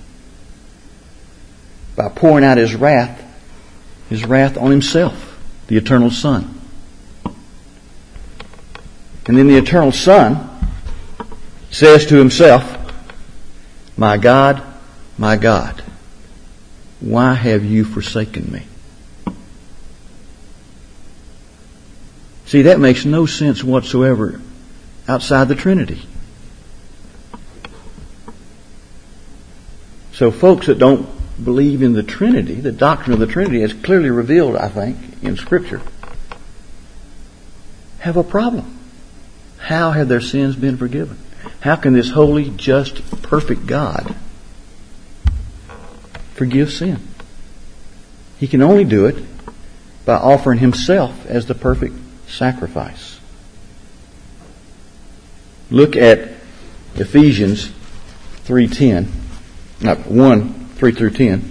by 1.96 2.10
pouring 2.10 2.44
out 2.44 2.58
his 2.58 2.74
wrath, 2.74 3.24
his 4.10 4.26
wrath 4.26 4.58
on 4.58 4.72
himself, 4.72 5.40
the 5.68 5.78
eternal 5.78 6.10
Son. 6.10 6.58
And 9.28 9.38
then 9.38 9.48
the 9.48 9.58
eternal 9.58 9.92
Son 9.92 10.50
says 11.70 12.06
to 12.08 12.16
himself, 12.16 12.78
My 13.96 14.18
God, 14.18 14.64
my 15.18 15.38
God, 15.38 15.84
why 17.00 17.34
have 17.34 17.64
you 17.64 17.84
forsaken 17.84 18.52
me? 18.52 18.66
See, 22.46 22.64
that 22.64 22.80
makes 22.80 23.06
no 23.06 23.26
sense 23.26 23.64
whatsoever 23.64 24.42
outside 25.08 25.48
the 25.48 25.56
Trinity. 25.56 26.02
So 30.14 30.32
folks 30.32 30.68
that 30.68 30.78
don't 30.78 31.08
believe 31.44 31.82
in 31.82 31.94
the 31.94 32.04
Trinity, 32.04 32.56
the 32.56 32.72
doctrine 32.72 33.14
of 33.14 33.20
the 33.20 33.28
Trinity 33.28 33.64
is 33.64 33.74
clearly 33.74 34.10
revealed, 34.10 34.56
I 34.56 34.68
think, 34.68 34.98
in 35.24 35.38
Scripture, 35.38 35.82
have 38.00 38.18
a 38.18 38.24
problem. 38.24 38.81
How 39.62 39.92
have 39.92 40.08
their 40.08 40.22
sins 40.22 40.56
been 40.56 40.76
forgiven? 40.76 41.18
How 41.62 41.76
can 41.76 41.94
this 41.94 42.10
holy, 42.10 42.50
just, 42.50 43.22
perfect 43.22 43.68
God 43.68 44.16
forgive 46.34 46.72
sin? 46.72 47.00
He 48.40 48.48
can 48.48 48.64
only 48.64 48.84
do 48.84 49.06
it 49.06 49.24
by 50.04 50.16
offering 50.16 50.58
himself 50.58 51.28
as 51.28 51.46
the 51.46 51.54
perfect 51.54 51.94
sacrifice. 52.28 53.20
Look 55.70 55.96
at 55.96 56.32
Ephesians 56.96 57.70
3:10, 58.46 59.08
not 59.80 60.08
1 60.08 60.70
3 60.76 60.92
through 60.92 61.12
10. 61.12 61.51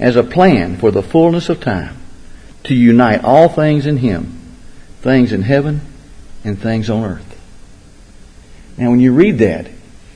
as 0.00 0.16
a 0.16 0.24
plan 0.24 0.78
for 0.78 0.90
the 0.90 1.02
fullness 1.02 1.50
of 1.50 1.60
time 1.60 1.94
to 2.64 2.74
unite 2.74 3.22
all 3.22 3.48
things 3.48 3.86
in 3.86 3.98
Him, 3.98 4.40
things 5.02 5.32
in 5.32 5.42
heaven 5.42 5.82
and 6.42 6.58
things 6.58 6.88
on 6.88 7.04
earth. 7.04 7.40
Now 8.78 8.90
when 8.90 9.00
you 9.00 9.12
read 9.12 9.38
that 9.38 9.68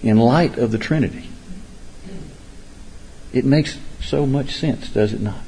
in 0.02 0.16
light 0.16 0.56
of 0.56 0.72
the 0.72 0.78
Trinity, 0.78 1.28
it 3.32 3.44
makes 3.44 3.78
so 4.00 4.26
much 4.26 4.54
sense, 4.54 4.88
does 4.88 5.12
it 5.12 5.20
not? 5.20 5.42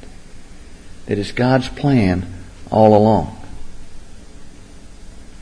That 1.07 1.17
it's 1.17 1.31
God's 1.31 1.67
plan 1.69 2.31
all 2.69 2.95
along. 2.95 3.33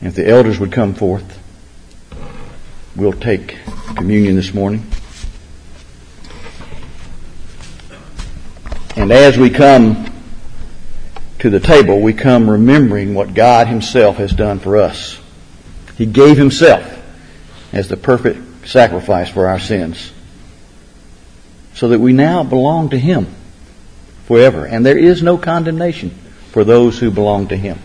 If 0.00 0.14
the 0.14 0.26
elders 0.26 0.58
would 0.58 0.72
come 0.72 0.94
forth, 0.94 1.38
we'll 2.94 3.12
take 3.12 3.58
communion 3.94 4.36
this 4.36 4.54
morning. 4.54 4.86
And 8.96 9.12
as 9.12 9.36
we 9.36 9.50
come 9.50 10.10
to 11.40 11.50
the 11.50 11.60
table, 11.60 12.00
we 12.00 12.14
come 12.14 12.48
remembering 12.48 13.14
what 13.14 13.34
God 13.34 13.68
Himself 13.68 14.16
has 14.16 14.32
done 14.32 14.58
for 14.58 14.78
us. 14.78 15.20
He 15.96 16.06
gave 16.06 16.36
Himself 16.36 16.92
as 17.72 17.88
the 17.88 17.96
perfect 17.96 18.68
sacrifice 18.68 19.28
for 19.28 19.46
our 19.46 19.60
sins 19.60 20.12
so 21.74 21.88
that 21.88 22.00
we 22.00 22.12
now 22.12 22.42
belong 22.42 22.88
to 22.90 22.98
Him. 22.98 23.26
forever. 24.26 24.66
And 24.66 24.84
there 24.84 24.98
is 24.98 25.22
no 25.22 25.38
condemnation 25.38 26.10
for 26.50 26.64
those 26.64 26.98
who 26.98 27.10
belong 27.10 27.48
to 27.48 27.56
Him. 27.56 27.78